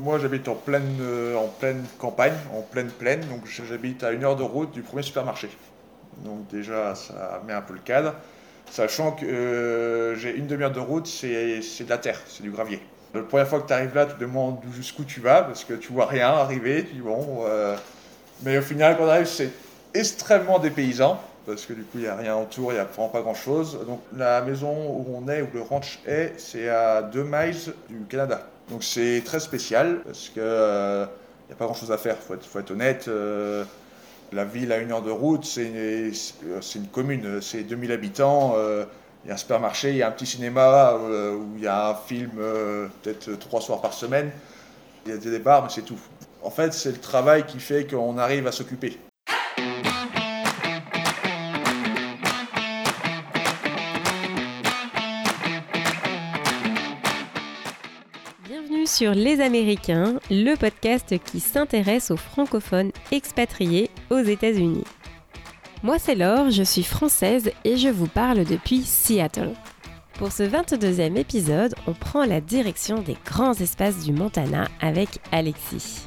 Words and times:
Moi, 0.00 0.18
j'habite 0.18 0.48
en 0.48 0.54
pleine, 0.54 0.96
euh, 1.02 1.36
en 1.36 1.48
pleine 1.48 1.84
campagne, 1.98 2.32
en 2.56 2.62
pleine 2.62 2.88
plaine, 2.88 3.20
donc 3.28 3.42
j'habite 3.46 4.02
à 4.02 4.12
une 4.12 4.24
heure 4.24 4.36
de 4.36 4.42
route 4.42 4.72
du 4.72 4.80
premier 4.80 5.02
supermarché. 5.02 5.50
Donc 6.24 6.48
déjà, 6.48 6.94
ça 6.94 7.42
met 7.46 7.52
un 7.52 7.60
peu 7.60 7.74
le 7.74 7.80
cadre, 7.80 8.14
sachant 8.70 9.12
que 9.12 9.26
euh, 9.26 10.16
j'ai 10.16 10.34
une 10.34 10.46
demi-heure 10.46 10.72
de 10.72 10.80
route, 10.80 11.06
c'est 11.06 11.84
de 11.84 11.90
la 11.90 11.98
terre, 11.98 12.18
c'est 12.26 12.42
du 12.42 12.50
gravier. 12.50 12.80
La 13.12 13.20
première 13.20 13.46
fois 13.46 13.60
que 13.60 13.66
tu 13.66 13.74
arrives 13.74 13.94
là, 13.94 14.06
tu 14.06 14.14
te 14.14 14.20
demandes 14.20 14.58
jusqu'où 14.72 15.04
tu 15.04 15.20
vas, 15.20 15.42
parce 15.42 15.64
que 15.64 15.74
tu 15.74 15.92
vois 15.92 16.06
rien 16.06 16.28
arriver, 16.28 16.86
tu 16.86 16.94
dis 16.94 17.00
bon... 17.00 17.44
Euh, 17.46 17.76
mais 18.42 18.56
au 18.56 18.62
final, 18.62 18.96
quand 18.96 19.04
on 19.04 19.08
arrive, 19.08 19.26
c'est 19.26 19.50
extrêmement 19.92 20.58
dépaysant 20.58 21.20
parce 21.46 21.66
que 21.66 21.74
du 21.74 21.82
coup, 21.82 21.98
il 21.98 22.02
n'y 22.02 22.06
a 22.06 22.16
rien 22.16 22.36
autour, 22.36 22.72
il 22.72 22.76
n'y 22.76 22.80
a 22.80 22.84
vraiment 22.84 23.08
pas 23.08 23.20
grand-chose. 23.20 23.78
Donc 23.86 24.00
la 24.16 24.40
maison 24.40 24.72
où 24.72 25.14
on 25.14 25.28
est, 25.28 25.42
où 25.42 25.48
le 25.52 25.60
ranch 25.60 25.98
est, 26.06 26.32
c'est 26.38 26.70
à 26.70 27.02
2 27.02 27.22
miles 27.22 27.74
du 27.90 28.06
Canada. 28.08 28.46
Donc 28.70 28.84
c'est 28.84 29.22
très 29.24 29.40
spécial, 29.40 30.00
parce 30.04 30.28
qu'il 30.28 30.42
n'y 30.42 30.48
euh, 30.48 31.04
a 31.04 31.54
pas 31.58 31.64
grand-chose 31.64 31.90
à 31.90 31.98
faire, 31.98 32.16
il 32.30 32.36
faut, 32.48 32.58
être 32.60 32.70
honnête. 32.70 33.06
Euh, 33.08 33.64
la 34.32 34.44
ville 34.44 34.70
à 34.70 34.78
une 34.78 34.92
heure 34.92 35.02
de 35.02 35.10
route, 35.10 35.44
c'est 35.44 35.64
une, 35.64 36.12
une, 36.76 36.86
commune, 36.86 37.40
c'est 37.42 37.64
2000 37.64 37.90
habitants. 37.90 38.54
Euh, 38.56 38.84
il 39.24 39.28
y 39.28 39.30
a 39.32 39.34
un 39.34 39.36
supermarché, 39.36 39.90
il 39.90 39.96
y 39.96 40.02
a 40.02 40.08
un 40.08 40.12
petit 40.12 40.24
cinéma 40.24 40.94
où 40.94 41.56
il 41.56 41.62
y 41.62 41.66
a 41.66 41.90
un 41.90 41.94
film 41.94 42.30
peut-être 43.02 43.38
trois 43.38 43.60
soirs 43.60 43.82
par 43.82 43.92
semaine. 43.92 44.30
Il 45.04 45.12
y 45.12 45.14
a 45.14 45.18
des 45.18 45.38
bars, 45.40 45.62
mais 45.62 45.68
c'est 45.68 45.82
tout. 45.82 45.98
En 46.42 46.50
fait, 46.50 46.72
c'est 46.72 46.92
le 46.92 46.98
travail 46.98 47.44
qui 47.44 47.58
fait 47.58 47.86
qu'on 47.86 48.16
arrive 48.16 48.46
à 48.46 48.52
s'occuper. 48.52 48.98
Les 59.02 59.40
Américains, 59.40 60.20
le 60.30 60.56
podcast 60.56 61.14
qui 61.24 61.40
s'intéresse 61.40 62.10
aux 62.10 62.18
francophones 62.18 62.92
expatriés 63.10 63.88
aux 64.10 64.18
États-Unis. 64.18 64.84
Moi 65.82 65.98
c'est 65.98 66.14
Laure, 66.14 66.50
je 66.50 66.62
suis 66.62 66.82
française 66.82 67.50
et 67.64 67.78
je 67.78 67.88
vous 67.88 68.08
parle 68.08 68.44
depuis 68.44 68.82
Seattle. 68.82 69.54
Pour 70.18 70.32
ce 70.32 70.42
22e 70.42 71.16
épisode, 71.16 71.74
on 71.86 71.94
prend 71.94 72.26
la 72.26 72.42
direction 72.42 73.00
des 73.00 73.16
grands 73.24 73.54
espaces 73.54 74.04
du 74.04 74.12
Montana 74.12 74.68
avec 74.82 75.18
Alexis. 75.32 76.02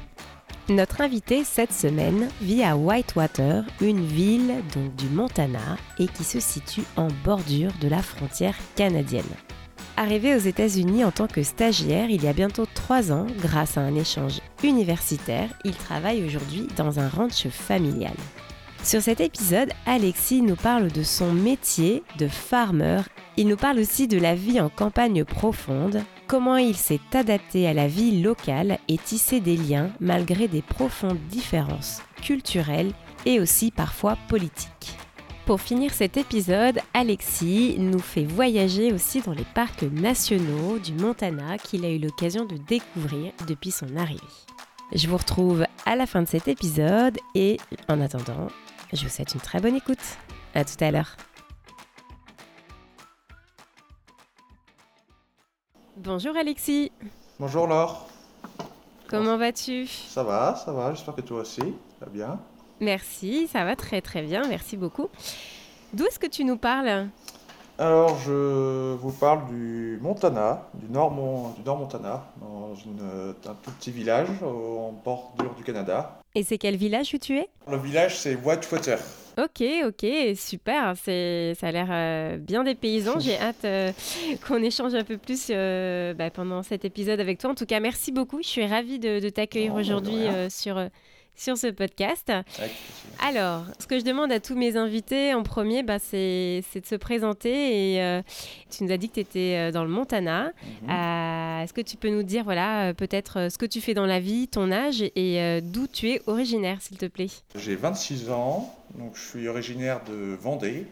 Notre 0.70 1.02
invité 1.02 1.44
cette 1.44 1.74
semaine 1.74 2.30
vit 2.42 2.64
à 2.64 2.78
Whitewater, 2.78 3.64
une 3.82 4.06
ville 4.06 4.54
du 4.98 5.10
Montana 5.10 5.78
et 5.98 6.08
qui 6.08 6.24
se 6.24 6.40
situe 6.40 6.84
en 6.96 7.08
bordure 7.26 7.72
de 7.82 7.88
la 7.88 8.04
frontière 8.04 8.56
canadienne. 8.76 9.24
Arrivé 9.96 10.36
aux 10.36 10.40
États-Unis 10.40 11.04
en 11.04 11.12
tant 11.12 11.28
que 11.28 11.44
stagiaire 11.44 12.10
il 12.10 12.24
y 12.24 12.28
a 12.28 12.34
bientôt 12.34 12.66
trois 12.74 13.12
ans, 13.12 13.28
grâce 13.40 13.78
à 13.78 13.82
un 13.82 13.94
échange 13.94 14.42
universitaire, 14.64 15.50
il 15.64 15.76
travaille 15.76 16.26
aujourd'hui 16.26 16.68
dans 16.76 17.00
un 17.00 17.08
ranch 17.08 17.48
familial. 17.50 18.16
Sur 18.84 19.04
cet 19.04 19.22
épisode, 19.22 19.70
Alexis 19.86 20.42
nous 20.42 20.56
parle 20.56 20.92
de 20.92 21.04
son 21.04 21.32
métier 21.32 22.04
de 22.18 22.28
farmer. 22.28 23.02
Il 23.38 23.48
nous 23.48 23.56
parle 23.56 23.80
aussi 23.80 24.08
de 24.08 24.18
la 24.18 24.34
vie 24.34 24.60
en 24.60 24.70
campagne 24.70 25.24
profonde, 25.24 26.04
comment 26.26 26.58
il 26.58 26.76
s'est 26.76 27.00
adapté 27.14 27.68
à 27.68 27.74
la 27.74 27.88
vie 27.88 28.20
locale 28.22 28.80
et 28.88 28.98
tissé 28.98 29.42
des 29.42 29.56
liens 29.56 29.92
malgré 30.00 30.48
des 30.48 30.64
profondes 30.64 31.20
différences 31.30 32.02
culturelles 32.22 32.94
et 33.28 33.40
aussi 33.40 33.70
parfois 33.70 34.18
politiques. 34.28 34.98
Pour 35.46 35.60
finir 35.60 35.94
cet 35.94 36.16
épisode, 36.16 36.80
Alexis 36.94 37.76
nous 37.78 38.00
fait 38.00 38.24
voyager 38.24 38.94
aussi 38.94 39.20
dans 39.20 39.34
les 39.34 39.44
parcs 39.44 39.84
nationaux 39.84 40.80
du 40.80 40.94
Montana 40.94 41.58
qu'il 41.58 41.84
a 41.84 41.90
eu 41.90 42.00
l'occasion 42.00 42.46
de 42.46 42.56
découvrir 42.56 43.34
depuis 43.46 43.72
son 43.72 43.98
arrivée. 43.98 44.22
Je 44.94 45.06
vous 45.06 45.18
retrouve 45.18 45.66
à 45.86 45.98
la 45.98 46.06
fin 46.06 46.22
de 46.22 46.30
cet 46.30 46.48
épisode 46.48 47.18
et 47.36 47.58
en 47.90 48.00
attendant, 48.00 48.48
je 48.94 49.04
vous 49.04 49.10
souhaite 49.10 49.34
une 49.34 49.42
très 49.42 49.60
bonne 49.60 49.76
écoute. 49.76 50.00
À 50.56 50.64
tout 50.64 50.82
à 50.82 50.92
l'heure. 50.92 51.18
Bonjour 55.98 56.38
Alexis. 56.38 56.90
Bonjour 57.38 57.68
Laure. 57.68 58.08
Comment 59.10 59.36
vas-tu? 59.36 59.88
Ça 59.88 60.24
va, 60.24 60.56
ça 60.56 60.72
va, 60.72 60.94
j'espère 60.94 61.16
que 61.16 61.22
toi 61.22 61.42
aussi, 61.42 61.62
ça 62.00 62.06
va 62.06 62.10
bien. 62.10 62.40
Merci, 62.80 63.48
ça 63.48 63.64
va 63.64 63.76
très 63.76 64.02
très 64.02 64.22
bien, 64.22 64.44
merci 64.48 64.78
beaucoup. 64.78 65.10
D'où 65.94 66.06
est-ce 66.06 66.20
que 66.20 66.28
tu 66.28 66.44
nous 66.44 66.58
parles? 66.58 67.08
Alors, 67.80 68.20
je 68.20 68.94
vous 68.96 69.12
parle 69.12 69.48
du 69.48 69.98
Montana, 70.00 70.70
du 70.76 70.92
Nord, 70.92 71.12
du 71.58 71.64
Nord 71.64 71.78
Montana, 71.78 72.32
dans 72.40 72.74
un 72.74 73.56
tout 73.64 73.72
petit 73.72 73.92
village 73.92 74.28
en 74.44 74.94
bordure 75.04 75.56
du 75.56 75.64
Canada. 75.64 76.20
Et 76.36 76.44
c'est 76.44 76.60
quel 76.60 76.76
village 76.76 77.14
où 77.14 77.18
tu 77.18 77.38
es? 77.38 77.48
Le 77.70 77.78
village, 77.78 78.18
c'est 78.18 78.36
Whitewater. 78.36 79.00
Ok, 79.38 79.64
ok, 79.86 80.36
super. 80.36 80.94
C'est, 81.04 81.56
ça 81.60 81.68
a 81.68 81.72
l'air 81.72 81.88
euh, 81.90 82.38
bien 82.38 82.64
des 82.64 82.76
paysans. 82.76 83.20
J'ai 83.20 83.38
hâte 83.42 83.66
euh, 83.66 83.92
qu'on 84.48 84.62
échange 84.62 84.94
un 84.94 85.04
peu 85.04 85.18
plus 85.18 85.48
euh, 85.50 86.14
bah, 86.14 86.30
pendant 86.30 86.62
cet 86.62 86.86
épisode 86.86 87.20
avec 87.20 87.40
toi. 87.40 87.50
En 87.50 87.56
tout 87.56 87.66
cas, 87.66 87.80
merci 87.80 88.12
beaucoup. 88.12 88.44
Je 88.44 88.48
suis 88.48 88.66
ravie 88.66 89.00
de, 89.00 89.20
de 89.20 89.30
t'accueillir 89.30 89.74
aujourd'hui 89.74 90.26
sur 90.50 90.78
sur 91.36 91.58
ce 91.58 91.68
podcast. 91.68 92.32
Alors, 93.20 93.66
ce 93.80 93.88
que 93.88 94.00
je 94.00 94.04
demande 94.04 94.32
à 94.32 94.40
tous 94.40 94.56
mes 94.56 94.78
invités 94.78 95.34
en 95.34 95.44
premier, 95.44 95.84
bah, 95.84 96.00
c'est 96.00 96.64
de 96.76 96.86
se 96.86 96.96
présenter. 96.96 97.94
Et 97.94 98.02
euh, 98.02 98.22
tu 98.70 98.84
nous 98.84 98.92
as 98.92 98.98
dit 98.98 99.10
que 99.10 99.16
tu 99.16 99.20
étais 99.22 99.56
euh, 99.58 99.72
dans 99.72 99.84
le 99.84 99.90
Montana. 99.90 100.46
Mhm. 100.46 100.90
Euh, 100.90 101.64
est-ce 101.64 101.74
que 101.74 101.82
tu 101.82 101.98
peux 101.98 102.10
nous 102.10 102.24
dire, 102.24 102.44
voilà, 102.44 102.94
peut-être 102.94 103.50
ce 103.52 103.58
que 103.58 103.66
tu 103.66 103.82
fais 103.82 103.94
dans 103.94 104.06
la 104.06 104.20
vie, 104.20 104.48
ton 104.48 104.72
âge 104.72 105.04
et 105.16 105.62
d'où 105.62 105.88
tu 105.88 106.10
es 106.10 106.22
originaire, 106.28 106.82
s'il 106.82 106.98
te 106.98 107.06
plaît? 107.06 107.30
J'ai 107.56 107.76
26 107.76 108.30
ans, 108.30 108.74
donc 108.98 109.16
je 109.16 109.22
suis 109.22 109.48
originaire 109.48 110.02
de 110.08 110.36
Vendée. 110.36 110.86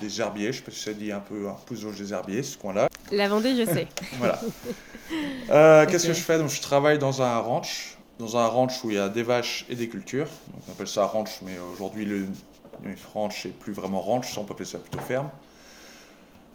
des 0.00 0.20
herbiers, 0.20 0.52
je 0.52 0.58
sais 0.58 0.62
pas 0.62 0.70
si 0.70 0.80
ça 0.80 0.92
dit 0.92 1.12
un 1.12 1.20
peu 1.20 1.48
un 1.48 1.56
pouce 1.66 1.84
des 1.96 2.12
herbiers, 2.12 2.42
ce 2.42 2.58
coin-là. 2.58 2.88
La 3.12 3.28
Vendée, 3.28 3.56
je 3.56 3.64
sais. 3.64 3.86
voilà. 4.18 4.38
Qu'est-ce 5.86 6.06
que 6.06 6.12
je 6.12 6.20
fais? 6.20 6.38
Donc, 6.38 6.50
je 6.50 6.60
travaille 6.60 6.98
dans 6.98 7.22
un 7.22 7.38
ranch 7.38 7.97
dans 8.18 8.36
un 8.36 8.46
ranch 8.46 8.84
où 8.84 8.90
il 8.90 8.96
y 8.96 8.98
a 8.98 9.08
des 9.08 9.22
vaches 9.22 9.64
et 9.68 9.74
des 9.74 9.88
cultures. 9.88 10.26
Donc 10.52 10.62
on 10.68 10.72
appelle 10.72 10.88
ça 10.88 11.06
ranch, 11.06 11.40
mais 11.42 11.58
aujourd'hui 11.72 12.04
le, 12.04 12.26
ranch 13.14 13.46
n'est 13.46 13.52
plus 13.52 13.72
vraiment 13.72 14.00
ranch, 14.00 14.36
on 14.38 14.44
peut 14.44 14.52
appeler 14.52 14.68
ça 14.68 14.78
plutôt 14.78 15.00
ferme. 15.00 15.30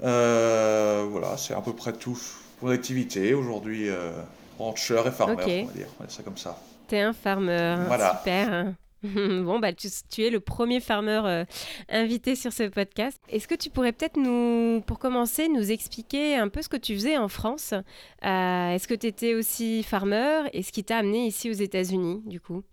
Euh, 0.04 1.06
voilà, 1.10 1.38
c'est 1.38 1.54
à 1.54 1.62
peu 1.62 1.74
près 1.74 1.94
tout 1.94 2.20
pour 2.60 2.70
l'activité. 2.70 3.34
Aujourd'hui, 3.34 3.90
euh, 3.90 4.12
rancheur 4.60 5.08
et 5.08 5.12
farmer, 5.12 5.34
on 5.34 5.38
va 5.38 5.46
dire. 5.46 5.64
On 5.66 6.04
va 6.04 6.08
dire 6.08 6.16
ça 6.16 6.24
comme 6.24 6.38
ça. 6.38 6.58
T'es 6.88 7.00
un 7.00 7.14
farmer, 7.14 7.78
voilà. 7.88 8.18
super. 8.18 8.74
bon, 9.44 9.60
bah, 9.60 9.74
tu, 9.74 10.24
es 10.24 10.30
le 10.30 10.40
premier 10.40 10.80
farmer 10.80 11.22
euh, 11.26 11.46
invité 11.90 12.36
sur 12.36 12.54
ce 12.54 12.64
podcast. 12.64 13.20
Est-ce 13.30 13.48
que 13.48 13.56
tu 13.56 13.70
pourrais 13.70 13.92
peut-être 13.92 14.18
nous, 14.18 14.82
pour 14.88 14.98
commencer, 14.98 15.50
nous 15.50 15.72
expliquer 15.72 16.36
un 16.36 16.48
peu 16.48 16.62
ce 16.62 16.70
que 16.70 16.78
tu 16.78 16.94
faisais 16.94 17.18
en 17.18 17.28
France? 17.28 17.74
Euh, 17.74 18.70
Est-ce 18.70 18.88
que 18.88 18.94
tu 18.94 19.08
étais 19.08 19.36
aussi 19.36 19.84
farmer? 19.84 20.44
Et 20.54 20.64
ce 20.64 20.72
qui 20.72 20.86
t'a 20.86 20.98
amené 20.98 21.28
ici 21.28 21.50
aux 21.50 21.54
États-Unis, 21.54 22.22
du 22.26 22.40
coup? 22.40 22.64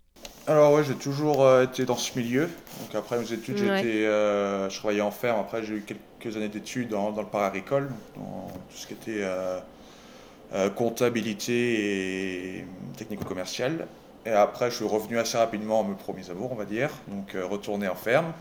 Alors 0.47 0.73
ouais, 0.73 0.83
j'ai 0.85 0.95
toujours 0.95 1.43
euh, 1.43 1.65
été 1.65 1.83
dans 1.83 1.97
ce 1.97 2.17
milieu. 2.17 2.43
Donc 2.43 2.95
après 2.95 3.19
mes 3.19 3.33
études, 3.33 3.57
j'étais, 3.57 4.05
je 4.05 4.77
travaillais 4.77 5.01
en 5.01 5.11
ferme. 5.11 5.39
Après, 5.41 5.63
j'ai 5.63 5.75
eu 5.75 5.81
quelques 5.85 6.37
années 6.37 6.49
d'études 6.49 6.89
dans, 6.89 7.11
dans, 7.11 7.21
le 7.21 7.27
paragricole, 7.27 7.89
dans 8.15 8.47
tout 8.69 8.77
ce 8.77 8.87
qui 8.87 8.93
était 8.93 9.25
comptabilité 10.75 12.59
et 12.59 12.65
technico-commercial. 12.97 13.87
Et 14.25 14.31
après, 14.31 14.69
je 14.69 14.75
suis 14.75 14.85
revenu 14.85 15.17
assez 15.17 15.37
rapidement 15.37 15.81
à 15.81 15.87
mes 15.87 15.95
premiers 15.95 16.29
amours, 16.29 16.51
on 16.51 16.55
va 16.55 16.65
dire, 16.65 16.89
donc 17.07 17.33
euh, 17.33 17.45
retourner 17.45 17.87
en 17.87 17.95
ferme. 17.95 18.33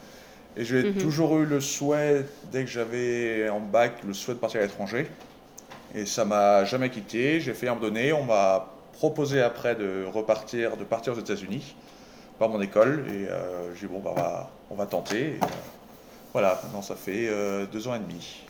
Et 0.56 0.64
j'ai 0.64 0.82
mhm. 0.82 0.94
toujours 0.94 1.38
eu 1.38 1.46
le 1.46 1.60
souhait, 1.60 2.26
dès 2.52 2.64
que 2.64 2.70
j'avais 2.70 3.48
en 3.48 3.60
bac, 3.60 4.02
le 4.06 4.12
souhait 4.12 4.34
de 4.34 4.40
partir 4.40 4.60
à 4.60 4.64
l'étranger. 4.64 5.06
Et 5.94 6.06
ça 6.06 6.24
m'a 6.24 6.64
jamais 6.64 6.90
quitté. 6.90 7.40
J'ai 7.40 7.54
fait 7.54 7.68
un 7.68 7.76
donné. 7.76 8.12
On 8.12 8.24
m'a 8.24 8.68
proposé 8.92 9.40
après 9.40 9.74
de 9.74 10.04
repartir, 10.12 10.76
de 10.76 10.84
partir 10.84 11.14
aux 11.14 11.20
États-Unis 11.20 11.74
par 12.38 12.48
mon 12.48 12.60
école. 12.60 13.06
Et 13.08 13.28
euh, 13.28 13.74
j'ai 13.74 13.86
dit, 13.86 13.92
bon, 13.92 14.00
bah, 14.00 14.12
on, 14.12 14.20
va, 14.20 14.50
on 14.70 14.74
va 14.74 14.86
tenter. 14.86 15.38
Euh, 15.42 15.46
voilà, 16.32 16.60
maintenant 16.62 16.82
ça 16.82 16.94
fait 16.94 17.28
deux 17.72 17.88
ans 17.88 17.94
et 17.94 17.98
demi. 17.98 18.44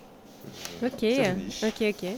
Ok, 0.83 1.05
ok, 1.63 1.95
ok. 1.95 2.11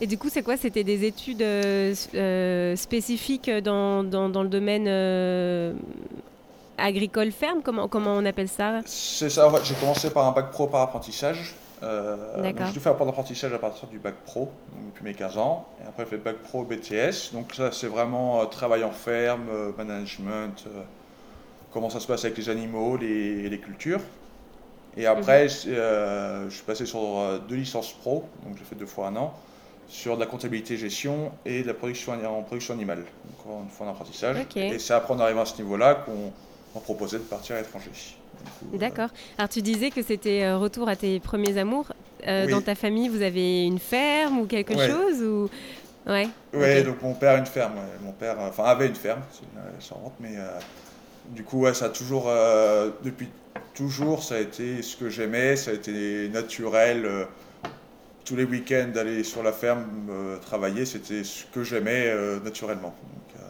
Et 0.00 0.06
du 0.06 0.16
coup, 0.16 0.28
c'est 0.28 0.42
quoi? 0.42 0.56
C'était 0.56 0.84
des 0.84 1.04
études 1.04 1.42
euh, 1.42 1.94
euh, 2.14 2.76
spécifiques 2.76 3.50
dans, 3.50 4.04
dans, 4.04 4.42
le 4.42 4.48
domaine 4.48 4.86
euh, 4.86 5.72
agricole 6.76 7.32
ferme? 7.32 7.62
Comment, 7.64 7.88
comment 7.88 8.14
on 8.14 8.24
appelle 8.24 8.48
ça? 8.48 8.80
C'est 8.86 9.30
ça, 9.30 9.52
j'ai 9.64 9.74
commencé 9.74 10.10
par 10.10 10.26
un 10.26 10.32
bac 10.32 10.50
pro 10.50 10.68
par 10.68 10.82
apprentissage. 10.82 11.54
D'accord. 11.80 12.66
J'ai 12.66 12.72
tout 12.74 12.80
fait 12.80 12.90
apprendre 12.90 13.10
l'apprentissage 13.10 13.52
à 13.52 13.58
partir 13.58 13.88
du 13.88 13.98
bac 13.98 14.14
pro, 14.24 14.50
depuis 14.86 15.04
mes 15.04 15.14
15 15.14 15.38
ans. 15.38 15.66
Et 15.82 15.88
après, 15.88 16.04
j'ai 16.04 16.10
fait 16.10 16.16
bac 16.18 16.36
pro 16.38 16.64
BTS. 16.64 17.32
Donc 17.32 17.54
ça, 17.54 17.72
c'est 17.72 17.86
vraiment 17.86 18.44
travail 18.46 18.84
en 18.84 18.90
ferme, 18.90 19.46
management, 19.76 20.64
comment 21.72 21.90
ça 21.90 22.00
se 22.00 22.06
passe 22.06 22.24
avec 22.24 22.36
les 22.36 22.48
animaux, 22.48 22.96
les, 22.96 23.48
les 23.48 23.58
cultures. 23.58 24.00
Et 24.96 25.06
après, 25.06 25.44
mhm. 25.44 26.48
je 26.48 26.54
suis 26.54 26.64
passé 26.64 26.86
sur 26.86 27.00
deux 27.48 27.56
licences 27.56 27.92
pro, 27.92 28.24
donc 28.44 28.56
j'ai 28.58 28.64
fait 28.64 28.76
deux 28.76 28.86
fois 28.86 29.08
un 29.08 29.16
an 29.16 29.34
sur 29.88 30.16
de 30.16 30.20
la 30.20 30.26
comptabilité 30.26 30.76
gestion 30.76 31.32
et 31.46 31.62
de 31.62 31.66
la 31.66 31.74
production 31.74 32.12
en 32.12 32.42
production 32.42 32.74
animale. 32.74 33.04
Encore 33.38 33.62
une 33.62 33.70
fois 33.70 33.86
en 33.86 33.90
apprentissage. 33.90 34.36
Et 34.56 34.78
c'est 34.78 34.92
après 34.94 35.14
en 35.14 35.20
arrivant 35.20 35.42
à 35.42 35.46
ce 35.46 35.56
niveau-là 35.60 35.94
qu'on 35.94 36.32
on 36.74 36.80
proposait 36.80 37.18
de 37.18 37.22
partir 37.22 37.56
à 37.56 37.60
l'étranger. 37.60 37.90
D'accord. 38.74 39.08
Alors 39.38 39.48
tu 39.48 39.62
disais 39.62 39.90
que 39.90 40.02
c'était 40.02 40.44
euh, 40.44 40.58
retour 40.58 40.88
à 40.88 40.96
tes 40.96 41.18
premiers 41.20 41.56
amours. 41.58 41.92
Euh, 42.26 42.44
Oui. 42.46 42.52
Dans 42.52 42.60
ta 42.60 42.74
famille, 42.74 43.08
vous 43.08 43.22
avez 43.22 43.64
une 43.64 43.78
ferme 43.78 44.40
ou 44.40 44.46
quelque 44.46 44.74
Ouais. 44.74 44.88
chose 44.88 45.22
ou? 45.22 45.48
Ouais. 46.06 46.28
Ouais, 46.52 46.82
donc 46.82 47.02
mon 47.02 47.14
père 47.14 47.34
a 47.34 47.38
une 47.38 47.46
ferme. 47.46 47.74
Mon 48.02 48.12
père, 48.12 48.36
enfin, 48.40 48.64
avait 48.64 48.86
une 48.86 48.94
ferme, 48.94 49.20
euh, 49.56 49.60
ça 49.80 49.94
rentre, 49.94 50.14
mais 50.20 50.36
euh, 50.36 50.48
du 51.30 51.42
coup, 51.44 51.60
ouais, 51.60 51.74
ça 51.74 51.86
a 51.86 51.88
toujours, 51.90 52.26
euh, 52.28 52.90
depuis 53.02 53.28
toujours, 53.74 54.22
ça 54.22 54.36
a 54.36 54.38
été 54.38 54.82
ce 54.82 54.96
que 54.96 55.10
j'aimais, 55.10 55.56
ça 55.56 55.70
a 55.72 55.74
été 55.74 56.28
naturel. 56.28 57.06
Tous 58.28 58.36
les 58.36 58.44
week-ends 58.44 58.90
d'aller 58.92 59.24
sur 59.24 59.42
la 59.42 59.52
ferme 59.52 59.86
euh, 60.10 60.36
travailler, 60.36 60.84
c'était 60.84 61.24
ce 61.24 61.46
que 61.46 61.64
j'aimais 61.64 62.08
euh, 62.08 62.38
naturellement. 62.40 62.94
Donc, 63.02 63.40
euh, 63.40 63.48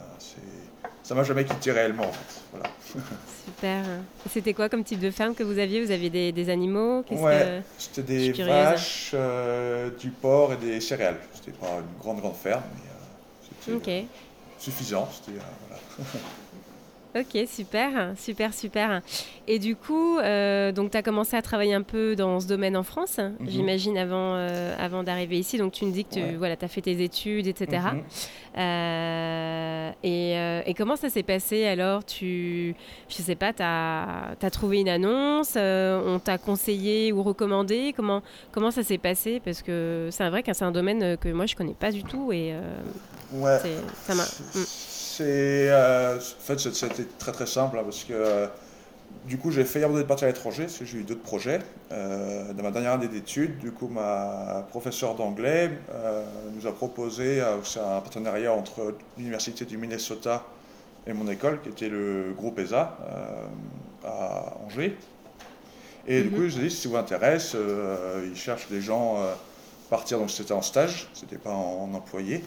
ça 1.02 1.16
m'a 1.16 1.24
jamais 1.24 1.44
quitté 1.44 1.72
réellement, 1.72 2.04
en 2.04 2.12
fait. 2.12 2.40
Voilà. 2.52 2.70
Super. 3.44 3.84
C'était 4.30 4.54
quoi 4.54 4.68
comme 4.68 4.84
type 4.84 5.00
de 5.00 5.10
ferme 5.10 5.34
que 5.34 5.42
vous 5.42 5.58
aviez? 5.58 5.84
Vous 5.84 5.90
aviez 5.90 6.10
des, 6.10 6.30
des 6.30 6.48
animaux? 6.48 7.04
Ouais, 7.10 7.62
c'était 7.76 8.02
des 8.02 8.32
vaches, 8.32 9.10
euh, 9.14 9.90
du 9.98 10.10
porc 10.10 10.52
et 10.52 10.56
des 10.58 10.80
céréales. 10.80 11.18
C'était 11.34 11.56
pas 11.58 11.78
une 11.80 11.98
grande, 11.98 12.20
grande 12.20 12.36
ferme, 12.36 12.62
mais 12.74 12.88
euh, 12.88 13.74
c'était 13.74 14.04
Ok. 14.04 14.06
suffisant. 14.60 15.08
C'était, 15.12 15.38
voilà. 15.66 15.82
Ok, 17.16 17.38
super, 17.46 18.12
super, 18.18 18.52
super. 18.52 19.00
Et 19.46 19.58
du 19.58 19.76
coup, 19.76 20.18
euh, 20.18 20.72
donc 20.72 20.90
tu 20.90 20.96
as 20.98 21.02
commencé 21.02 21.36
à 21.36 21.42
travailler 21.42 21.72
un 21.72 21.82
peu 21.82 22.14
dans 22.14 22.38
ce 22.38 22.46
domaine 22.46 22.76
en 22.76 22.82
France, 22.82 23.18
Mhm. 23.18 23.48
j'imagine, 23.48 23.96
avant, 23.98 24.34
euh, 24.34 24.76
avant 24.78 25.02
d'arriver 25.02 25.38
ici. 25.38 25.56
Donc 25.56 25.72
tu 25.72 25.86
me 25.86 25.90
dis 25.90 26.04
que 26.04 26.14
tu 26.14 26.20
Ouais. 26.20 26.34
voilà, 26.36 26.56
as 26.60 26.68
fait 26.68 26.82
tes 26.82 27.02
études, 27.02 27.46
etc. 27.46 27.82
Mhm. 27.94 28.02
Euh, 28.58 29.90
et, 30.02 30.70
et 30.70 30.74
comment 30.74 30.96
ça 30.96 31.08
s'est 31.08 31.22
passé 31.22 31.64
alors? 31.66 32.04
Tu, 32.04 32.74
Je 33.08 33.14
sais 33.22 33.36
pas, 33.36 33.52
tu 33.54 33.62
as, 33.62 34.50
trouvé 34.52 34.80
une 34.80 34.88
annonce, 34.90 35.56
on 35.56 36.18
t'a 36.22 36.36
conseillé 36.36 37.12
ou 37.12 37.22
recommandé? 37.22 37.94
Comment, 37.96 38.22
comment 38.52 38.70
ça 38.70 38.82
s'est 38.82 38.98
passé? 38.98 39.40
Parce 39.42 39.62
que 39.62 40.08
c'est 40.12 40.28
vrai 40.28 40.42
que 40.42 40.52
c'est 40.52 40.64
un 40.64 40.72
domaine 40.72 41.16
que 41.16 41.30
moi 41.30 41.46
je 41.46 41.56
connais 41.56 41.74
pas 41.74 41.90
du 41.90 42.02
tout 42.04 42.32
et 42.32 42.54
Ouais. 43.32 43.58
ça 44.06 44.14
m'a. 44.14 44.24
Mm. 44.24 44.64
C'est 45.18 45.68
euh, 45.70 46.16
en 46.18 46.20
fait 46.20 46.58
c'était 46.58 47.04
très 47.18 47.32
très 47.32 47.46
simple 47.46 47.76
hein, 47.78 47.82
parce 47.84 48.04
que 48.04 48.12
euh, 48.12 48.46
du 49.26 49.38
coup 49.38 49.50
j'ai 49.50 49.64
failli 49.64 49.84
abandonner 49.84 50.04
de 50.04 50.08
partir 50.08 50.26
à 50.28 50.30
l'étranger 50.30 50.64
parce 50.64 50.78
que 50.78 50.84
j'ai 50.86 50.98
eu 50.98 51.04
d'autres 51.04 51.22
projets 51.22 51.60
Euh, 51.92 52.52
dans 52.54 52.62
ma 52.64 52.70
dernière 52.72 52.92
année 52.94 53.08
d'études. 53.08 53.58
Du 53.58 53.72
coup 53.72 53.88
ma 53.88 54.66
professeure 54.70 55.14
d'anglais 55.16 55.70
euh, 55.92 56.24
nous 56.54 56.66
a 56.66 56.72
proposé 56.74 57.40
euh, 57.40 57.56
un 57.76 58.00
partenariat 58.02 58.52
entre 58.52 58.96
l'université 59.18 59.64
du 59.66 59.78
Minnesota 59.78 60.44
et 61.06 61.12
mon 61.14 61.28
école 61.28 61.60
qui 61.62 61.70
était 61.70 61.88
le 61.90 62.34
groupe 62.36 62.58
ESA 62.60 62.98
à 64.04 64.56
Angers. 64.66 64.96
Et 66.06 66.22
du 66.22 66.30
Mhm. 66.30 66.36
coup 66.36 66.48
je 66.48 66.58
dit 66.60 66.70
si 66.70 66.82
ça 66.82 66.88
vous 66.88 66.96
intéresse, 66.96 67.56
ils 68.24 68.36
cherchent 68.36 68.68
des 68.68 68.80
gens 68.80 69.18
euh, 69.18 69.34
partir 69.90 70.18
donc 70.18 70.30
c'était 70.30 70.52
en 70.52 70.62
stage, 70.62 71.10
c'était 71.14 71.38
pas 71.38 71.50
en, 71.52 71.90
en 71.90 71.94
employé. 71.94 72.44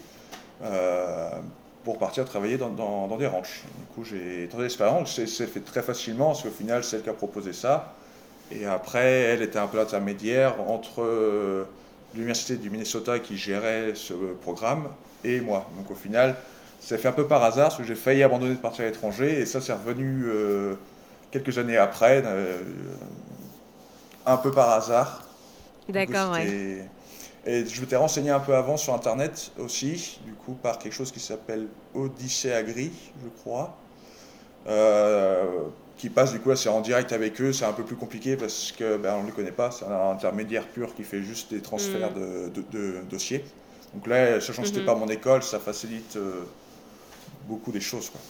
Pour 1.84 1.98
partir 1.98 2.26
travailler 2.26 2.58
dans, 2.58 2.70
dans- 2.70 3.08
dans 3.08 3.18
des 3.18 3.26
ranchs. 3.28 3.64
Du 3.80 3.86
coup, 3.96 4.04
j'ai 4.04 4.48
tenté 4.52 4.64
l'expérience, 4.64 5.20
c'est 5.26 5.48
fait 5.48 5.62
très 5.62 5.82
facilement, 5.82 6.28
parce 6.28 6.44
qu'au 6.44 6.50
final, 6.52 6.84
c'est 6.84 6.98
elle 6.98 7.04
qui 7.04 7.10
a 7.10 7.14
proposé 7.14 7.54
ça. 7.54 7.96
Et 8.52 8.66
après, 8.66 9.06
elle 9.22 9.42
était 9.42 9.60
un 9.60 9.68
peu 9.68 9.78
l'intermédiaire 9.78 10.62
entre 10.70 11.02
euh, 11.04 11.66
l'université 12.14 12.58
du 12.58 12.70
Minnesota 12.70 13.20
qui 13.20 13.38
gérait 13.38 13.94
ce 13.96 14.14
programme 14.42 14.90
et 15.24 15.42
moi. 15.42 15.70
Donc 15.78 15.92
au 15.92 15.96
final, 15.96 16.36
ça 16.82 16.98
fait 16.98 17.08
un 17.10 17.14
peu 17.14 17.28
par 17.28 17.44
hasard, 17.44 17.70
parce 17.70 17.78
que 17.78 17.84
j'ai 17.86 17.96
failli 17.96 18.24
abandonner 18.24 18.56
de 18.56 18.60
partir 18.60 18.86
à 18.86 18.88
l'étranger, 18.88 19.40
et 19.42 19.46
ça, 19.48 19.62
c'est 19.62 19.74
revenu 19.74 20.26
euh, 20.28 20.76
quelques 21.32 21.58
années 21.58 21.78
après, 21.78 22.24
euh, 22.26 22.60
un 24.26 24.38
peu 24.38 24.52
par 24.52 24.70
hasard. 24.72 25.24
D'accord, 25.90 26.32
ouais. 26.34 26.56
Et 27.46 27.66
je 27.66 27.82
m'étais 27.82 27.96
renseigné 27.96 28.30
un 28.30 28.40
peu 28.40 28.56
avant 28.56 28.78
sur 28.78 28.94
Internet 28.94 29.52
aussi, 29.58 30.20
du 30.26 30.34
coup, 30.34 30.54
par 30.54 30.78
quelque 30.78 30.94
chose 30.94 31.12
qui 31.12 31.20
s'appelle 31.20 31.68
Odyssée 31.96 32.54
Agri, 32.54 32.92
je 33.24 33.30
crois, 33.42 33.76
euh, 34.68 35.46
qui 35.98 36.10
passe, 36.10 36.32
du 36.32 36.40
coup, 36.40 36.50
là, 36.50 36.56
c'est 36.56 36.70
en 36.70 36.82
direct 36.82 37.12
avec 37.14 37.40
eux, 37.42 37.52
c'est 37.54 37.66
un 37.66 37.74
peu 37.74 37.84
plus 37.84 37.96
compliqué 37.96 38.38
parce 38.38 38.72
que 38.72 38.98
ben, 38.98 39.16
on 39.18 39.22
ne 39.24 39.28
les 39.28 39.32
connaît 39.34 39.52
pas, 39.52 39.72
c'est 39.72 39.86
un 39.86 40.12
intermédiaire 40.12 40.68
pur 40.68 40.94
qui 40.96 41.04
fait 41.04 41.24
juste 41.24 41.52
des 41.52 41.62
transferts 41.62 42.14
de, 42.14 42.50
de- 42.50 42.66
de 42.72 43.02
dossiers. 43.10 43.44
Donc 43.94 44.08
là, 44.08 44.40
sachant 44.40 44.62
que 44.62 44.68
c'était 44.68 44.80
Mhm. 44.82 44.86
pas 44.86 44.96
mon 44.96 45.08
école, 45.10 45.44
ça 45.44 45.60
facilite 45.60 46.16
euh, 46.18 46.44
beaucoup 47.48 47.72
les 47.72 47.82
choses. 47.82 48.10
Quoi. 48.10 48.22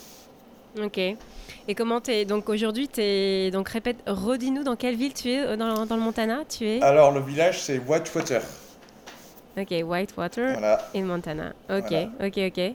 Ok. 0.86 0.98
Et 0.98 1.76
comment 1.76 2.00
t'es 2.02 2.24
donc 2.26 2.48
aujourd'hui 2.50 2.88
t'es 2.88 3.52
donc 3.52 3.68
répète 3.70 3.98
redis-nous 4.08 4.64
dans 4.64 4.78
quelle 4.78 4.96
ville 4.96 5.14
tu 5.14 5.30
es 5.30 5.40
euh, 5.40 5.58
dans, 5.58 5.86
dans 5.86 5.96
le 5.98 6.02
Montana 6.02 6.44
tu 6.48 6.66
es? 6.66 6.82
Alors, 6.82 7.12
le 7.12 7.20
village, 7.22 7.62
c'est 7.62 7.78
Whitewater. 7.80 8.42
Ok 9.58 9.72
Whitewater 9.84 10.54
Voilà. 10.54 10.90
et 10.94 11.02
Montana. 11.02 11.54
Ok 11.70 11.90
Voilà. 11.90 12.10
ok 12.26 12.38
ok. 12.48 12.74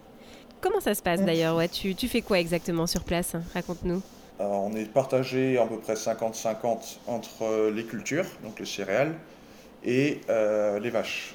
Comment 0.60 0.80
ça 0.80 0.94
se 0.94 1.02
passe 1.02 1.22
d'ailleurs 1.22 1.56
ouais 1.56 1.68
tu, 1.68 1.94
tu 1.94 2.08
fais 2.08 2.22
quoi 2.22 2.38
exactement 2.38 2.86
sur 2.86 3.04
place 3.04 3.34
Raconte-nous. 3.54 4.02
Alors, 4.38 4.64
on 4.64 4.74
est 4.76 4.84
partagé 4.84 5.56
à 5.58 5.64
peu 5.66 5.78
près 5.78 5.94
50-50 5.94 6.98
entre 7.06 7.42
euh, 7.42 7.70
les 7.70 7.84
cultures, 7.84 8.26
donc 8.44 8.58
les 8.60 8.66
céréales, 8.66 9.14
et 9.82 10.20
euh, 10.28 10.78
les 10.78 10.90
vaches. 10.90 11.34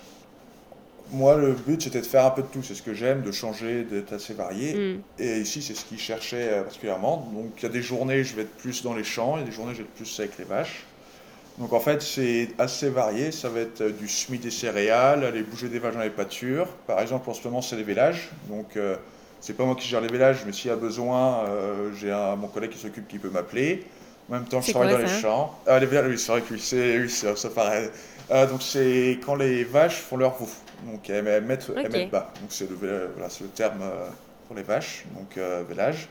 Moi, 1.12 1.36
le 1.36 1.54
but, 1.54 1.82
c'était 1.82 2.00
de 2.02 2.06
faire 2.06 2.26
un 2.26 2.30
peu 2.30 2.44
de 2.44 2.48
tout. 2.48 2.62
C'est 2.64 2.76
ce 2.76 2.84
que 2.84 2.94
j'aime, 2.94 3.22
de 3.24 3.32
changer, 3.32 3.84
d'être 3.84 4.14
assez 4.14 4.34
varié. 4.36 4.76
Hmm. 4.76 5.02
Et 5.20 5.40
ici, 5.40 5.62
c'est 5.64 5.74
ce 5.74 5.84
qu'ils 5.84 5.98
cherchaient 6.00 6.50
euh, 6.52 6.62
particulièrement. 6.64 7.28
Donc, 7.34 7.52
il 7.58 7.64
y 7.64 7.66
a 7.66 7.70
des 7.70 7.82
journées, 7.82 8.24
je 8.24 8.36
vais 8.36 8.44
être 8.44 8.56
plus 8.58 8.84
dans 8.84 8.94
les 8.94 9.04
champs, 9.04 9.36
il 9.38 9.40
y 9.40 9.44
a 9.44 9.46
des 9.48 9.52
journées, 9.52 9.74
je 9.74 9.80
vais 9.80 9.84
être 9.86 9.96
plus 9.96 10.20
avec 10.20 10.38
les 10.38 10.46
vaches. 10.46 10.84
Donc, 11.58 11.74
en 11.74 11.80
fait, 11.80 12.02
c'est 12.02 12.50
assez 12.58 12.90
varié. 12.90 13.32
Ça 13.32 13.50
va 13.50 13.60
être 13.62 13.82
euh, 13.82 13.92
du 13.92 14.08
semis 14.08 14.40
des 14.40 14.52
céréales, 14.52 15.24
aller 15.24 15.44
bouger 15.44 15.70
des 15.70 15.80
vaches 15.80 15.94
dans 15.96 16.02
les 16.02 16.10
pâtures. 16.10 16.68
Par 16.88 17.00
exemple, 17.02 17.30
en 17.30 17.34
ce 17.34 17.44
moment, 17.48 17.62
c'est 17.62 17.76
les 17.76 17.84
vélages. 17.84 18.30
Donc, 18.50 18.78
euh, 18.78 18.96
c'est 19.40 19.54
pas 19.54 19.66
moi 19.66 19.76
qui 19.76 19.88
gère 19.88 20.02
les 20.02 20.08
vélages, 20.08 20.44
mais 20.46 20.54
s'il 20.54 20.70
y 20.70 20.74
a 20.74 20.76
besoin, 20.78 21.46
euh, 21.48 21.92
j'ai 21.94 22.12
un- 22.12 22.36
mon 22.36 22.48
collègue 22.48 22.72
qui 22.72 22.80
s'occupe 22.80 23.08
qui 23.08 23.20
peut 23.20 23.30
m'appeler. 23.30 23.86
En 24.30 24.34
même 24.34 24.46
temps, 24.46 24.62
je 24.62 24.70
travaille 24.70 24.88
quoi, 24.88 24.98
dans 24.98 24.98
ça 24.98 25.04
les 25.04 25.08
champs. 25.22 25.60
Ah, 25.68 25.80
les 25.80 25.86
vélages, 25.86 26.08
oui, 26.10 26.18
c'est 26.20 26.32
vrai 26.32 26.42
que 26.42 26.54
oui, 27.02 27.10
ça, 27.10 27.36
ça 27.36 27.50
paraît. 27.50 27.92
Euh, 28.32 28.48
donc, 28.48 28.62
c'est 28.62 29.20
quand 29.26 29.36
les 29.36 29.64
vaches 29.64 29.98
font 29.98 30.18
leur 30.18 30.38
roue. 30.38 30.50
Donc, 30.86 31.10
elles, 31.10 31.28
elles 31.28 31.44
mettent, 31.44 31.72
elles 31.84 31.90
Ok. 31.90 31.92
mettent 31.92 32.12
bas. 32.12 32.32
Donc, 32.42 32.52
c'est 32.52 32.70
le, 32.70 32.76
voilà, 32.76 33.28
le 33.42 33.48
terme 33.50 33.82
pour 34.48 34.56
les 34.56 34.64
vaches. 34.64 35.06
Donc, 35.16 35.38
vélage. 35.68 36.08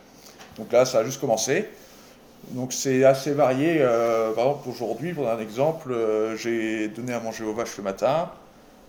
Donc 0.57 0.73
là, 0.73 0.85
ça 0.85 0.99
a 1.01 1.05
juste 1.05 1.21
commencé. 1.21 1.69
Donc 2.49 2.73
c'est 2.73 3.05
assez 3.05 3.33
varié. 3.33 3.77
Euh, 3.81 4.33
par 4.33 4.47
exemple, 4.47 4.69
aujourd'hui, 4.71 5.13
pour 5.13 5.29
un 5.29 5.39
exemple, 5.39 5.93
euh, 5.93 6.37
j'ai 6.37 6.89
donné 6.89 7.13
à 7.13 7.21
manger 7.21 7.45
aux 7.45 7.55
vaches 7.55 7.77
le 7.77 7.85
matin. 7.85 8.31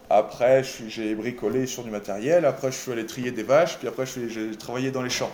Après, 0.10 0.64
j'ai 0.88 1.16
bricolé 1.16 1.68
sur 1.68 1.84
du 1.84 1.90
matériel. 1.92 2.46
Après, 2.46 2.72
je 2.72 2.78
suis 2.78 2.92
allé 2.92 3.06
trier 3.06 3.32
des 3.32 3.44
vaches. 3.44 3.78
Puis 3.78 3.88
après, 3.88 4.06
j'ai 4.06 4.52
travaillé 4.58 4.92
dans 4.92 5.04
les 5.04 5.10
champs. 5.10 5.32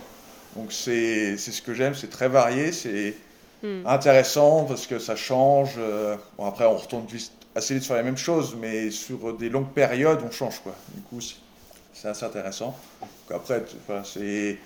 Donc 0.56 0.72
c'est 0.72 1.36
ce 1.36 1.62
que 1.62 1.74
j'aime. 1.74 1.94
C'est 1.94 2.10
très 2.10 2.28
varié. 2.28 2.72
C'est 2.72 3.14
Hmm. 3.60 3.84
intéressant 3.86 4.66
parce 4.66 4.86
que 4.86 5.00
ça 5.00 5.16
change. 5.16 5.70
euh, 5.78 6.14
bon, 6.36 6.46
après, 6.46 6.64
on 6.64 6.76
retourne 6.76 7.04
vite- 7.06 7.32
assez 7.56 7.74
vite 7.74 7.82
sur 7.82 7.96
les 7.96 8.04
mêmes 8.04 8.16
choses, 8.16 8.56
mais 8.60 8.92
sur 8.92 9.36
des 9.36 9.48
longues 9.48 9.72
périodes, 9.72 10.20
on 10.24 10.30
change. 10.30 10.60
Quoi. 10.60 10.76
Du 10.94 11.00
coup, 11.02 11.20
c'est- 11.20 12.06
assez 12.06 12.24
intéressant. 12.24 12.76
Donc 13.00 13.36
après, 13.40 13.64
c'est 14.04 14.58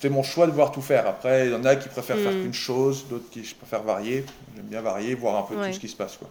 c'était 0.00 0.14
mon 0.14 0.22
choix 0.22 0.46
de 0.46 0.52
voir 0.52 0.72
tout 0.72 0.80
faire. 0.80 1.06
Après, 1.06 1.46
il 1.48 1.52
y 1.52 1.54
en 1.54 1.62
a 1.66 1.76
qui 1.76 1.90
préfèrent 1.90 2.16
faire 2.16 2.32
Mm. 2.32 2.42
qu'une 2.42 2.54
chose, 2.54 3.04
d'autres 3.10 3.28
qui 3.30 3.40
préfèrent 3.42 3.82
varier. 3.82 4.24
J'aime 4.56 4.64
bien 4.64 4.80
varier, 4.80 5.14
voir 5.14 5.36
un 5.36 5.42
peu 5.42 5.54
Ouais. 5.54 5.68
tout 5.68 5.74
ce 5.74 5.80
qui 5.80 5.88
se 5.88 5.96
passe. 5.96 6.16
Quoi. 6.16 6.28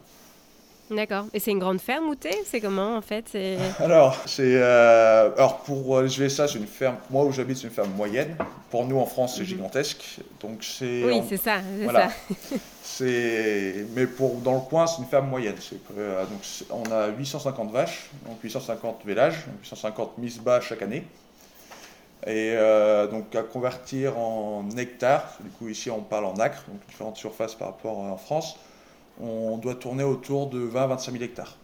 D'accord. 0.90 1.26
Et 1.36 1.40
c'est 1.40 1.52
une 1.52 1.60
grande 1.60 1.80
ferme 1.80 2.06
où 2.10 2.16
t'es? 2.16 2.36
C'est 2.48 2.62
comment 2.62 2.96
en 2.98 3.02
fait? 3.04 3.26
Alors, 3.80 4.18
c'est 4.26 4.42
euh, 4.56 5.30
alors 5.38 5.60
pour 5.60 5.98
euh, 6.00 6.02
les 6.06 6.20
USA, 6.20 6.48
c'est 6.48 6.58
une 6.58 6.66
ferme. 6.66 6.96
Moi 7.12 7.26
où 7.26 7.32
j'habite, 7.32 7.58
c'est 7.58 7.66
une 7.68 7.74
ferme 7.74 7.92
moyenne. 7.96 8.36
Pour 8.72 8.86
nous 8.88 8.98
en 8.98 9.06
France, 9.06 9.36
c'est 9.36 9.42
Mhm. 9.42 9.48
gigantesque. 9.50 10.18
Donc 10.42 10.64
c'est 10.64 11.04
oui 11.04 11.22
c'est 11.30 11.38
ça 11.38 11.58
voilà. 11.84 12.10
ça. 12.10 12.16
C'est 12.84 13.86
mais 13.96 14.08
pour 14.08 14.38
dans 14.38 14.56
le 14.56 14.62
coin, 14.62 14.88
c'est 14.88 14.98
une 15.04 15.08
ferme 15.08 15.30
moyenne. 15.30 15.54
C'est 15.60 15.78
euh, 15.96 16.24
donc 16.26 16.40
on 16.72 16.92
a 16.92 17.10
850 17.10 17.72
vaches, 17.72 18.10
donc 18.26 18.40
850 18.42 19.02
vélages, 19.06 19.46
donc 19.46 19.60
850 19.62 20.18
mises 20.18 20.40
bas 20.40 20.60
chaque 20.60 20.82
année. 20.82 21.04
Et 22.26 22.52
euh, 22.58 22.89
donc 23.08 23.36
à 23.36 23.44
convertir 23.44 24.18
en 24.18 24.66
hectares, 24.78 25.38
du 25.44 25.50
coup 25.52 25.70
ici 25.70 25.90
on 25.92 26.02
parle 26.02 26.26
en 26.26 26.36
acres, 26.36 26.64
donc 26.68 26.80
différentes 26.88 27.18
surfaces 27.18 27.56
par 27.56 27.70
rapport 27.70 28.00
à 28.00 28.10
en 28.12 28.18
France, 28.18 28.58
on 29.22 29.58
doit 29.58 29.76
tourner 29.76 30.04
autour 30.04 30.48
de 30.48 30.60
20 30.60 30.84
à 30.84 30.88
25 30.88 31.12
000 31.12 31.24
hectares. 31.24 31.56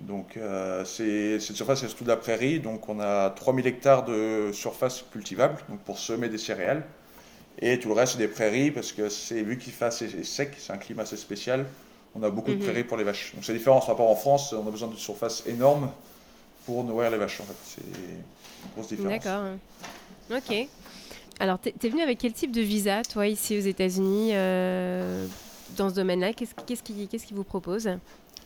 Donc 0.00 0.36
euh, 0.36 0.84
cette 0.84 1.40
surface 1.56 1.80
c'est 1.80 1.88
surtout 1.88 2.04
de 2.04 2.08
la 2.08 2.16
prairie, 2.16 2.58
donc 2.60 2.88
on 2.88 2.98
a 3.00 3.30
3000 3.30 3.66
hectares 3.66 4.04
de 4.04 4.50
surface 4.52 5.04
cultivable, 5.12 5.56
donc 5.68 5.78
pour 5.80 5.98
semer 5.98 6.28
des 6.28 6.38
céréales. 6.38 6.84
Et 7.60 7.78
tout 7.78 7.88
le 7.88 7.94
reste 7.94 8.12
c'est 8.14 8.18
des 8.18 8.28
prairies 8.28 8.72
parce 8.72 8.90
que 8.92 9.08
c'est 9.08 9.42
vu 9.42 9.56
qu'il 9.58 9.72
fait 9.72 9.84
assez 9.84 10.24
sec, 10.24 10.54
c'est 10.58 10.72
un 10.72 10.78
climat 10.78 11.02
assez 11.02 11.16
spécial, 11.16 11.66
on 12.16 12.22
a 12.24 12.30
beaucoup 12.30 12.50
Mhm. 12.50 12.58
de 12.58 12.64
prairies 12.64 12.84
pour 12.84 12.96
les 12.96 13.04
vaches. 13.04 13.32
Donc 13.34 13.44
c'est 13.44 13.52
différent 13.52 13.78
par 13.78 13.88
rapport 13.88 14.10
en 14.10 14.16
France, 14.16 14.52
on 14.52 14.66
a 14.66 14.70
besoin 14.70 14.88
de 14.88 14.96
surfaces 14.96 15.44
énormes 15.46 15.88
pour 16.66 16.82
nourrir 16.82 17.10
les 17.10 17.18
vaches. 17.18 17.40
En 17.40 17.44
fait. 17.44 17.54
C'est 17.64 17.80
une 17.82 18.70
grosse 18.74 18.88
différence. 18.88 19.22
D'accord. 19.24 19.44
Ok. 20.30 20.68
Alors, 21.40 21.58
tu 21.60 21.68
es 21.68 21.88
venu 21.88 22.02
avec 22.02 22.18
quel 22.18 22.32
type 22.32 22.52
de 22.52 22.60
visa, 22.60 23.02
toi, 23.02 23.26
ici 23.26 23.58
aux 23.58 23.62
États-Unis, 23.62 24.30
euh, 24.32 25.26
dans 25.76 25.90
ce 25.90 25.94
domaine-là? 25.94 26.32
Qu'est-ce 26.32 26.54
qu'est-ce 26.54 27.34
vous 27.34 27.44
propose 27.44 27.90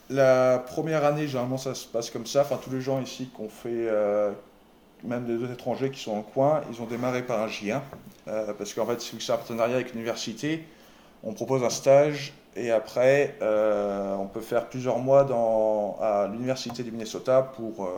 La 0.08 0.58
première 0.58 1.04
année, 1.04 1.26
généralement, 1.26 1.58
ça 1.58 1.74
se 1.74 1.86
passe 1.86 2.10
comme 2.10 2.26
ça. 2.26 2.42
Enfin, 2.42 2.58
tous 2.62 2.70
les 2.70 2.80
gens 2.80 3.00
ici 3.00 3.30
qui 3.34 3.40
ont 3.42 3.48
fait, 3.48 3.68
euh, 3.68 4.32
même 5.04 5.26
des 5.26 5.52
étrangers 5.52 5.90
qui 5.90 6.00
sont 6.00 6.16
en 6.16 6.22
coin, 6.22 6.62
ils 6.72 6.80
ont 6.80 6.86
démarré 6.86 7.22
par 7.22 7.42
un 7.42 7.46
J1. 7.46 7.82
Euh, 8.26 8.52
parce 8.54 8.72
qu'en 8.72 8.86
fait, 8.86 9.00
c'est 9.00 9.32
un 9.32 9.36
partenariat 9.36 9.76
avec 9.76 9.92
l'université. 9.92 10.64
On 11.22 11.34
propose 11.34 11.62
un 11.62 11.70
stage 11.70 12.32
et 12.56 12.70
après, 12.70 13.36
on 13.40 14.26
peut 14.26 14.40
faire 14.40 14.68
plusieurs 14.68 14.98
mois 14.98 15.26
à 16.00 16.28
l'université 16.28 16.82
du 16.82 16.90
Minnesota 16.90 17.42
pour 17.42 17.90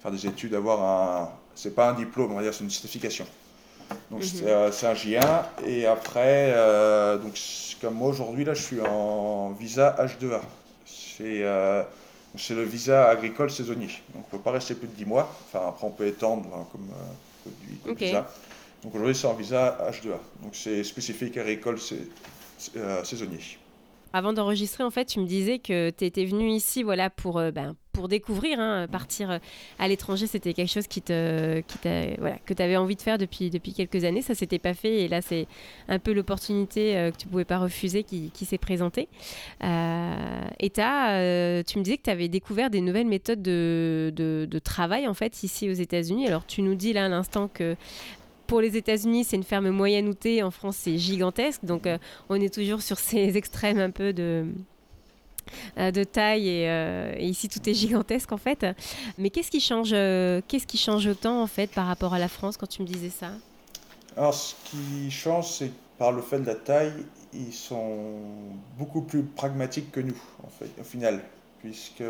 faire 0.00 0.10
des 0.10 0.26
études, 0.26 0.54
avoir 0.54 0.82
un. 0.82 1.30
C'est 1.56 1.74
pas 1.74 1.90
un 1.90 1.94
diplôme, 1.94 2.32
on 2.32 2.36
va 2.36 2.42
dire, 2.42 2.54
c'est 2.54 2.62
une 2.62 2.70
certification. 2.70 3.26
Donc 4.10 4.22
mhm. 4.22 4.42
euh, 4.44 4.70
c'est 4.70 4.86
un 4.86 4.92
J1. 4.92 5.44
Et 5.66 5.86
après, 5.86 6.52
euh, 6.54 7.18
donc, 7.18 7.38
comme 7.80 7.94
moi 7.94 8.08
aujourd'hui, 8.08 8.44
là, 8.44 8.54
je 8.54 8.62
suis 8.62 8.80
en 8.80 9.50
visa 9.50 9.96
H2A. 9.98 10.40
Euh, 11.20 11.82
c'est 12.36 12.54
le 12.54 12.62
visa 12.62 13.08
agricole 13.08 13.50
saisonnier. 13.50 13.88
Donc 14.14 14.24
on 14.30 14.36
ne 14.36 14.38
peut 14.38 14.44
pas 14.44 14.52
rester 14.52 14.74
plus 14.74 14.88
de 14.88 14.92
10 14.92 15.06
mois. 15.06 15.34
Enfin, 15.46 15.66
après, 15.68 15.86
on 15.86 15.90
peut 15.90 16.06
étendre 16.06 16.48
hein, 16.54 16.66
comme, 16.70 17.96
visa. 17.96 18.28
Donc 18.82 18.94
aujourd'hui, 18.94 19.14
c'est 19.14 19.26
en 19.26 19.34
visa 19.34 19.78
H2A. 19.90 20.18
Donc 20.42 20.54
c'est 20.54 20.84
spécifique 20.84 21.36
agricole 21.38 21.78
saisonnier. 23.04 23.40
Avant 24.16 24.32
d'enregistrer, 24.32 24.82
en 24.82 24.90
fait, 24.90 25.04
tu 25.04 25.20
me 25.20 25.26
disais 25.26 25.58
que 25.58 25.90
tu 25.90 26.04
étais 26.06 26.24
venu 26.24 26.48
ici 26.48 26.82
voilà, 26.82 27.10
pour, 27.10 27.38
euh, 27.38 27.50
ben, 27.50 27.76
pour 27.96 28.08
découvrir. 28.08 28.60
Hein, 28.60 28.86
partir 28.90 29.30
euh, 29.30 29.38
à 29.78 29.88
l'étranger, 29.88 30.26
c'était 30.26 30.52
quelque 30.52 30.70
chose 30.70 30.86
qui 30.86 31.00
te, 31.00 31.60
qui 31.60 31.78
voilà, 32.18 32.36
que 32.44 32.52
tu 32.52 32.62
avais 32.62 32.76
envie 32.76 32.94
de 32.94 33.02
faire 33.02 33.16
depuis, 33.16 33.48
depuis 33.50 33.72
quelques 33.72 34.04
années. 34.04 34.22
Ça 34.22 34.34
s'était 34.34 34.58
pas 34.58 34.74
fait. 34.74 35.04
Et 35.04 35.08
là, 35.08 35.22
c'est 35.22 35.46
un 35.88 35.98
peu 35.98 36.12
l'opportunité 36.12 36.96
euh, 36.96 37.10
que 37.10 37.16
tu 37.16 37.26
pouvais 37.26 37.46
pas 37.46 37.58
refuser 37.58 38.02
qui, 38.02 38.30
qui 38.32 38.44
s'est 38.44 38.58
présentée. 38.58 39.08
et 39.62 40.72
as, 40.78 41.64
tu 41.64 41.78
me 41.78 41.82
disais 41.82 41.96
que 41.96 42.02
tu 42.02 42.10
avais 42.10 42.28
découvert 42.28 42.68
des 42.68 42.82
nouvelles 42.82 43.06
méthodes 43.06 43.42
de, 43.42 44.12
de, 44.14 44.46
de, 44.50 44.58
travail, 44.58 45.08
en 45.08 45.14
fait, 45.14 45.42
ici 45.42 45.70
aux 45.70 45.74
États-Unis. 45.74 46.26
Alors, 46.26 46.46
tu 46.46 46.60
nous 46.62 46.74
dis 46.74 46.92
là 46.92 47.06
à 47.06 47.08
l'instant 47.08 47.48
que 47.48 47.76
pour 48.46 48.60
les 48.60 48.76
États-Unis, 48.76 49.24
c'est 49.24 49.36
une 49.36 49.42
ferme 49.42 49.70
moyenne 49.70 50.08
outée. 50.08 50.42
En 50.42 50.50
France, 50.50 50.76
c'est 50.76 50.98
gigantesque. 50.98 51.64
Donc, 51.64 51.86
euh, 51.86 51.98
on 52.28 52.40
est 52.40 52.52
toujours 52.52 52.82
sur 52.82 52.98
ces 52.98 53.36
extrêmes 53.36 53.78
un 53.78 53.90
peu 53.90 54.12
de, 54.12 54.22
euh, 54.22 54.44
de 55.76 56.04
taille 56.04 56.48
euh, 56.48 57.14
et, 57.16 57.26
ici 57.26 57.48
tout 57.48 57.68
est 57.68 57.74
gigantesque 57.74 58.32
en 58.32 58.36
fait. 58.36 58.66
Mais 59.18 59.30
qu'est-ce 59.30 59.50
qui 59.50 59.60
change, 59.60 59.90
qu'est-ce 59.90 60.66
qui 60.66 60.78
change 60.78 61.06
autant 61.06 61.42
en 61.42 61.46
fait 61.46 61.70
par 61.70 61.86
rapport 61.86 62.14
à 62.14 62.18
la 62.18 62.28
France 62.28 62.56
quand 62.56 62.66
tu 62.66 62.82
me 62.82 62.86
disais 62.86 63.10
ça? 63.10 63.28
Alors, 64.16 64.34
ce 64.34 64.54
qui 64.64 65.10
change, 65.10 65.48
c'est 65.50 65.70
par 65.98 66.12
le 66.12 66.22
fait 66.22 66.38
de 66.38 66.46
la 66.46 66.54
taille, 66.54 66.92
ils 67.34 67.52
sont 67.52 68.04
beaucoup 68.78 69.02
plus 69.02 69.22
pragmatiques 69.22 69.92
que 69.92 70.00
nous 70.00 70.16
en 70.42 70.48
fait, 70.48 70.70
au 70.80 70.84
final, 70.84 71.22
puisque 71.60 72.02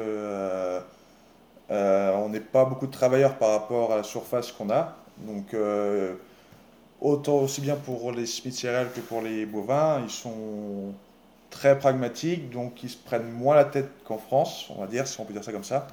on 1.69 2.29
n'est 2.29 2.41
pas 2.41 2.65
beaucoup 2.65 2.87
de 2.87 2.93
travailleurs 2.93 3.39
par 3.39 3.51
rapport 3.51 3.93
à 3.93 3.97
la 3.97 4.03
surface 4.05 4.53
qu'on 4.53 4.71
a. 4.71 4.97
Donc, 5.19 5.55
autant 7.01 7.39
aussi 7.39 7.61
bien 7.61 7.77
pour 7.77 8.13
les 8.13 8.27
smith 8.27 8.67
que 8.95 9.01
pour 9.01 9.23
les 9.23 9.47
bovins, 9.47 10.01
ils 10.03 10.11
sont 10.11 10.95
très 11.57 11.79
pragmatiques, 11.79 12.51
donc 12.51 12.83
ils 12.83 12.91
se 12.91 12.99
prennent 12.99 13.31
moins 13.31 13.55
la 13.55 13.65
tête 13.65 13.89
qu'en 14.05 14.19
France, 14.19 14.67
on 14.77 14.83
va 14.83 14.87
dire, 14.87 15.07
si 15.07 15.19
on 15.19 15.25
peut 15.25 15.33
dire 15.33 15.43
ça 15.43 15.53
comme 15.53 15.65
ça. 15.65 15.87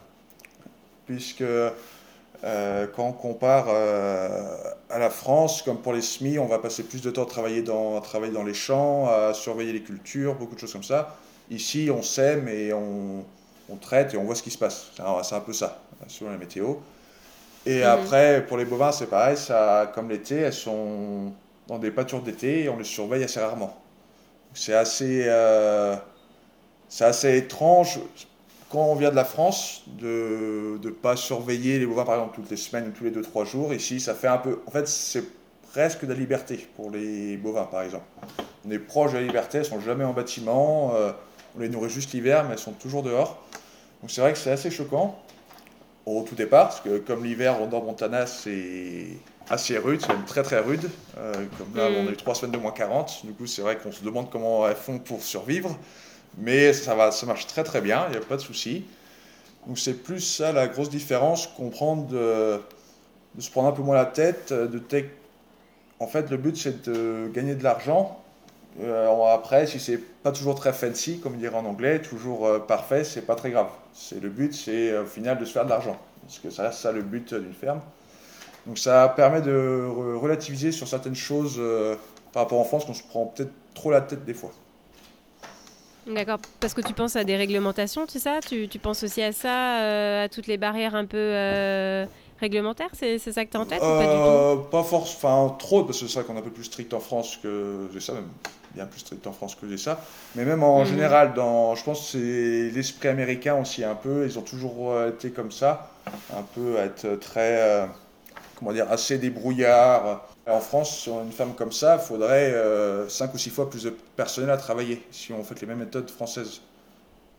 Puisque 1.06 1.42
euh, 1.42 2.88
quand 2.94 3.08
on 3.08 3.14
compare 3.14 3.68
euh, 3.70 4.56
à 4.90 5.00
la 5.00 5.10
France, 5.10 5.62
comme 5.62 5.78
pour 5.78 5.94
les 5.94 6.02
SMI, 6.02 6.38
on 6.38 6.48
va 6.48 6.60
passer 6.60 6.84
plus 6.84 7.02
de 7.02 7.10
temps 7.12 7.24
à 7.24 7.28
travailler, 7.28 7.62
dans, 7.62 7.98
à 7.98 8.02
travailler 8.02 8.34
dans 8.34 8.44
les 8.44 8.54
champs, 8.54 9.08
à 9.08 9.34
surveiller 9.34 9.72
les 9.72 9.82
cultures, 9.82 10.36
beaucoup 10.36 10.56
de 10.56 10.60
choses 10.60 10.74
comme 10.74 10.84
ça. 10.84 11.16
Ici, 11.50 11.90
on 11.90 12.02
sème 12.02 12.50
et 12.50 12.74
on, 12.74 13.24
on 13.70 13.76
traite 13.78 14.14
et 14.14 14.18
on 14.18 14.26
voit 14.26 14.36
ce 14.36 14.44
qui 14.44 14.52
se 14.52 14.58
passe. 14.58 14.92
C'est 14.96 15.36
un, 15.36 15.40
peu 15.40 15.54
ça, 15.54 15.82
selon 16.08 16.32
la 16.32 16.38
météo. 16.38 16.76
Et 17.66 17.80
mhm. 17.80 17.84
après, 17.86 18.46
pour 18.46 18.58
les 18.58 18.66
bovins, 18.66 18.92
c'est 18.92 19.08
pareil, 19.08 19.38
ça, 19.38 19.90
comme 19.96 20.10
l'été, 20.10 20.36
elles 20.36 20.52
sont 20.52 21.32
dans 21.68 21.80
des 21.80 21.92
pâtures 21.92 22.22
d'été 22.22 22.64
et 22.64 22.70
on 22.70 22.78
les 22.78 22.84
surveille 22.84 23.24
assez 23.24 23.40
rarement. 23.40 23.78
C'est 24.54 24.74
assez, 24.74 25.24
euh, 25.28 25.96
c'est 26.90 27.06
assez 27.06 27.38
étrange 27.38 28.00
quand 28.70 28.86
on 28.86 28.96
vient 28.96 29.12
de 29.12 29.16
la 29.16 29.26
France 29.26 29.84
de 30.00 30.80
ne 30.84 30.90
pas 30.90 31.16
surveiller 31.16 31.80
les 31.80 31.86
bovins 31.86 32.06
par 32.06 32.16
exemple 32.16 32.36
toutes 32.36 32.50
les 32.50 32.58
semaines 32.58 32.88
ou 32.88 32.92
tous 32.92 33.04
les 33.04 33.12
2-3 33.12 33.46
jours. 33.46 33.74
Ici, 33.74 34.00
ça 34.00 34.16
fait 34.16 34.28
un 34.28 34.38
peu. 34.38 34.62
En 34.66 34.72
fait, 34.72 34.88
c'est 34.88 35.24
presque 35.72 36.06
de 36.06 36.14
la 36.14 36.20
liberté 36.20 36.68
pour 36.76 36.92
les 36.92 37.38
bovins 37.38 37.66
par 37.66 37.84
exemple. 37.84 38.06
On 38.66 38.72
est 38.72 38.80
proche 38.80 39.12
de 39.14 39.18
la 39.18 39.24
liberté, 39.24 39.60
elles 39.60 39.66
sont 39.66 39.82
jamais 39.82 40.04
en 40.04 40.14
bâtiment, 40.14 40.94
euh, 40.96 41.12
on 41.56 41.60
les 41.60 41.70
nourrit 41.70 41.90
juste 41.90 42.14
l'hiver, 42.14 42.46
mais 42.46 42.54
elles 42.54 42.60
sont 42.60 42.72
toujours 42.74 43.04
dehors. 43.04 43.44
Donc 44.02 44.12
c'est 44.12 44.22
vrai 44.22 44.34
que 44.34 44.40
c'est 44.40 44.52
assez 44.52 44.72
choquant 44.72 45.20
au 46.06 46.24
tout 46.24 46.36
départ, 46.36 46.70
parce 46.70 46.82
que 46.82 46.98
comme 46.98 47.24
l'hiver 47.24 47.60
Nord 47.68 47.84
Montana, 47.84 48.28
c'est 48.28 49.08
assez 49.54 49.78
rude, 49.78 50.02
c'est 50.02 50.10
même 50.10 50.26
très 50.26 50.44
très 50.44 50.60
rude. 50.60 50.90
Euh, 51.18 51.34
comme 51.58 51.76
là, 51.76 51.88
on 51.90 52.08
a 52.08 52.12
eu 52.12 52.18
trois 52.18 52.36
semaines 52.36 52.52
de 52.52 52.58
moins 52.58 52.72
40, 52.72 53.26
du 53.26 53.34
coup, 53.34 53.48
c'est 53.48 53.62
vrai 53.62 53.78
qu'on 53.78 53.92
se 53.92 54.04
demande 54.04 54.30
comment 54.30 54.68
elles 54.68 54.76
font 54.76 55.00
pour 55.00 55.22
survivre. 55.22 55.78
Mais 56.38 56.74
ça, 56.74 56.96
va, 56.96 57.12
ça 57.12 57.26
marche 57.26 57.48
très 57.48 57.64
très 57.64 57.82
bien, 57.82 58.06
il 58.08 58.12
n'y 58.12 58.18
a 58.18 58.22
pas 58.22 58.38
de 58.38 58.42
souci. 58.42 58.86
Donc 59.68 59.80
c'est 59.80 59.94
plus 59.94 60.20
ça 60.20 60.52
la 60.52 60.68
grosse 60.68 60.90
différence, 60.90 61.48
comprendre 61.48 62.08
de, 62.08 62.60
de, 63.36 63.42
se 63.42 63.50
prendre 63.52 63.70
un 63.70 63.72
peu 63.72 63.84
moins 63.84 63.96
la 63.96 64.06
tête, 64.06 64.52
de 64.52 64.80
tech. 64.80 65.06
En 66.00 66.08
fait, 66.08 66.30
le 66.30 66.38
but 66.38 66.58
c'est 66.58 66.90
de 66.90 67.30
gagner 67.34 67.56
de 67.56 67.64
l'argent. 67.64 68.20
Euh, 68.82 69.34
après, 69.34 69.68
si 69.68 69.80
c'est 69.80 69.98
pas 69.98 70.32
toujours 70.32 70.56
très 70.56 70.74
fancy, 70.74 71.20
comme 71.20 71.38
dire 71.38 71.56
en 71.56 71.66
anglais, 71.66 72.02
toujours 72.02 72.48
euh, 72.48 72.60
parfait, 72.60 73.04
c'est 73.04 73.22
pas 73.22 73.36
très 73.36 73.52
grave. 73.52 73.70
C'est 73.94 74.20
le 74.20 74.30
but, 74.30 74.54
c'est 74.54 74.92
euh, 74.92 75.04
au 75.04 75.06
final 75.06 75.38
de 75.38 75.46
se 75.46 75.52
faire 75.52 75.66
de 75.66 75.70
l'argent, 75.70 75.98
parce 76.24 76.40
que 76.40 76.50
ça, 76.50 76.72
ça 76.72 76.92
le 76.92 77.02
but 77.02 77.34
d'une 77.34 77.54
ferme. 77.54 77.82
Donc 78.66 78.78
ça 78.78 79.14
permet 79.16 79.42
de 79.42 79.86
relativiser 80.16 80.72
sur 80.72 80.88
certaines 80.88 81.16
choses 81.16 81.62
par 82.32 82.44
rapport 82.44 82.60
en 82.60 82.64
France 82.64 82.86
qu'on 82.86 82.94
se 82.94 83.04
prend 83.04 83.26
peut-être 83.26 83.52
trop 83.74 83.92
la 83.92 84.02
tête 84.02 84.24
des 84.26 84.34
fois. 84.34 84.52
D'accord, 86.08 86.40
parce 86.60 86.74
que 86.74 86.82
tu 86.82 86.94
penses 86.94 87.16
à 87.16 87.24
des 87.24 87.36
réglementations, 87.36 88.06
tu 88.06 88.20
ça? 88.20 88.40
Tu, 88.48 88.68
tu, 88.68 88.80
penses 88.80 89.04
aussi 89.04 89.22
à 89.22 89.32
ça, 89.32 90.24
à 90.24 90.30
toutes 90.30 90.48
les 90.48 90.58
barrières 90.58 90.96
un 90.96 91.06
peu 91.06 92.08
réglementaire 92.44 92.90
C'est 92.94 93.18
ça 93.20 93.46
que 93.46 93.52
tu 93.52 93.58
as 93.58 93.60
en 93.60 93.66
tête 93.66 93.80
ou 93.80 93.86
pas 93.86 94.04
du 94.04 94.10
euh, 94.10 94.56
Pas 94.70 94.84
force, 94.84 95.16
enfin 95.16 95.56
trop, 95.58 95.84
parce 95.84 96.00
que 96.00 96.08
c'est 96.08 96.20
vrai 96.20 96.24
qu'on 96.26 96.36
est 96.36 96.40
un 96.40 96.44
peu 96.44 96.52
plus 96.52 96.66
strict 96.66 96.94
en 96.94 97.00
France 97.00 97.40
que 97.42 97.90
j'ai 97.94 98.00
ça, 98.00 98.14
même 98.14 98.28
bien 98.76 98.86
plus 98.86 99.00
strict 99.00 99.26
en 99.28 99.32
France 99.32 99.56
que 99.56 99.68
j'ai 99.68 99.78
ça. 99.78 100.02
Mais 100.36 100.46
même 100.46 100.64
en 100.64 100.82
mhm. 100.82 100.86
général, 100.86 101.34
dans, 101.34 101.76
je 101.76 101.84
pense 101.84 102.00
que 102.00 102.06
c'est 102.18 102.76
l'esprit 102.76 103.08
américain 103.08 103.56
aussi 103.60 103.84
un 103.84 103.96
peu, 103.96 104.26
ils 104.26 104.38
ont 104.38 104.44
toujours 104.44 104.92
euh, 104.92 105.10
été 105.10 105.32
comme 105.32 105.52
ça, 105.52 105.92
un 106.36 106.44
peu 106.56 106.78
être 106.78 107.20
très, 107.20 107.62
euh, 107.62 107.86
comment 108.64 108.74
dire, 108.74 108.92
assez 108.92 109.18
débrouillard. 109.18 110.28
En 110.48 110.60
France, 110.60 110.98
sur 110.98 111.22
une 111.22 111.32
femme 111.32 111.54
comme 111.54 111.72
ça, 111.72 112.00
il 112.02 112.06
faudrait 112.06 112.54
5 113.08 113.34
ou 113.34 113.38
6 113.38 113.50
fois 113.50 113.70
plus 113.70 113.84
de 113.84 113.90
personnel 114.16 114.50
à 114.50 114.58
travailler 114.58 115.02
si 115.12 115.34
on 115.34 115.44
fait 115.44 115.60
les 115.62 115.68
mêmes 115.68 115.80
méthodes 115.80 116.10
françaises. 116.10 116.62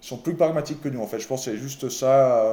Ils 0.02 0.06
sont 0.06 0.18
plus 0.18 0.34
pragmatiques 0.34 0.82
que 0.82 0.88
nous 0.88 1.00
en 1.00 1.06
fait. 1.06 1.18
Je 1.18 1.26
pense 1.26 1.44
que 1.44 1.50
c'est 1.50 1.56
juste 1.56 1.88
ça 1.88 2.44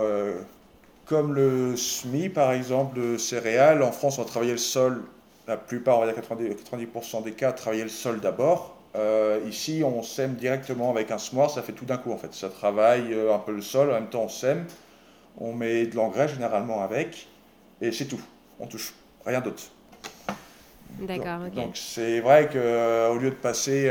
comme 1.06 1.34
le 1.34 1.76
SMI, 1.76 2.30
par 2.30 2.54
exemple, 2.54 2.98
de 2.98 3.18
céréales. 3.18 3.84
En 3.84 3.92
France, 3.92 4.18
on 4.18 4.24
travaillait 4.24 4.54
le 4.54 4.58
sol, 4.58 5.04
la 5.46 5.58
plupart, 5.58 6.00
on 6.00 6.06
va 6.06 6.14
dire 6.14 6.22
90%, 6.22 7.24
des 7.24 7.34
cas, 7.34 7.52
travailler 7.52 7.84
le 7.84 7.90
sol 7.90 8.22
d'abord. 8.22 8.78
Euh, 8.96 9.40
ici, 9.46 9.84
on 9.86 10.04
sème 10.04 10.36
directement 10.36 10.90
avec 10.90 11.12
un 11.12 11.18
semoir, 11.18 11.50
ça 11.50 11.62
fait 11.62 11.74
tout 11.74 11.86
d'un 11.86 11.98
coup 11.98 12.12
en 12.12 12.18
fait. 12.18 12.34
Ça 12.34 12.48
travaille 12.50 13.14
euh, 13.14 13.34
un 13.34 13.40
peu 13.40 13.52
le 13.54 13.62
sol, 13.62 13.90
en 13.90 13.94
même 13.94 14.10
temps 14.10 14.24
on 14.24 14.30
sème, 14.30 14.66
on 15.38 15.54
met 15.54 15.86
de 15.86 15.96
l'engrais 15.96 16.28
généralement 16.28 16.82
avec, 16.82 17.28
et 17.82 17.92
c'est 17.92 18.06
tout. 18.06 18.22
On 18.62 18.68
touche 18.68 18.94
rien 19.26 19.42
d'autre. 19.42 19.64
D'accord. 21.02 21.50
Donc 21.54 21.76
c'est 21.76 22.22
vrai 22.22 22.48
qu'au 22.48 22.58
euh, 22.58 23.20
lieu 23.20 23.32
de 23.32 23.36
passer, 23.36 23.90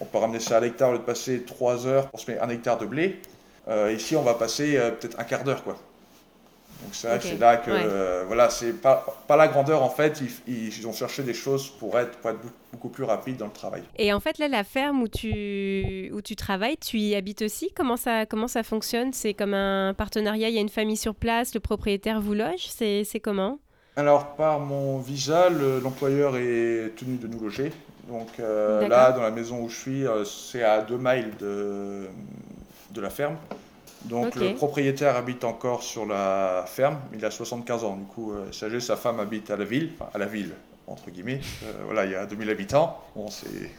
on 0.00 0.04
peut 0.04 0.18
ramener 0.18 0.40
ça 0.40 0.58
à 0.58 0.60
l'hectare, 0.60 0.90
au 0.90 0.92
lieu 0.92 0.98
de 0.98 1.04
passer 1.04 1.42
3 1.42 1.86
heures 1.88 2.08
pour 2.10 2.20
se 2.20 2.30
mettre 2.30 2.44
un 2.44 2.48
hectare 2.50 2.78
de 2.78 2.86
blé, 2.86 3.20
euh, 3.68 3.92
ici, 3.92 4.16
on 4.16 4.22
va 4.22 4.34
passer 4.34 4.76
euh, 4.76 4.90
peut-être 4.90 5.18
un 5.18 5.24
quart 5.24 5.44
d'heure, 5.44 5.64
quoi. 5.64 5.76
Donc 7.02 7.22
c'est 7.22 7.38
là 7.38 7.56
que, 7.56 7.70
euh, 7.70 8.24
voilà, 8.26 8.50
c'est 8.50 8.72
pas, 8.72 9.04
pas 9.26 9.36
la 9.36 9.48
grandeur 9.48 9.82
en 9.82 9.90
fait, 9.90 10.22
ils, 10.46 10.86
ont 10.86 10.92
cherché 10.92 11.22
des 11.22 11.34
choses 11.34 11.68
pour 11.68 11.98
être, 11.98 12.16
pour 12.18 12.30
être 12.30 12.38
beaucoup 12.72 12.88
plus 12.88 13.04
rapide 13.04 13.36
dans 13.36 13.46
le 13.46 13.52
travail. 13.52 13.82
Et 13.96 14.12
en 14.12 14.20
fait 14.20 14.38
là, 14.38 14.48
la 14.48 14.64
ferme 14.64 15.02
où 15.02 15.08
tu, 15.08 16.10
où 16.12 16.20
tu 16.22 16.36
travailles, 16.36 16.76
tu 16.76 16.98
y 16.98 17.14
habites 17.14 17.42
aussi? 17.42 17.70
Comment 17.74 17.96
ça, 17.96 18.26
comment 18.26 18.48
ça 18.48 18.62
fonctionne? 18.62 19.12
C'est 19.12 19.34
comme 19.34 19.54
un 19.54 19.94
partenariat, 19.94 20.48
il 20.48 20.54
y 20.54 20.58
a 20.58 20.60
une 20.60 20.68
famille 20.68 20.96
sur 20.96 21.14
place, 21.14 21.54
le 21.54 21.60
propriétaire 21.60 22.20
vous 22.20 22.34
loge? 22.34 22.66
C'est 22.68 23.20
comment? 23.22 23.58
Alors 23.96 24.34
par 24.36 24.60
mon 24.60 24.98
visa, 24.98 25.48
l'employeur 25.50 26.36
est 26.36 26.92
tenu 26.96 27.16
de 27.16 27.26
nous 27.26 27.40
loger. 27.40 27.72
Donc 28.08 28.38
là, 28.38 29.12
dans 29.12 29.22
la 29.22 29.30
maison 29.30 29.62
où 29.62 29.68
je 29.68 29.76
suis, 29.76 30.04
c'est 30.24 30.62
à 30.62 30.80
deux 30.80 30.98
miles 30.98 31.30
de, 31.40 32.08
de 32.90 33.00
la 33.00 33.10
ferme. 33.10 33.36
Donc 34.04 34.34
le 34.36 34.54
propriétaire 34.54 35.16
habite 35.16 35.44
encore 35.44 35.82
sur 35.82 36.06
la 36.06 36.64
ferme, 36.66 36.98
il 37.14 37.24
a 37.24 37.30
75 37.30 37.84
ans. 37.84 37.96
Du 37.96 38.04
coup, 38.04 38.32
euh, 38.32 38.80
sa 38.80 38.96
femme 38.96 39.20
habite 39.20 39.50
à 39.50 39.56
la 39.56 39.64
ville, 39.64 39.92
enfin, 39.94 40.10
à 40.12 40.18
la 40.18 40.26
ville, 40.26 40.52
entre 40.86 41.10
guillemets. 41.10 41.40
Euh, 41.64 41.72
voilà, 41.86 42.04
il 42.04 42.12
y 42.12 42.14
a 42.14 42.26
2000 42.26 42.50
habitants. 42.50 42.98
Bon, 43.16 43.28
c'est. 43.28 43.70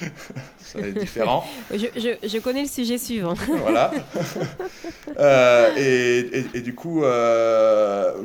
ça 0.58 0.78
est 0.78 0.92
différent. 0.92 1.44
Je, 1.70 1.86
je, 1.94 2.26
je, 2.26 2.38
connais 2.38 2.62
le 2.62 2.68
sujet 2.68 2.96
suivant. 2.96 3.34
voilà. 3.48 3.92
Euh, 5.18 5.74
et, 5.76 6.44
et, 6.54 6.60
du 6.60 6.74
coup, 6.74 7.02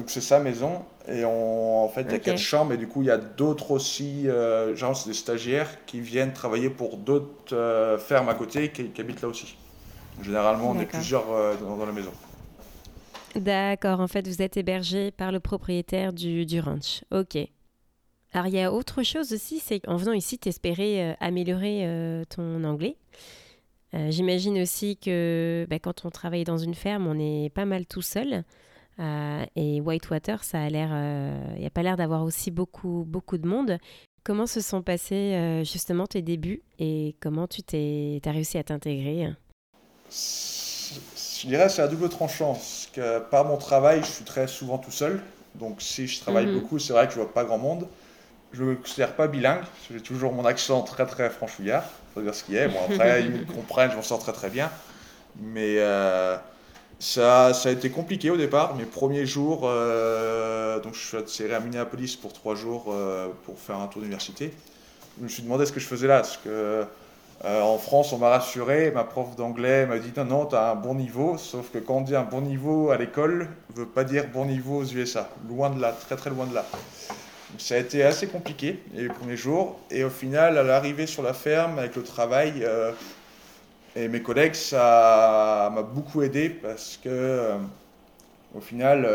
c'est 0.08 0.22
sa 0.22 0.40
maison. 0.40 0.84
Et 1.08 1.26
on, 1.26 1.84
en 1.84 1.90
fait, 1.90 2.04
il 2.04 2.12
y 2.12 2.16
a 2.16 2.20
quatre 2.20 2.38
chambres. 2.38 2.74
Et 2.74 2.78
du 2.78 2.88
coup, 2.88 3.02
il 3.02 3.08
y 3.08 3.12
a 3.12 3.18
d'autres 3.18 3.72
aussi, 3.72 4.28
genre, 4.76 4.96
c'est 4.96 5.10
des 5.10 5.16
stagiaires 5.16 5.70
qui 5.86 6.00
viennent 6.00 6.34
travailler 6.34 6.70
pour 6.70 6.98
d'autres 6.98 7.98
fermes 8.00 8.30
à 8.30 8.36
côté 8.36 8.70
qui, 8.70 8.86
qui 8.86 9.02
habitent 9.02 9.22
là 9.22 9.28
aussi. 9.28 9.58
Généralement, 10.22 10.72
on 10.72 10.80
est 10.80 10.86
plusieurs 10.86 11.30
euh, 11.32 11.56
dans, 11.58 11.86
la 11.86 11.92
maison. 11.92 12.12
D'accord, 13.36 14.00
en 14.00 14.08
fait, 14.08 14.28
vous 14.28 14.42
êtes 14.42 14.58
hébergé 14.58 15.12
par 15.12 15.32
le 15.32 15.40
propriétaire 15.40 16.14
du, 16.14 16.46
du 16.46 16.60
ranch. 16.60 17.04
Ok. 17.12 17.38
Alors, 18.34 18.48
il 18.48 18.54
y 18.54 18.62
a 18.62 18.72
autre 18.72 19.04
chose 19.04 19.34
aussi, 19.34 19.60
c'est 19.60 19.80
qu'en 19.82 19.98
venant 19.98 20.14
ici, 20.14 20.38
tu 20.38 20.50
espérais 20.50 21.02
euh, 21.02 21.14
améliorer 21.20 21.86
euh, 21.86 22.24
ton 22.26 22.64
anglais. 22.64 22.98
J'imagine 23.94 24.62
aussi 24.62 24.96
que 24.96 25.68
bah, 25.70 25.78
quand 25.78 26.06
on 26.06 26.10
travaille 26.12 26.46
dans 26.46 26.58
une 26.58 26.76
ferme, 26.76 27.08
on 27.08 27.20
est 27.20 27.50
pas 27.50 27.66
mal 27.66 27.86
tout 27.86 28.02
seul. 28.02 28.46
et 28.98 29.82
Whitewater, 29.82 30.46
ça 30.46 30.62
a 30.62 30.70
l'air, 30.70 30.92
il 31.56 31.60
n'y 31.60 31.66
a 31.66 31.70
pas 31.70 31.84
l'air 31.84 31.98
d'avoir 31.98 32.24
aussi 32.24 32.52
beaucoup, 32.52 33.04
beaucoup 33.06 33.38
de 33.38 33.46
monde. 33.46 33.80
Comment 34.24 34.48
se 34.48 34.62
sont 34.62 34.82
passés 34.82 35.62
justement 35.66 36.08
tes 36.08 36.22
débuts 36.22 36.62
et 36.80 37.18
comment 37.20 37.48
tu 37.48 37.64
t'es, 37.64 38.22
as 38.24 38.32
réussi 38.32 38.58
à 38.58 38.64
t'intégrer? 38.64 39.34
Je 40.12 41.48
dirais 41.48 41.70
c'est 41.70 41.82
à 41.82 41.88
double 41.88 42.10
tranchant. 42.10 42.54
Parce 42.54 42.90
que 42.94 43.20
par 43.20 43.46
mon 43.46 43.58
travail, 43.58 44.02
je 44.02 44.12
suis 44.12 44.26
très 44.26 44.48
souvent 44.48 44.78
tout 44.78 44.92
seul. 44.92 45.22
Donc 45.56 45.82
si 45.82 46.08
je 46.08 46.20
travaille 46.20 46.48
mhm. 46.48 46.60
beaucoup, 46.60 46.80
c'est 46.80 46.94
vrai 46.94 47.08
que 47.08 47.14
je 47.14 47.20
vois 47.20 47.34
pas 47.34 47.44
grand 47.44 47.58
monde. 47.58 47.88
Je 48.54 48.64
ne 48.64 48.70
me 48.70 48.76
considère 48.76 49.16
pas 49.16 49.28
bilingue. 49.28 49.64
J'ai 49.90 50.02
toujours 50.02 50.34
mon 50.34 50.46
accent 50.46 50.82
très 50.82 51.06
très 51.06 51.30
franchouillard. 51.30 51.86
Faut 52.14 52.22
dire 52.22 52.36
ce 52.36 52.44
qui 52.44 52.56
est. 52.56 52.68
Bon 52.68 52.80
après, 52.90 53.22
ils 53.26 53.32
me 53.32 53.46
comprennent, 53.46 53.92
je 53.92 53.96
m'en 53.96 54.02
sors 54.02 54.20
très 54.20 54.34
très 54.34 54.50
bien. 54.50 54.70
Mais 55.40 55.76
euh, 55.78 56.36
ça, 57.00 57.54
ça 57.54 57.70
a 57.70 57.72
été 57.72 57.90
compliqué 57.90 58.30
au 58.30 58.38
départ. 58.38 58.76
Mes 58.76 58.84
premiers 58.84 59.26
jours, 59.26 59.62
euh, 59.64 60.80
donc 60.82 60.96
je 60.96 61.00
suis 61.00 61.18
atterri 61.18 61.54
à 61.54 61.62
Minneapolis 61.62 62.18
pour 62.18 62.34
trois 62.34 62.56
jours 62.56 62.88
euh, 62.90 63.30
pour 63.46 63.58
faire 63.58 63.78
un 63.78 63.88
tour 63.88 64.02
d'université. 64.02 64.54
Je 65.18 65.24
me 65.24 65.30
suis 65.30 65.44
demandé 65.44 65.66
ce 65.66 65.72
que 65.72 65.80
je 65.80 65.88
faisais 65.88 66.08
là. 66.08 66.18
Parce 66.18 66.38
que 66.38 66.86
euh, 67.44 67.62
en 67.62 67.80
France, 67.80 68.14
on 68.14 68.20
m'a 68.20 68.30
rassuré, 68.30 68.92
ma 68.92 69.04
prof 69.04 69.36
d'anglais 69.36 69.88
m'a 69.88 69.98
dit 69.98 70.14
non, 70.16 70.26
non, 70.26 70.46
tu 70.46 70.56
as 70.56 70.72
un 70.72 70.76
bon 70.76 70.94
niveau, 70.94 71.38
sauf 71.40 71.72
que 71.72 71.80
quand 71.80 71.96
on 71.96 72.02
dit 72.02 72.16
un 72.16 72.24
bon 72.24 72.42
niveau 72.42 72.92
à 72.92 72.98
l'école, 72.98 73.48
ne 73.72 73.82
veut 73.82 73.88
pas 73.88 74.04
dire 74.04 74.28
bon 74.32 74.46
niveau 74.46 74.82
aux 74.82 74.86
USA, 74.86 75.28
loin 75.50 75.72
de 75.72 75.82
là, 75.82 75.92
très 75.92 76.16
très 76.16 76.30
loin 76.30 76.46
de 76.46 76.54
là. 76.54 76.64
ça 77.58 77.76
a 77.76 77.78
été 77.80 78.04
assez 78.04 78.28
compliqué 78.28 78.80
les 78.94 79.08
premiers 79.08 79.38
jours, 79.38 79.80
et 79.90 80.04
au 80.04 80.12
final, 80.12 80.56
à 80.60 80.64
l'arrivée 80.64 81.08
sur 81.08 81.24
la 81.24 81.34
ferme, 81.34 81.80
avec 81.80 81.96
le 81.96 82.04
travail 82.04 82.62
euh, 82.62 82.92
et 83.96 84.08
mes 84.08 84.22
collègues, 84.22 84.54
ça 84.54 85.72
m'a 85.74 85.82
beaucoup 85.82 86.22
aidé 86.22 86.50
parce 86.50 87.00
que 87.04 87.10
euh, 87.10 87.56
au 88.56 88.62
final, 88.62 89.10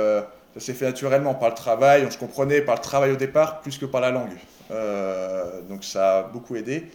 ça 0.54 0.61
s'est 0.61 0.75
fait 0.75 0.87
naturellement 0.87 1.35
par 1.35 1.50
le 1.50 1.54
travail, 1.54 2.04
on 2.04 2.11
se 2.11 2.18
comprenait 2.18 2.61
par 2.61 2.75
le 2.75 2.80
travail 2.80 3.12
au 3.12 3.16
départ 3.16 3.61
plus 3.61 3.78
que 3.78 3.87
par 3.87 4.00
la 4.00 4.11
langue. 4.11 4.37
donc 5.68 5.85
ça 5.85 6.18
a 6.18 6.23
beaucoup 6.25 6.56
aidé. 6.56 6.87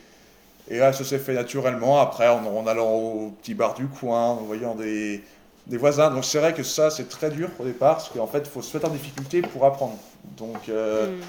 Et 0.71 0.77
là, 0.77 0.93
ça 0.93 1.03
s'est 1.03 1.19
fait 1.19 1.33
naturellement, 1.33 1.99
après, 1.99 2.29
en, 2.29 2.65
allant 2.65 2.91
au 2.91 3.35
petit 3.41 3.53
bar 3.53 3.73
du 3.73 3.87
coin, 3.87 4.27
en 4.27 4.35
voyant 4.35 4.73
des, 4.73 5.21
des 5.67 5.75
voisins. 5.75 6.09
Donc 6.09 6.23
c'est 6.23 6.39
vrai 6.39 6.53
que 6.53 6.63
ça, 6.63 6.89
c'est 6.89 7.09
très 7.09 7.29
dur 7.29 7.49
au 7.59 7.65
départ, 7.65 7.97
parce 7.97 8.07
qu'en 8.07 8.25
fait, 8.25 8.39
il 8.39 8.49
faut 8.49 8.61
se 8.61 8.77
mettre 8.77 8.87
en 8.87 8.91
difficulté 8.91 9.41
pour 9.41 9.65
apprendre. 9.65 9.97
Donc, 10.37 10.69
il 10.69 10.73
euh, 10.73 11.07
hmm. 11.07 11.21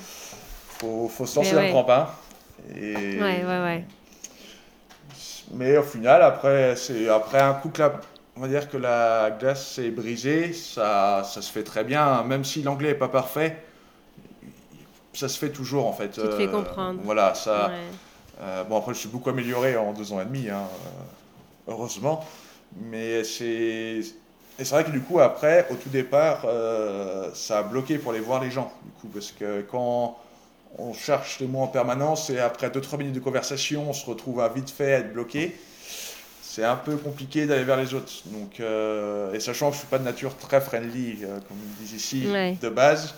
faut, 0.78 1.08
faut, 1.08 1.26
se 1.26 1.34
lancer 1.40 1.56
dans 1.56 1.62
le 1.62 1.70
grand 1.70 1.82
bain. 1.82 2.08
Et... 2.76 2.94
Ouais, 3.20 3.44
ouais, 3.44 3.44
ouais. 3.44 3.85
Mais 5.55 5.76
au 5.76 5.83
final, 5.83 6.22
après, 6.22 6.76
un 7.40 7.55
coup 7.55 7.70
que 7.70 7.81
la, 7.81 8.00
on 8.37 8.42
va 8.42 8.46
dire 8.46 8.70
que 8.70 8.76
la 8.76 9.37
glace 9.40 9.72
s'est 9.72 9.90
brisée, 9.90 10.52
ça, 10.52 11.24
ça 11.24 11.42
se 11.42 11.50
fait 11.50 11.64
très 11.64 11.83
bien, 11.83 12.22
même 12.22 12.44
si 12.44 12.62
l'anglais 12.62 12.90
n'est 12.90 12.94
pas 12.94 13.09
parfait, 13.09 13.57
ça 15.12 15.28
se 15.28 15.37
fait 15.37 15.50
toujours 15.50 15.88
en 15.88 15.92
fait. 15.92 16.11
Tu 16.11 16.20
te 16.20 16.31
fais 16.31 16.46
euh, 16.46 16.52
comprendre. 16.52 17.00
Voilà, 17.02 17.35
ça. 17.35 17.72
Euh, 18.42 18.64
bon, 18.64 18.76
après, 18.76 18.94
je 18.94 18.98
suis 18.98 19.09
beaucoup 19.09 19.31
amélioré 19.31 19.76
en 19.76 19.92
deux 19.92 20.12
ans 20.12 20.20
et 20.20 20.24
demi, 20.24 20.48
hein, 20.48 20.62
euh, 20.87 21.72
heureusement. 21.72 22.24
Mais 22.81 23.24
c'est. 23.24 24.00
Et 24.59 24.64
c'est 24.64 24.74
vrai 24.74 24.85
que 24.85 24.90
du 24.90 25.00
coup, 25.00 25.20
après, 25.20 25.66
au 25.70 25.74
tout 25.76 25.88
départ, 25.88 26.42
euh, 26.44 27.31
ça 27.35 27.59
a 27.59 27.62
bloqué 27.62 27.98
pour 27.98 28.12
aller 28.12 28.20
voir 28.20 28.42
les 28.42 28.50
gens. 28.50 28.72
Du 28.85 28.90
coup, 29.00 29.09
parce 29.09 29.33
que 29.33 29.62
quand 29.62 30.18
on 30.78 30.92
cherche 30.92 31.40
les 31.40 31.46
mots 31.46 31.61
en 31.61 31.68
permanence 31.68 32.31
et 32.31 32.38
après 32.38 32.68
2-3 32.68 32.98
minutes 32.98 33.14
de 33.14 33.20
conversation, 33.20 33.88
on 33.88 33.92
se 33.92 34.05
retrouve 34.05 34.40
à 34.40 34.48
vite 34.48 34.70
fait 34.70 34.90
être 34.90 35.12
bloqué, 35.12 35.57
c'est 36.42 36.64
un 36.64 36.76
peu 36.76 36.96
compliqué 36.96 37.46
d'aller 37.46 37.64
vers 37.64 37.76
les 37.78 37.94
autres. 37.94 38.12
Donc, 38.26 38.61
et 38.61 39.40
sachant 39.40 39.68
que 39.68 39.72
je 39.72 39.78
ne 39.78 39.81
suis 39.81 39.88
pas 39.88 39.98
de 39.98 40.05
nature 40.05 40.37
très 40.37 40.61
friendly, 40.61 41.20
comme 41.48 41.57
ils 41.81 41.85
disent 41.85 41.94
ici, 41.94 42.26
de 42.61 42.68
base, 42.68 43.14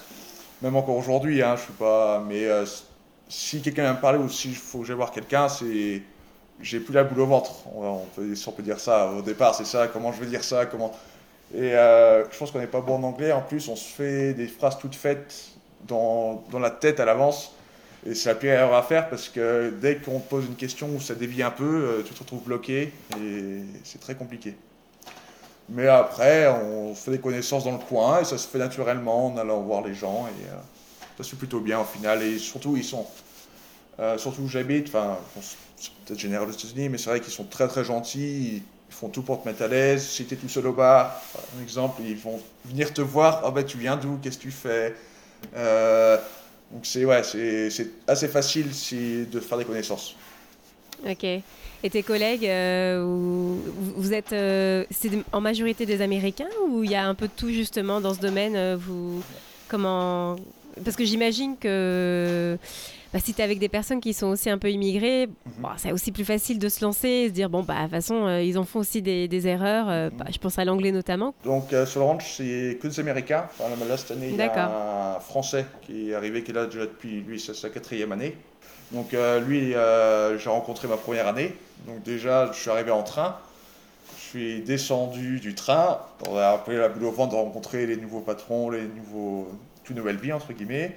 même 0.63 0.77
encore 0.77 0.97
aujourd'hui, 0.97 1.43
hein, 1.43 1.57
je 1.57 1.63
suis 1.63 1.73
pas. 1.73 2.25
Mais 2.29 2.47
si 3.35 3.61
quelqu'un 3.61 3.83
vient 3.83 3.95
me 3.95 4.01
parler 4.01 4.19
ou 4.19 4.29
si 4.29 4.55
faut 4.55 4.81
que 4.81 4.87
j'aille 4.87 4.97
voir 4.97 5.11
quelqu'un, 5.11 5.49
c'est 5.49 6.03
j'ai 6.61 6.79
plus 6.79 6.95
la 6.95 7.03
boule 7.03 7.21
au 7.21 7.27
ventre. 7.27 7.67
On, 7.75 8.05
peut, 8.15 8.35
si 8.35 8.49
on 8.49 8.53
peut 8.53 8.63
dire 8.63 8.79
ça 8.79 9.11
au 9.11 9.23
départ, 9.23 9.57
c'est 9.57 9.67
ça. 9.67 9.89
Comment 9.89 10.13
je 10.13 10.21
vais 10.21 10.27
dire 10.27 10.45
ça 10.45 10.67
Comment 10.67 10.93
Et 11.53 11.75
euh, 11.75 12.25
je 12.31 12.39
pense 12.39 12.53
qu'on 12.53 12.61
n'est 12.61 12.69
pas 12.69 12.81
bon 12.81 12.95
en 12.95 13.03
anglais. 13.03 13.33
En 13.33 13.43
plus, 13.43 13.69
on 13.69 13.75
se 13.75 13.89
fait 13.89 14.35
des 14.35 14.47
phrases 14.47 14.79
toutes 14.79 14.95
faites 14.95 15.49
dans, 15.89 16.45
dans 16.53 16.61
la 16.61 16.71
tête 16.71 17.01
à 17.01 17.05
l'avance. 17.05 17.53
Et 18.07 18.15
c'est 18.15 18.29
la 18.29 18.37
pire 18.37 18.53
erreur 18.53 18.75
à 18.75 18.83
faire 18.83 19.09
parce 19.09 19.29
que 19.29 19.75
dès 19.81 19.97
qu'on 19.97 20.21
te 20.21 20.29
pose 20.29 20.47
une 20.47 20.57
question 20.57 20.89
où 20.95 21.01
ça 21.01 21.15
dévie 21.15 21.43
un 21.43 21.51
peu, 21.51 21.65
euh, 21.65 22.03
tu 22.07 22.15
te 22.15 22.21
retrouves 22.21 22.45
bloqué 22.45 22.93
et 23.19 23.63
c'est 23.83 24.01
très 24.01 24.15
compliqué. 24.15 24.55
Mais 25.71 25.89
après, 25.89 26.47
on 26.47 26.95
fait 26.95 27.11
des 27.11 27.19
connaissances 27.19 27.65
dans 27.65 27.73
le 27.73 27.79
coin 27.79 28.21
et 28.21 28.25
ça 28.25 28.39
se 28.39 28.47
fait 28.47 28.59
naturellement 28.59 29.27
en 29.27 29.37
allant 29.39 29.61
voir 29.63 29.83
les 29.83 29.95
gens. 29.95 30.29
Et, 30.29 30.51
euh, 30.51 30.57
ça 31.17 31.25
c'est 31.29 31.39
plutôt 31.39 31.61
bien 31.61 31.81
au 31.81 31.85
final. 31.85 32.23
Et 32.23 32.39
surtout, 32.39 32.77
ils 32.77 32.85
sont, 32.85 33.07
euh, 34.01 34.19
surtout 34.19 34.43
où 34.43 34.49
j'habite, 34.49 34.89
enfin, 34.89 35.19
c'est 35.77 35.91
peut-être 36.05 36.19
général 36.19 36.49
aux 36.49 36.53
États-Unis, 36.53 36.89
mais 36.89 36.99
c'est 36.99 37.11
vrai 37.11 37.21
qu'ils 37.21 37.33
sont 37.33 37.45
très 37.45 37.69
très 37.69 37.85
gentils. 37.85 38.57
Ils 38.57 38.95
font 38.95 39.09
tout 39.09 39.23
pour 39.23 39.43
te 39.43 39.49
mettre 39.49 39.63
à 39.63 39.69
l'aise. 39.69 40.07
Si 40.07 40.25
tu 40.25 40.35
es 40.35 40.37
tout 40.37 40.49
seul 40.49 40.67
au 40.67 40.73
bar, 40.73 41.21
par 41.33 41.63
exemple, 41.63 42.03
ils 42.05 42.17
vont 42.17 42.41
venir 42.65 42.93
te 42.93 43.01
voir. 43.01 43.53
ben, 43.53 43.65
tu 43.65 43.79
viens 43.79 43.97
d'où 43.97 44.19
Qu'est-ce 44.23 44.39
que 44.39 44.43
tu 44.43 44.51
fais? 44.51 44.95
Euh, 45.57 46.17
Donc, 46.73 46.87
c'est 46.87 47.05
ouais, 47.05 47.23
c'est 47.23 47.91
assez 48.07 48.29
facile 48.29 48.69
de 49.31 49.41
faire 49.41 49.59
des 49.59 49.65
connaissances. 49.65 50.17
Ok. 51.09 51.25
Et 51.25 51.91
tes 51.91 52.03
collègues, 52.03 52.47
euh, 52.47 53.05
vous 53.97 54.13
êtes, 54.15 54.31
c'est 54.31 55.11
en 55.33 55.41
majorité 55.41 55.87
des 55.87 56.01
Américains 56.01 56.49
ou 56.69 56.83
il 56.83 56.91
y 56.91 56.95
a 56.95 57.07
un 57.07 57.15
peu 57.15 57.27
de 57.27 57.33
tout 57.37 57.51
justement 57.51 58.01
dans 58.01 58.15
ce 58.15 58.21
domaine 58.21 58.75
Vous, 58.77 59.23
comment, 59.69 60.37
parce 60.83 60.97
que 60.97 61.05
j'imagine 61.05 61.57
que 61.59 62.59
bah, 63.15 63.21
si 63.21 63.33
tu 63.33 63.41
es 63.41 63.45
avec 63.45 63.61
des 63.61 63.69
personnes 63.69 64.01
qui 64.01 64.13
sont 64.13 64.27
aussi 64.27 64.51
un 64.51 64.59
peu 64.59 64.73
immigrées, 64.73 65.29
mhm. 65.29 65.53
bah, 65.61 65.75
c'est 65.77 65.93
aussi 65.93 66.11
plus 66.11 66.25
facile 66.25 66.59
de 66.59 66.69
se 66.69 66.85
lancer 66.85 67.09
et 67.09 67.29
se 67.29 67.33
dire 67.33 67.49
bon, 67.49 67.63
bah, 67.63 67.75
de 67.75 67.83
toute 67.83 67.91
façon, 67.93 68.27
euh, 68.27 68.43
ils 68.43 68.59
en 68.59 68.65
font 68.65 68.81
aussi 68.81 69.03
des, 69.03 69.47
erreurs. 69.47 69.89
Euh, 69.89 70.11
mhm. 70.11 70.17
bah, 70.19 70.25
je 70.33 70.39
pense 70.39 70.59
à 70.59 70.65
l'anglais 70.65 70.91
notamment. 70.91 71.33
Donc, 71.45 71.73
euh, 71.73 71.87
sur 71.87 72.01
le 72.01 72.07
ranch, 72.07 72.35
c'est 72.37 72.77
que 72.83 72.89
des 72.89 72.99
Américains. 72.99 73.47
Enfin, 73.57 73.71
là, 73.89 73.97
cette 73.97 74.11
année, 74.11 74.31
il 74.31 74.37
y 74.37 74.43
a 74.43 75.17
un 75.17 75.21
Français 75.21 75.65
qui 75.83 76.11
est 76.11 76.15
arrivé, 76.17 76.43
qui 76.43 76.51
est 76.51 76.55
là 76.55 76.67
déjà 76.67 76.81
depuis 76.81 77.21
lui, 77.21 77.39
sa 77.39 77.71
quatrième 77.71 78.11
année. 78.11 78.37
Donc, 78.91 79.15
lui, 79.47 79.75
j'ai 80.39 80.51
rencontré 80.51 80.89
ma 80.89 80.97
première 80.97 81.29
année. 81.29 81.55
Donc, 81.87 82.03
déjà, 82.03 82.51
je 82.53 82.59
suis 82.59 82.71
arrivé 82.71 82.91
en 82.91 83.05
train. 83.05 83.37
Je 84.19 84.23
suis 84.23 84.61
descendu 84.63 85.39
du 85.39 85.55
train. 85.55 86.01
On 86.29 86.37
a 86.37 86.49
appelé 86.49 86.79
la 86.79 86.89
boule 86.89 87.05
au 87.05 87.13
ventre 87.13 87.31
de 87.31 87.37
rencontrer 87.37 87.87
les 87.87 87.97
nouveaux 87.97 88.23
patrons, 88.23 88.71
les 88.71 88.83
nouveaux 88.83 89.49
toute 89.85 89.95
nouvelle 89.95 90.17
vie, 90.17 90.33
entre 90.33 90.53
guillemets. 90.53 90.97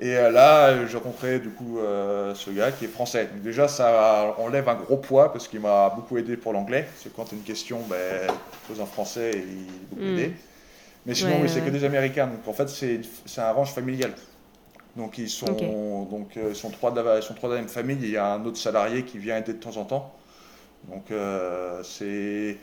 Et 0.00 0.16
euh, 0.16 0.30
là, 0.30 0.86
j'ai 0.86 0.96
rencontré 0.96 1.40
du 1.40 1.48
coup 1.48 1.78
euh, 1.78 2.34
ce 2.34 2.50
gars 2.50 2.70
qui 2.70 2.84
est 2.84 2.88
français. 2.88 3.28
Donc 3.32 3.42
déjà, 3.42 3.66
ça 3.66 4.34
enlève 4.38 4.68
un 4.68 4.76
gros 4.76 4.96
poids 4.96 5.32
parce 5.32 5.48
qu'il 5.48 5.60
m'a 5.60 5.90
beaucoup 5.90 6.18
aidé 6.18 6.36
pour 6.36 6.52
l'anglais. 6.52 6.86
Parce 6.92 7.04
que 7.04 7.08
quand 7.08 7.24
tu 7.24 7.34
as 7.34 7.38
une 7.38 7.44
question, 7.44 7.80
ben, 7.88 8.32
pose 8.68 8.80
en 8.80 8.86
français 8.86 9.32
et 9.34 9.38
il 9.38 9.86
beaucoup 9.90 10.02
hmm. 10.02 10.18
aidé. 10.18 10.32
Mais 11.04 11.14
sinon, 11.14 11.38
oui, 11.40 11.48
c'est 11.48 11.62
que 11.62 11.70
des 11.70 11.84
Américains. 11.84 12.28
Donc 12.28 12.46
en 12.46 12.52
fait, 12.52 12.68
c'est 12.68 13.40
un 13.40 13.52
ranch 13.52 13.72
familial. 13.72 14.12
Donc 14.96 15.18
ils 15.18 15.28
sont, 15.28 15.46
donc, 15.46 16.36
euh, 16.36 16.50
ils 16.50 16.56
sont, 16.56 16.70
trois 16.70 16.90
de 16.90 17.00
la, 17.00 17.16
ils 17.16 17.22
sont 17.22 17.34
trois 17.34 17.50
la 17.50 17.56
même 17.56 17.68
famille. 17.68 17.98
il 18.00 18.10
y 18.10 18.16
a 18.16 18.34
un 18.34 18.44
autre 18.44 18.58
salarié 18.58 19.02
qui 19.02 19.18
vient 19.18 19.36
aider 19.36 19.52
de 19.52 19.58
temps 19.58 19.76
en 19.76 19.84
temps. 19.84 20.14
Donc 20.88 21.06
c'est 21.82 22.56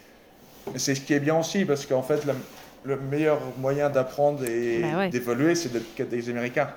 c'est 0.78 0.96
ce 0.96 1.02
qui 1.02 1.14
est 1.14 1.20
bien 1.20 1.38
aussi 1.38 1.64
parce 1.66 1.86
qu'en 1.86 2.02
fait, 2.02 2.26
la, 2.26 2.34
le 2.86 2.98
meilleur 2.98 3.40
moyen 3.60 3.90
d'apprendre 3.90 4.44
et 4.46 4.82
bah 4.82 5.08
d'évoluer, 5.10 5.54
c'est 5.56 5.72
d'être 5.72 6.10
des 6.10 6.30
Américains. 6.30 6.70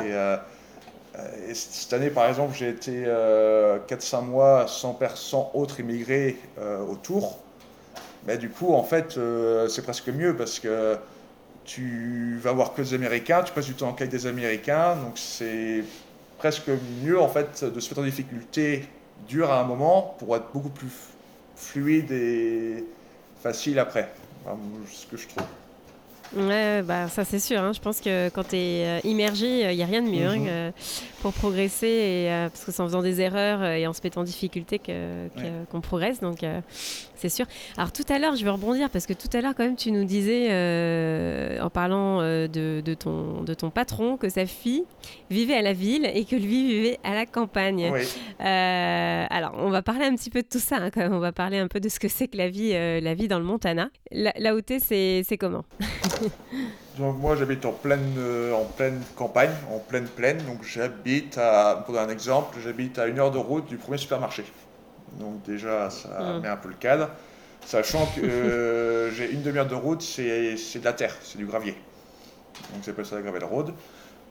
Euh, 0.00 0.36
et, 1.48 1.54
cette 1.54 1.92
année, 1.92 2.10
par 2.10 2.28
exemple, 2.28 2.54
j'ai 2.56 2.68
été 2.68 3.04
4-5 3.04 3.06
euh, 3.06 4.20
mois 4.22 4.66
sans, 4.68 5.50
autres 5.54 5.80
immigrés 5.80 6.36
euh, 6.58 6.84
autour. 6.84 7.38
Mais 8.26 8.36
du 8.38 8.50
coup, 8.50 8.74
en 8.74 8.82
fait, 8.82 9.16
euh, 9.16 9.68
c'est 9.68 9.82
presque 9.82 10.08
mieux 10.08 10.36
parce 10.36 10.58
que 10.58 10.96
tu 11.64 12.38
vas 12.42 12.52
voir 12.52 12.74
que 12.74 12.82
des 12.82 12.94
Américains, 12.94 13.42
tu 13.42 13.52
passes 13.52 13.66
du 13.66 13.74
temps 13.74 13.94
avec 13.96 14.08
des 14.08 14.26
Américains, 14.26 14.96
donc 14.96 15.18
c'est 15.18 15.82
presque 16.38 16.70
mieux 17.02 17.20
en 17.20 17.28
fait 17.28 17.64
de 17.64 17.80
se 17.80 17.88
mettre 17.88 18.00
en 18.00 18.04
difficulté 18.04 18.84
dure 19.28 19.50
à 19.50 19.60
un 19.60 19.64
moment 19.64 20.14
pour 20.18 20.36
être 20.36 20.46
beaucoup 20.52 20.68
plus 20.68 20.90
fluide 21.56 22.12
et 22.12 22.84
facile 23.42 23.78
après. 23.78 24.12
Ce 24.92 25.06
que 25.06 25.16
je 25.16 25.26
trouve. 25.26 25.46
Ouais, 26.34 26.82
bah 26.82 27.08
ça 27.08 27.24
c'est 27.24 27.38
sûr. 27.38 27.60
Hein. 27.60 27.72
Je 27.72 27.80
pense 27.80 28.00
que 28.00 28.28
quand 28.30 28.48
tu 28.48 28.56
es 28.56 28.84
euh, 28.86 29.00
immergé, 29.04 29.60
il 29.60 29.66
euh, 29.66 29.74
n'y 29.74 29.82
a 29.82 29.86
rien 29.86 30.02
de 30.02 30.08
mieux 30.08 30.26
hein, 30.26 30.38
mhm. 30.68 30.72
pour 31.22 31.32
progresser, 31.32 31.86
et, 31.86 32.30
euh, 32.30 32.48
parce 32.48 32.64
que 32.64 32.72
c'est 32.72 32.82
en 32.82 32.86
faisant 32.86 33.02
des 33.02 33.20
erreurs 33.20 33.62
et 33.64 33.86
en 33.86 33.92
se 33.92 34.00
mettant 34.02 34.22
en 34.22 34.24
difficulté 34.24 34.80
qu'on 35.70 35.80
progresse. 35.80 36.20
Donc 36.20 36.42
c'est 37.16 37.28
sûr. 37.28 37.46
Alors 37.76 37.92
tout 37.92 38.04
à 38.08 38.18
l'heure, 38.18 38.36
je 38.36 38.44
vais 38.44 38.50
rebondir 38.50 38.90
parce 38.90 39.06
que 39.06 39.12
tout 39.12 39.28
à 39.32 39.40
l'heure, 39.40 39.54
quand 39.56 39.64
même, 39.64 39.76
tu 39.76 39.90
nous 39.90 40.04
disais, 40.04 40.48
euh, 40.50 41.60
en 41.60 41.70
parlant 41.70 42.20
euh, 42.20 42.46
de, 42.46 42.94
ton, 42.94 43.42
de 43.42 43.54
ton 43.54 43.70
patron, 43.70 44.16
que 44.16 44.28
sa 44.28 44.46
fille 44.46 44.84
vivait 45.30 45.56
à 45.56 45.62
la 45.62 45.72
ville 45.72 46.08
et 46.12 46.24
que 46.24 46.36
lui 46.36 46.66
vivait 46.68 46.98
à 47.04 47.14
la 47.14 47.26
campagne. 47.26 47.90
Euh, 48.40 49.24
alors, 49.30 49.54
on 49.58 49.70
va 49.70 49.82
parler 49.82 50.04
un 50.04 50.14
petit 50.14 50.30
peu 50.30 50.42
de 50.42 50.48
tout 50.48 50.58
ça, 50.58 50.76
hein, 50.76 50.90
quand 50.90 51.00
même. 51.00 51.14
On 51.14 51.18
va 51.18 51.32
parler 51.32 51.58
un 51.58 51.68
peu 51.68 51.80
de 51.80 51.88
ce 51.88 51.98
que 51.98 52.08
c'est 52.08 52.28
que 52.28 52.36
la 52.36 52.48
vie, 52.48 52.72
la 52.72 53.14
vie 53.14 53.28
dans 53.28 53.38
le 53.38 53.44
Montana. 53.44 53.88
Là, 54.12 54.54
où 54.54 54.60
tu 54.60 54.78
c'est 54.80 55.24
comment? 55.38 55.64
Donc 56.98 57.18
moi 57.18 57.36
j'habite 57.36 57.64
en 57.66 57.72
pleine, 57.72 58.14
en 58.54 58.64
pleine 58.64 59.02
campagne, 59.16 59.50
en 59.70 59.78
pleine 59.78 60.06
plaine, 60.06 60.38
donc 60.38 60.62
j'habite 60.62 61.36
à, 61.36 61.82
pour 61.84 61.94
donner 61.94 62.06
un 62.06 62.10
exemple, 62.10 62.56
j'habite 62.64 62.98
à 62.98 63.06
une 63.06 63.18
heure 63.18 63.30
de 63.30 63.36
route 63.36 63.66
du 63.66 63.76
premier 63.76 63.98
supermarché. 63.98 64.44
Donc 65.20 65.42
déjà, 65.42 65.90
ça 65.90 66.08
mm. 66.08 66.40
met 66.40 66.48
un 66.48 66.56
peu 66.56 66.68
le 66.68 66.74
cadre. 66.74 67.10
Sachant 67.64 68.06
que 68.14 68.20
euh, 68.20 69.10
j'ai 69.10 69.30
une 69.30 69.42
demi-heure 69.42 69.66
de 69.66 69.74
route, 69.74 70.00
c'est 70.00 70.78
de 70.78 70.84
la 70.84 70.92
terre, 70.92 71.14
c'est 71.22 71.36
du 71.36 71.46
gravier. 71.46 71.74
Donc 72.72 72.82
c'est 72.82 72.94
pas 72.94 73.04
ça 73.04 73.16
la 73.16 73.22
gravel 73.22 73.44
road. 73.44 73.72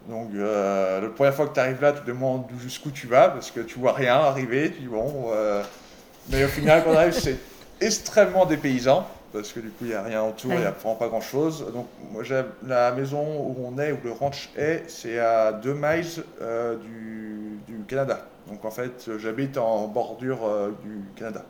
Donc 0.07 0.29
euh, 0.35 1.01
la 1.01 1.09
première 1.09 1.33
fois 1.33 1.47
que 1.47 1.53
tu 1.53 1.59
arrives 1.59 1.81
là, 1.81 1.91
tu 1.91 2.01
te 2.01 2.07
demandes 2.07 2.45
jusqu'où 2.59 2.91
tu 2.91 3.07
vas, 3.07 3.29
parce 3.29 3.51
que 3.51 3.59
tu 3.59 3.77
vois 3.79 3.93
rien 3.93 4.15
arriver, 4.15 4.71
tu 4.71 4.81
dis 4.81 4.87
bon. 4.87 5.31
Euh, 5.33 5.63
mais 6.29 6.45
au 6.45 6.47
final, 6.47 6.83
quand 6.83 6.91
on 6.91 6.97
arrive, 6.97 7.13
c'est 7.13 7.37
extrêmement 7.81 8.45
dépaysant, 8.45 9.05
parce 9.33 9.51
que 9.51 9.59
du 9.59 9.69
coup, 9.69 9.85
il 9.85 9.87
n'y 9.87 9.93
a 9.93 10.03
rien 10.03 10.23
autour, 10.23 10.53
il 10.53 10.59
n'y 10.59 10.65
a 10.65 10.71
vraiment 10.71 10.95
pas 10.95 11.07
grand-chose. 11.07 11.65
Donc 11.73 11.87
moi, 12.11 12.23
la 12.65 12.91
maison 12.91 13.21
où 13.21 13.55
on 13.65 13.77
est, 13.79 13.91
où 13.91 13.99
le 14.03 14.11
ranch 14.11 14.49
est, 14.55 14.83
c'est 14.87 15.19
à 15.19 15.51
2 15.51 15.73
miles 15.73 16.23
du, 16.83 17.59
du 17.67 17.83
Canada. 17.87 18.25
Donc 18.47 18.63
en 18.63 18.71
fait, 18.71 19.09
j'habite 19.17 19.57
en 19.57 19.87
bordure 19.87 20.45
euh, 20.45 20.71
du 20.83 21.01
Canada. 21.15 21.43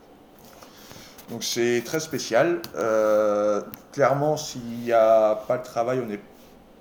Donc 1.29 1.43
c'est 1.43 1.81
très 1.85 1.99
spécial. 1.99 2.61
Euh, 2.75 3.61
clairement, 3.91 4.37
s'il 4.37 4.61
n'y 4.61 4.93
a 4.93 5.35
pas 5.47 5.57
de 5.57 5.63
travail, 5.63 6.01
on 6.05 6.11
est, 6.11 6.19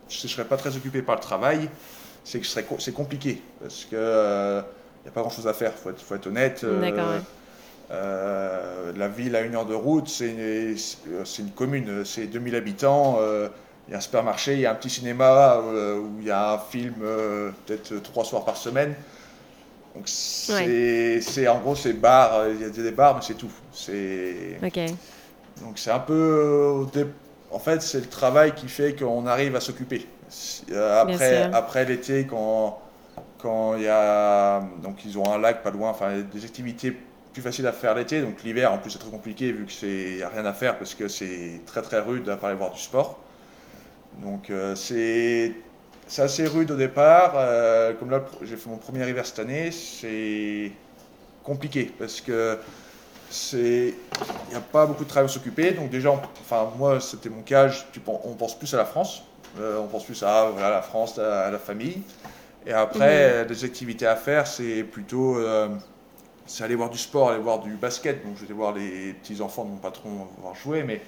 je 0.09 0.25
ne 0.25 0.29
serais 0.29 0.45
pas 0.45 0.57
très 0.57 0.77
occupé 0.77 1.03
par 1.03 1.17
le 1.17 1.21
travail, 1.21 1.69
c'est 2.25 2.41
que 2.41 2.47
c'est 2.47 2.93
compliqué 2.93 3.43
parce 3.61 3.85
qu'il 3.85 3.99
n'y 3.99 4.05
euh, 4.05 4.61
a 4.61 5.11
pas 5.13 5.21
grand-chose 5.21 5.49
à 5.49 5.53
faire, 5.53 5.73
il 5.85 5.93
faut, 5.97 6.15
être 6.15 6.27
honnête. 6.27 6.65
La 7.91 9.09
ville 9.09 9.37
à 9.37 9.43
une 9.43 9.55
heure 9.55 9.67
de 9.67 9.75
route, 9.75 10.09
c'est 10.09 10.31
une, 10.31 10.77
une, 11.39 11.51
commune, 11.51 12.05
c'est 12.05 12.27
2000 12.27 12.55
habitants. 12.57 13.19
il 13.89 13.93
y 13.93 13.95
a 13.95 13.99
un 13.99 14.01
supermarché, 14.01 14.55
il 14.55 14.61
y 14.61 14.67
a 14.67 14.73
un 14.73 14.75
petit 14.75 14.91
cinéma 14.91 15.61
où 15.61 16.21
il 16.21 16.27
y 16.27 16.31
a 16.31 16.55
un 16.55 16.59
film 16.59 16.95
peut-être 17.67 18.03
trois 18.03 18.25
soirs 18.25 18.45
par 18.45 18.57
semaine. 18.57 18.95
Donc 19.95 20.09
c'est 20.09 21.49
en 21.49 21.61
gros 21.61 21.77
c'est 21.77 21.93
bar, 21.93 22.35
euh, 22.35 22.53
il 22.53 22.61
y 22.61 22.65
a 22.65 22.69
des 22.69 22.91
bars 22.91 23.15
mais 23.15 23.23
c'est 23.23 23.35
tout. 23.35 23.51
C'est 23.73 24.59
donc 25.63 25.79
c'est 25.79 25.93
un 25.93 26.01
peu 26.01 26.87
euh, 26.97 27.05
en 27.53 27.59
fait 27.61 27.81
c'est 27.81 28.01
le 28.01 28.09
travail 28.09 28.55
qui 28.55 28.67
fait 28.67 28.99
qu'on 28.99 29.27
arrive 29.27 29.55
à 29.55 29.61
s'occuper. 29.61 30.07
Euh, 30.73 31.03
après 31.03 31.43
après 31.53 31.85
l'été 31.85 32.27
quand 32.27 32.81
quand 33.39 33.77
il 33.77 33.85
y 33.85 33.89
a 33.89 34.65
donc 34.83 35.05
ils 35.05 35.17
ont 35.17 35.33
un 35.33 35.39
lac 35.39 35.63
pas 35.63 35.71
loin, 35.71 35.91
enfin 35.91 36.23
des 36.33 36.45
activités 36.45 36.97
plus 37.35 37.43
faciles 37.43 37.67
à 37.67 37.73
faire 37.73 37.95
l'été. 37.95 38.23
Donc 38.23 38.43
l'hiver 38.43 38.73
en 38.73 38.79
plus 38.79 38.91
c'est 38.91 38.99
très 38.99 39.11
compliqué 39.11 39.53
vu 39.53 39.67
que 39.67 39.73
c'est 39.73 40.23
a 40.23 40.31
rien 40.31 40.47
à 40.47 40.55
faire 40.55 40.79
parce 40.79 40.95
que 40.95 41.09
c'est 41.09 41.61
très 41.67 41.83
très 41.83 42.01
rude 42.01 42.29
à 42.31 42.39
aller 42.47 42.57
voir 42.57 42.71
du 42.71 42.81
sport. 42.81 43.19
Donc 44.23 44.51
c'est 44.77 45.53
c'est 46.07 46.23
assez 46.23 46.47
rude 46.47 46.71
au 46.71 46.77
départ. 46.77 47.35
Euh, 47.37 47.93
comme 47.95 48.11
là, 48.11 48.23
j'ai 48.43 48.57
fait 48.57 48.69
mon 48.69 48.77
premier 48.77 49.09
hiver 49.09 49.25
cette 49.25 49.39
année, 49.39 49.71
c'est 49.71 50.73
compliqué 51.43 51.91
parce 51.99 52.21
que 52.21 52.59
c'est 53.31 53.95
il 54.47 54.51
n'y 54.51 54.57
a 54.57 54.61
pas 54.61 54.87
beaucoup 54.87 55.05
de 55.05 55.09
travail 55.09 55.29
à 55.29 55.33
s'occuper. 55.33 55.73
Donc 55.73 55.91
déjà, 55.91 56.11
enfin 56.41 56.71
moi 56.79 57.01
c'était 57.01 57.29
mon 57.29 57.43
cas, 57.43 57.71
on 58.25 58.35
pense 58.35 58.59
plus 58.59 58.73
à 58.75 58.77
la 58.77 58.85
France, 58.85 59.23
euh, 59.59 59.79
on 59.79 59.87
pense 59.87 60.05
plus 60.05 60.23
à 60.23 60.51
voilà, 60.53 60.71
la 60.71 60.83
France, 60.83 61.19
à, 61.19 61.51
la 61.51 61.59
famille. 61.59 62.03
Et 62.67 62.73
après, 62.73 63.45
des 63.45 63.65
activités 63.65 64.07
à 64.07 64.17
faire, 64.17 64.47
c'est 64.47 64.85
plutôt 64.85 65.37
euh, 65.39 65.69
c'est 66.47 66.65
aller 66.65 66.75
voir 66.75 66.91
du 66.91 66.99
sport, 66.99 67.31
aller 67.31 67.43
voir 67.43 67.61
du 67.61 67.75
basket. 67.75 68.25
Donc 68.25 68.37
je 68.41 68.45
vais 68.45 68.55
voir 68.55 68.73
les 68.75 69.15
petits 69.15 69.41
enfants 69.41 69.65
de 69.65 69.71
mon 69.71 69.77
patron 69.77 70.29
voir 70.41 70.55
jouer, 70.55 70.83
mais 70.83 71.01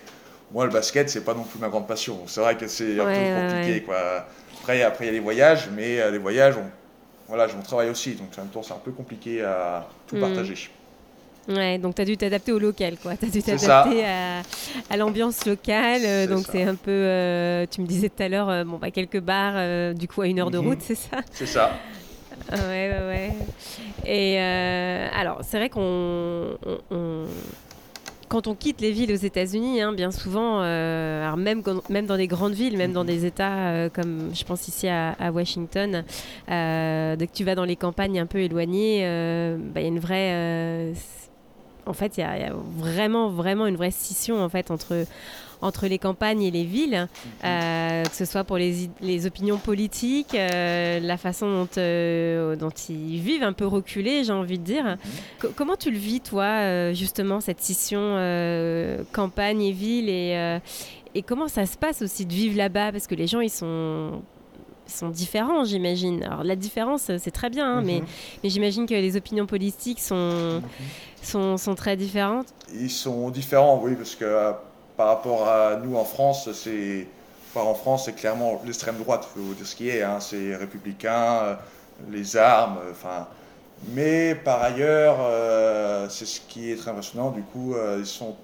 moi 0.52 0.64
le 0.64 0.70
basket 0.70 1.10
c'est 1.10 1.24
pas 1.24 1.34
non 1.34 1.44
plus 1.44 1.58
ma 1.58 1.68
grande 1.68 1.86
passion. 1.86 2.20
C'est 2.26 2.40
vrai 2.40 2.56
que 2.56 2.66
c'est 2.66 2.98
un 3.00 3.04
peu 3.04 3.54
compliqué 3.54 3.82
quoi. 3.82 4.26
Après, 4.66 4.82
après, 4.82 5.04
il 5.04 5.06
y 5.06 5.10
a 5.10 5.12
les 5.12 5.20
voyages, 5.20 5.68
mais 5.76 6.00
euh, 6.00 6.10
les 6.10 6.18
voyages, 6.18 6.56
on, 6.56 6.64
voilà, 7.28 7.46
je 7.46 7.54
travaille 7.62 7.88
aussi, 7.88 8.14
donc 8.14 8.30
en 8.36 8.40
même 8.40 8.50
temps, 8.50 8.64
c'est 8.64 8.72
un 8.72 8.80
peu 8.84 8.90
compliqué 8.90 9.40
à 9.40 9.86
tout 10.08 10.16
hmm. 10.16 10.20
partager. 10.20 10.70
Ouais, 11.48 11.78
donc 11.78 11.94
tu 11.94 12.02
as 12.02 12.04
dû 12.04 12.16
t'adapter 12.16 12.50
au 12.50 12.58
local, 12.58 12.96
quoi. 13.00 13.16
Tu 13.16 13.26
as 13.26 13.28
dû 13.28 13.42
t'adapter 13.44 14.04
à, 14.04 14.96
l'ambiance 14.96 15.46
locale. 15.46 16.00
Euh, 16.04 16.26
donc 16.26 16.46
c'est 16.50 16.64
un 16.64 16.74
peu, 16.74 16.90
euh, 16.90 17.64
tu 17.70 17.80
me 17.80 17.86
disais 17.86 18.08
tout 18.08 18.20
à 18.20 18.28
l'heure, 18.28 18.64
bon, 18.64 18.78
bah, 18.78 18.90
quelques 18.90 19.20
bars, 19.20 19.94
du 19.94 20.08
coup, 20.08 20.22
à 20.22 20.26
une 20.26 20.40
heure 20.40 20.50
de 20.50 20.58
mhm. 20.58 20.66
route, 20.66 20.80
c'est 20.80 20.96
ça? 20.96 21.18
C'est 21.30 21.46
ça. 21.46 21.70
Ouais, 22.52 22.90
ouais, 22.90 23.06
ouais. 23.06 23.32
Et 24.04 24.38
alors, 24.38 25.40
c'est 25.42 25.58
vrai 25.58 25.68
qu'on 25.68 26.56
quand 28.28 28.46
on 28.46 28.54
quitte 28.54 28.80
les 28.80 28.92
villes 28.92 29.12
aux 29.12 29.16
États-Unis, 29.16 29.80
hein, 29.80 29.92
bien 29.92 30.10
souvent, 30.10 30.60
euh, 30.60 31.34
même, 31.36 31.62
même 31.88 32.06
dans 32.06 32.16
des 32.16 32.26
grandes 32.26 32.54
villes, 32.54 32.76
même 32.76 32.92
dans 32.92 33.02
mhm. 33.02 33.08
des 33.08 33.24
États 33.24 33.68
euh, 33.68 33.88
comme 33.88 34.30
je 34.34 34.44
pense 34.44 34.68
ici 34.68 34.88
à, 34.88 35.14
Washington, 35.32 36.04
euh, 36.50 37.16
dès 37.16 37.26
que 37.26 37.32
tu 37.32 37.44
vas 37.44 37.54
dans 37.54 37.64
les 37.64 37.76
campagnes 37.76 38.18
un 38.18 38.26
peu 38.26 38.38
éloignées, 38.38 39.02
bah, 39.58 39.80
il 39.80 39.82
y 39.82 39.86
a 39.86 39.88
une 39.88 39.98
vraie. 39.98 40.92
en 41.86 41.92
fait, 41.92 42.16
il 42.16 42.20
y, 42.20 42.24
a 42.24 42.52
vraiment, 42.78 43.28
vraiment 43.28 43.66
une 43.66 43.76
vraie 43.76 43.90
scission 43.90 44.42
en 44.42 44.48
fait 44.48 44.70
entre 44.70 45.04
entre 45.62 45.86
les 45.86 45.98
campagnes 45.98 46.42
et 46.42 46.50
les 46.50 46.64
villes, 46.64 47.08
euh, 47.44 48.04
que 48.04 48.14
ce 48.14 48.24
soit 48.24 48.44
pour 48.44 48.58
les, 48.58 48.90
les 49.00 49.26
opinions 49.26 49.58
politiques, 49.58 50.34
euh, 50.34 51.00
la 51.00 51.16
façon 51.16 51.50
dont, 51.50 51.68
euh, 51.78 52.56
dont, 52.56 52.70
ils 52.88 53.20
vivent 53.20 53.42
un 53.42 53.52
peu 53.52 53.66
reculés, 53.66 54.24
j'ai 54.24 54.32
envie 54.32 54.58
de 54.58 54.64
dire. 54.64 54.96
comment 55.54 55.76
tu 55.76 55.90
le 55.90 55.98
vis, 55.98 56.20
toi, 56.20 56.92
justement, 56.92 57.40
cette 57.40 57.60
scission 57.60 58.16
campagne 59.12 59.62
et 59.62 59.72
ville 59.72 60.08
et, 60.08 60.58
et 61.14 61.22
comment 61.22 61.48
ça 61.48 61.66
se 61.66 61.76
passe 61.76 62.02
aussi 62.02 62.26
de 62.26 62.32
vivre 62.32 62.56
là-bas? 62.56 62.92
Parce 62.92 63.06
que 63.06 63.14
les 63.14 63.26
gens, 63.26 63.40
ils 63.40 63.50
sont 63.50 64.22
sont 64.88 65.08
différents, 65.08 65.64
j'imagine. 65.64 66.22
Alors 66.22 66.44
la 66.44 66.54
différence, 66.54 67.10
c'est 67.18 67.30
très 67.30 67.50
bien, 67.50 67.78
hein, 67.78 67.82
mais, 67.84 68.00
mhm. 68.00 68.06
mais 68.42 68.50
j'imagine 68.50 68.86
que 68.86 68.94
les 68.94 69.16
opinions 69.16 69.46
politiques 69.46 70.00
sont, 70.00 70.14
mhm. 70.14 70.62
sont, 71.22 71.56
sont, 71.56 71.74
très 71.74 71.96
différentes. 71.96 72.46
Ils 72.72 72.90
sont 72.90 73.30
différents, 73.30 73.80
oui, 73.82 73.94
parce 73.96 74.14
que 74.14 74.52
par 74.96 75.08
rapport 75.08 75.48
à 75.48 75.76
nous 75.76 75.96
en 75.96 76.04
France, 76.04 76.50
c'est 76.52 77.06
en 77.64 77.74
France, 77.74 78.04
c'est 78.06 78.14
clairement 78.14 78.60
l'extrême 78.64 78.96
droite, 78.96 79.28
il 79.34 79.42
faut 79.42 79.54
dire 79.54 79.66
ce 79.66 79.76
qui 79.76 79.88
est, 79.88 80.02
hein, 80.02 80.20
c'est 80.20 80.56
républicain, 80.56 81.40
euh, 81.42 81.54
les 82.10 82.36
armes, 82.36 82.78
euh, 82.84 82.90
enfin. 82.90 83.26
Mais 83.88 84.34
par 84.34 84.62
ailleurs, 84.62 85.18
euh, 85.20 86.08
c'est 86.08 86.26
ce 86.26 86.40
qui 86.40 86.70
est 86.70 86.76
très 86.76 86.90
impressionnant, 86.90 87.30
du 87.30 87.42
coup, 87.42 87.74
ils 87.98 88.06
sont 88.06 88.34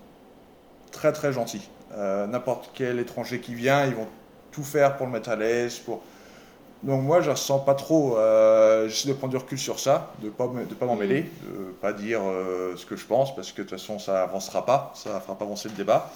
très 0.90 1.10
très 1.12 1.32
gentils. 1.32 1.66
N'importe 1.96 2.70
quel 2.74 2.98
étranger 2.98 3.40
qui 3.40 3.54
vient, 3.54 3.86
ils 3.86 3.94
vont 3.94 4.08
tout 4.50 4.62
faire 4.62 4.98
pour 4.98 5.06
le 5.06 5.12
mettre 5.12 5.30
à 5.30 5.36
l'aise. 5.36 5.78
Pour... 5.78 6.02
Donc 6.82 7.02
moi, 7.02 7.22
je 7.22 7.28
ne 7.28 7.34
ressens 7.34 7.60
pas 7.60 7.74
trop. 7.74 8.18
J'essaie 8.88 9.08
de 9.08 9.14
prendre 9.14 9.30
du 9.30 9.38
recul 9.38 9.58
sur 9.58 9.80
ça, 9.80 10.12
de 10.20 10.26
ne 10.26 10.30
pas, 10.30 10.46
de 10.46 10.74
pas 10.74 10.84
m'en 10.84 10.96
mêler, 10.96 11.22
de 11.22 11.68
ne 11.68 11.72
pas 11.72 11.94
dire 11.94 12.20
ce 12.76 12.84
que 12.84 12.96
je 12.96 13.06
pense, 13.06 13.34
parce 13.34 13.52
que 13.52 13.62
de 13.62 13.68
toute 13.68 13.78
façon, 13.78 13.98
ça 13.98 14.24
avancera 14.24 14.66
pas, 14.66 14.92
ça 14.94 15.14
ne 15.14 15.20
fera 15.20 15.34
pas 15.34 15.46
avancer 15.46 15.70
le 15.70 15.76
débat. 15.76 16.12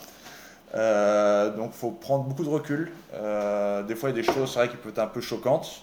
Euh, 0.75 1.51
donc 1.51 1.71
il 1.75 1.79
faut 1.79 1.91
prendre 1.91 2.25
beaucoup 2.25 2.45
de 2.45 2.49
recul. 2.49 2.93
Euh, 3.15 3.83
des 3.83 3.95
fois, 3.95 4.11
il 4.11 4.17
y 4.17 4.19
a 4.19 4.23
des 4.23 4.33
choses 4.33 4.55
vrai, 4.55 4.69
qui 4.69 4.77
peuvent 4.77 4.93
être 4.93 4.99
un 4.99 5.07
peu 5.07 5.21
choquantes. 5.21 5.83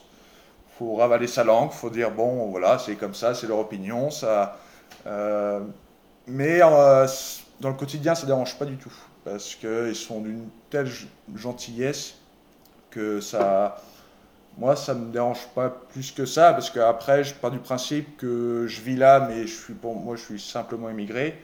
Il 0.69 0.77
faut 0.77 0.95
ravaler 0.95 1.27
sa 1.27 1.43
langue, 1.43 1.69
il 1.71 1.77
faut 1.77 1.89
dire, 1.89 2.11
bon, 2.11 2.49
voilà, 2.49 2.79
c'est 2.79 2.95
comme 2.95 3.13
ça, 3.13 3.35
c'est 3.35 3.47
leur 3.47 3.59
opinion. 3.59 4.09
Ça, 4.09 4.57
euh, 5.05 5.61
mais 6.27 6.59
dans 6.59 7.69
le 7.69 7.75
quotidien, 7.75 8.15
ça 8.15 8.23
ne 8.23 8.27
dérange 8.27 8.57
pas 8.57 8.65
du 8.65 8.77
tout. 8.77 8.93
Parce 9.23 9.55
qu'ils 9.55 9.95
sont 9.95 10.19
d'une 10.19 10.49
telle 10.69 10.89
gentillesse 11.35 12.15
que 12.89 13.21
ça... 13.21 13.81
Moi, 14.57 14.75
ça 14.75 14.93
ne 14.93 15.05
me 15.05 15.11
dérange 15.11 15.47
pas 15.55 15.69
plus 15.69 16.11
que 16.11 16.27
ça, 16.27 16.53
parce 16.53 16.69
qu'après, 16.69 17.23
je 17.23 17.33
pars 17.33 17.49
du 17.49 17.57
principe 17.57 18.17
que 18.17 18.67
je 18.67 18.81
vis 18.81 18.95
là, 18.95 19.25
mais 19.27 19.47
je 19.47 19.55
suis, 19.55 19.73
moi, 19.81 20.15
je 20.15 20.21
suis 20.21 20.39
simplement 20.39 20.91
immigré. 20.91 21.41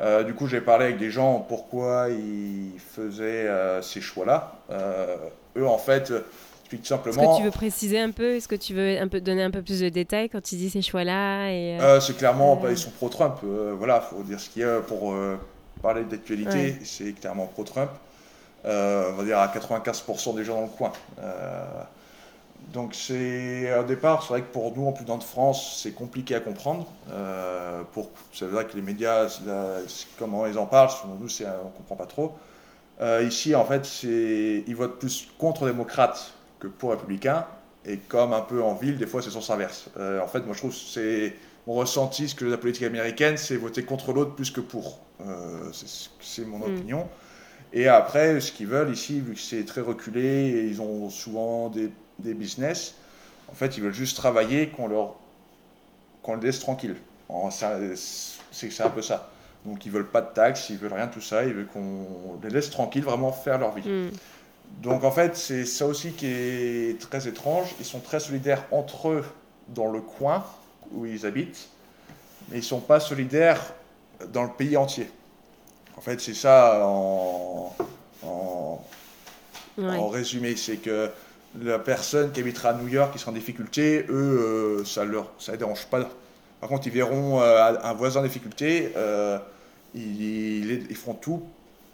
Euh, 0.00 0.22
du 0.22 0.34
coup, 0.34 0.46
j'ai 0.46 0.60
parlé 0.60 0.86
avec 0.86 0.98
des 0.98 1.10
gens 1.10 1.44
pourquoi 1.46 2.08
ils 2.08 2.78
faisaient 2.78 3.46
euh, 3.46 3.82
ces 3.82 4.00
choix-là. 4.00 4.54
Euh, 4.70 5.16
eux, 5.56 5.66
en 5.66 5.76
fait, 5.76 6.12
expliquent 6.62 6.86
simplement. 6.86 7.22
Est-ce 7.22 7.30
que 7.32 7.36
tu 7.38 7.44
veux 7.44 7.50
préciser 7.50 8.00
un 8.00 8.10
peu? 8.10 8.36
Est-ce 8.36 8.48
que 8.48 8.54
tu 8.54 8.74
veux 8.74 8.98
un 8.98 9.08
peu 9.08 9.20
donner 9.20 9.42
un 9.42 9.50
peu 9.50 9.62
plus 9.62 9.80
de 9.80 9.88
détails 9.90 10.30
quand 10.30 10.42
tu 10.42 10.54
dis 10.56 10.70
ces 10.70 10.82
choix-là 10.82 11.50
et, 11.50 11.78
C'est 12.00 12.16
clairement, 12.16 12.56
bah, 12.56 12.70
ils 12.70 12.78
sont 12.78 12.90
pro-Trump. 12.90 13.40
voilà, 13.76 14.00
faut 14.00 14.22
dire 14.22 14.40
ce 14.40 14.48
qu'il 14.48 14.62
y 14.62 14.64
a 14.64 14.80
pour 14.80 15.14
parler 15.82 16.04
d'actualité. 16.04 16.76
C'est 16.84 17.12
clairement 17.12 17.46
pro-Trump. 17.46 17.90
on 18.64 19.12
va 19.12 19.24
dire 19.24 19.38
à 19.38 19.48
95% 19.48 20.34
des 20.34 20.44
gens 20.44 20.56
dans 20.56 20.62
le 20.62 20.68
coin. 20.68 20.92
Donc 22.72 22.94
c'est 22.94 23.76
au 23.78 23.82
départ, 23.82 24.22
c'est 24.22 24.28
vrai 24.28 24.42
que 24.42 24.52
pour 24.52 24.76
nous, 24.76 24.86
en 24.86 24.92
plus 24.92 25.04
dans 25.04 25.18
de 25.18 25.24
France, 25.24 25.80
c'est 25.82 25.92
compliqué 25.92 26.36
à 26.36 26.40
comprendre. 26.40 26.86
Euh, 27.10 27.82
pour, 27.92 28.10
c'est 28.32 28.46
vrai 28.46 28.64
que 28.66 28.76
les 28.76 28.82
médias, 28.82 29.40
comment 30.18 30.46
ils 30.46 30.58
en 30.58 30.66
parlent, 30.66 30.90
selon 30.90 31.16
nous, 31.16 31.28
c'est, 31.28 31.46
on 31.46 31.70
comprend 31.70 31.96
pas 31.96 32.06
trop. 32.06 32.32
Euh, 33.00 33.24
ici, 33.26 33.54
en 33.54 33.64
fait, 33.64 33.84
c'est, 33.84 34.62
ils 34.66 34.76
votent 34.76 34.98
plus 34.98 35.28
contre 35.38 35.66
démocrates 35.66 36.34
que 36.60 36.68
pour 36.68 36.90
républicains. 36.90 37.46
Et 37.86 37.96
comme 37.96 38.34
un 38.34 38.42
peu 38.42 38.62
en 38.62 38.74
ville, 38.74 38.98
des 38.98 39.06
fois, 39.06 39.22
c'est 39.22 39.30
sens 39.30 39.50
inverse. 39.50 39.88
Euh, 39.96 40.20
en 40.20 40.28
fait, 40.28 40.40
moi, 40.40 40.52
je 40.52 40.58
trouve 40.58 40.72
que 40.72 40.76
c'est 40.76 41.34
mon 41.66 41.74
ressenti, 41.74 42.28
ce 42.28 42.34
que 42.34 42.44
la 42.44 42.58
politique 42.58 42.84
américaine, 42.84 43.36
c'est 43.36 43.56
voter 43.56 43.84
contre 43.84 44.12
l'autre 44.12 44.34
plus 44.34 44.50
que 44.50 44.60
pour. 44.60 45.00
c'est, 45.72 46.44
mon 46.44 46.58
hmm. 46.58 46.62
opinion. 46.62 47.08
Et 47.72 47.88
après, 47.88 48.40
ce 48.40 48.52
qu'ils 48.52 48.66
veulent 48.66 48.92
ici, 48.92 49.20
vu 49.20 49.34
que 49.34 49.40
c'est 49.40 49.64
très 49.64 49.80
reculé, 49.80 50.68
ils 50.70 50.82
ont 50.82 51.08
souvent 51.08 51.68
des 51.68 51.90
des 52.20 52.34
business, 52.34 52.94
en 53.50 53.54
fait, 53.54 53.76
ils 53.76 53.82
veulent 53.82 53.92
juste 53.94 54.16
travailler, 54.16 54.68
qu'on 54.68 54.88
leur 54.88 55.16
qu'on 56.22 56.36
les 56.36 56.42
laisse 56.46 56.60
tranquille. 56.60 56.96
C'est 58.52 58.80
un 58.80 58.90
peu 58.90 59.02
ça. 59.02 59.30
Donc, 59.64 59.84
ils 59.86 59.92
veulent 59.92 60.10
pas 60.10 60.20
de 60.20 60.32
taxes, 60.32 60.70
ils 60.70 60.78
veulent 60.78 60.92
rien 60.92 61.06
de 61.06 61.12
tout 61.12 61.20
ça, 61.20 61.44
ils 61.44 61.52
veulent 61.52 61.66
qu'on 61.66 62.38
les 62.42 62.50
laisse 62.50 62.70
tranquilles, 62.70 63.04
vraiment 63.04 63.32
faire 63.32 63.58
leur 63.58 63.74
vie. 63.74 63.88
Hmm. 63.88 64.10
Donc, 64.82 65.04
en 65.04 65.10
fait, 65.10 65.36
c'est 65.36 65.64
ça 65.64 65.86
aussi 65.86 66.12
qui 66.12 66.26
est 66.26 67.00
très 67.00 67.26
étrange. 67.26 67.68
Ils 67.78 67.86
sont 67.86 68.00
très 68.00 68.20
solidaires 68.20 68.64
entre 68.70 69.08
eux 69.08 69.24
dans 69.68 69.90
le 69.90 70.00
coin 70.00 70.44
où 70.92 71.06
ils 71.06 71.26
habitent, 71.26 71.68
mais 72.50 72.58
ils 72.58 72.64
sont 72.64 72.80
pas 72.80 73.00
solidaires 73.00 73.60
dans 74.32 74.44
le 74.44 74.50
pays 74.50 74.76
entier. 74.76 75.10
En 75.96 76.00
fait, 76.00 76.20
c'est 76.20 76.34
ça 76.34 76.86
en, 76.86 77.74
en, 78.24 78.84
en 79.78 80.08
résumé. 80.08 80.56
C'est 80.56 80.76
que 80.76 81.10
la 81.58 81.78
personne 81.78 82.30
qui 82.32 82.40
habitera 82.40 82.70
à 82.70 82.74
New 82.74 82.88
York 82.88 83.12
qui 83.12 83.18
sera 83.18 83.30
en 83.30 83.34
difficulté, 83.34 84.04
eux, 84.08 84.80
euh, 84.80 84.84
ça 84.84 85.04
leur 85.04 85.30
ça 85.38 85.52
les 85.52 85.58
dérange 85.58 85.86
pas. 85.86 86.08
Par 86.60 86.68
contre, 86.68 86.86
ils 86.86 86.92
verront 86.92 87.40
euh, 87.40 87.72
un 87.82 87.92
voisin 87.94 88.20
en 88.20 88.22
difficulté, 88.22 88.92
euh, 88.96 89.38
ils, 89.94 90.86
ils, 90.90 90.96
feront 90.96 91.14
tout 91.14 91.42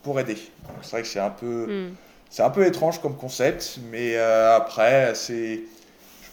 pour 0.02 0.18
aider. 0.20 0.36
C'est 0.82 0.90
vrai 0.90 1.02
que 1.02 1.08
c'est 1.08 1.20
un 1.20 1.30
peu 1.30 1.66
hmm. 1.66 1.94
c'est 2.28 2.42
un 2.42 2.50
peu 2.50 2.66
étrange 2.66 3.00
comme 3.00 3.16
concept, 3.16 3.78
mais 3.90 4.16
après 4.16 5.14
c'est 5.14 5.60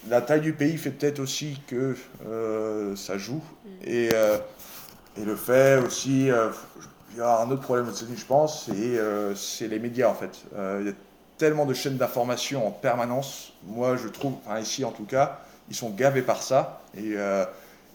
la 0.10 0.22
taille 0.22 0.42
du 0.42 0.54
pays 0.54 0.78
fait 0.78 0.92
peut-être 0.92 1.20
aussi 1.20 1.62
que 1.68 1.96
ça 2.96 3.18
joue 3.18 3.42
hmm. 3.66 3.88
et, 3.88 4.10
et 4.10 5.26
le 5.26 5.36
fait 5.36 5.78
aussi 5.78 6.30
il 7.16 7.20
y 7.20 7.22
a 7.22 7.42
un 7.42 7.52
autre 7.52 7.62
problème 7.62 7.88
aussi, 7.88 8.06
je 8.18 8.26
pense, 8.26 8.70
c'est 9.36 9.68
les 9.68 9.80
médias 9.80 10.10
en 10.10 10.16
fait. 10.16 10.44
Il 10.82 10.88
y 10.88 10.90
a 10.90 10.94
tellement 11.38 11.66
de 11.66 11.74
chaînes 11.74 11.98
d'information 11.98 12.68
en 12.68 12.72
permanence. 12.72 13.54
Moi, 13.64 13.98
je 13.98 14.08
trouve, 14.08 14.34
enfin 14.46 14.60
ici 14.60 14.86
en 14.86 14.92
tout 14.92 15.06
cas, 15.06 15.40
ils 15.70 15.76
sont 15.76 15.90
gavés 15.90 16.22
par 16.22 16.42
ça 16.42 16.82
et 16.96 17.14
euh, 17.16 17.46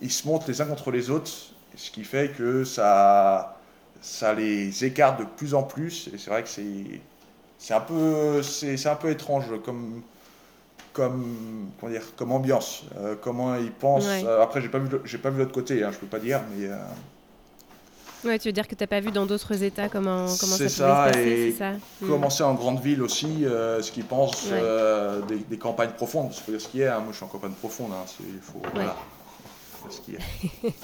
ils 0.01 0.13
se 0.13 0.27
montrent 0.27 0.49
les 0.49 0.61
uns 0.61 0.67
contre 0.67 0.91
les 0.91 1.11
autres, 1.11 1.31
ce 1.77 1.91
qui 1.91 2.05
fait 2.05 2.33
que 2.37 2.65
ça, 2.65 3.57
ça 4.01 4.35
les 4.35 4.85
écarte 4.85 5.21
de 5.21 5.25
plus 5.25 5.55
en 5.55 5.63
plus. 5.63 6.09
Et 6.13 6.19
c'est 6.19 6.31
vrai 6.31 6.43
que 6.43 6.49
c'est, 6.49 7.01
c'est 7.59 7.75
un 7.75 7.81
peu, 7.81 8.43
c'est, 8.43 8.87
un 8.87 8.97
peu 8.97 9.11
étrange 9.11 9.47
comme, 9.65 10.03
comme, 10.93 11.71
comment 11.81 11.93
dire, 11.93 12.03
comme 12.17 12.33
ambiance, 12.33 12.85
euh, 12.99 13.15
comment 13.21 13.57
ils 13.57 13.73
pensent. 13.73 14.07
Euh, 14.09 14.43
après, 14.43 14.61
j'ai 14.61 14.69
pas 14.69 14.79
vu, 14.79 14.89
j'ai 15.05 15.19
pas 15.19 15.31
vu 15.31 15.39
l'autre 15.39 15.53
côté, 15.53 15.83
hein, 15.83 15.91
je 15.93 15.99
peux 15.99 16.07
pas 16.07 16.21
dire, 16.21 16.41
mais 16.57 16.69
Ouais, 18.25 18.39
tu 18.39 18.49
veux 18.49 18.53
dire 18.53 18.67
que 18.67 18.75
tu 18.75 18.83
n'as 18.83 18.89
pas 18.89 19.01
vu 19.01 19.13
dans 19.13 19.27
d'autres 19.27 19.63
États 19.63 19.89
comment, 19.89 20.27
comment 20.27 20.29
ça, 20.29 20.69
ça 20.69 21.11
pouvait 21.11 21.53
se 21.53 21.59
passer, 21.59 21.73
et 22.03 22.05
hmm. 22.05 22.09
Commencer 22.09 22.43
en 22.43 22.55
grande 22.55 22.81
ville 22.81 23.03
aussi, 23.03 23.45
euh, 23.45 23.81
ce 23.81 23.93
qu'ils 23.93 24.05
pensent 24.05 24.49
euh, 24.51 25.21
des, 25.23 25.59
campagnes 25.59 25.91
profondes. 25.91 26.31
Il 26.33 26.41
faut 26.41 26.51
dire 26.51 26.61
ce 26.61 26.69
qu'il 26.69 26.81
y 26.81 26.85
a. 26.85 26.97
Hein. 26.97 27.01
Moi, 27.01 27.09
je 27.13 27.17
suis 27.17 27.25
en 27.25 27.29
campagne 27.29 27.53
profonde. 27.53 27.93
Hein. 27.93 28.05
Il 28.21 28.41
faut, 28.41 28.61
voilà. 28.75 28.97
ce 29.89 30.01
qu'il 30.01 30.15
y 30.15 30.17
a. 30.17 30.21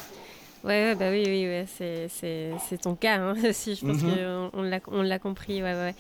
Ouais, 0.64 0.94
bah 0.94 1.10
oui, 1.10 1.22
oui, 1.26 1.44
ouais, 1.44 1.66
c'est 1.68 2.80
ton 2.80 2.94
cas 2.94 3.18
hein, 3.18 3.34
aussi. 3.46 3.74
Je 3.74 3.84
pense 3.84 3.98
mm-hmm. 3.98 4.80
qu'on 4.80 4.98
on 4.98 5.02
l'a 5.02 5.18
compris. 5.18 5.62
Ouais, 5.62 5.74
ouais. 5.74 5.94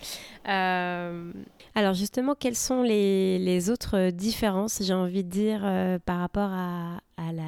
Euh, 0.48 1.30
alors 1.74 1.92
justement, 1.92 2.34
quelles 2.34 2.56
sont 2.56 2.82
les, 2.82 3.38
les 3.38 3.68
autres 3.68 4.08
différences, 4.08 4.78
j'ai 4.82 4.94
envie 4.94 5.22
de 5.22 5.28
dire, 5.28 5.60
par 6.06 6.18
rapport 6.18 6.48
à, 6.50 6.96
à 7.18 7.32
la, 7.32 7.42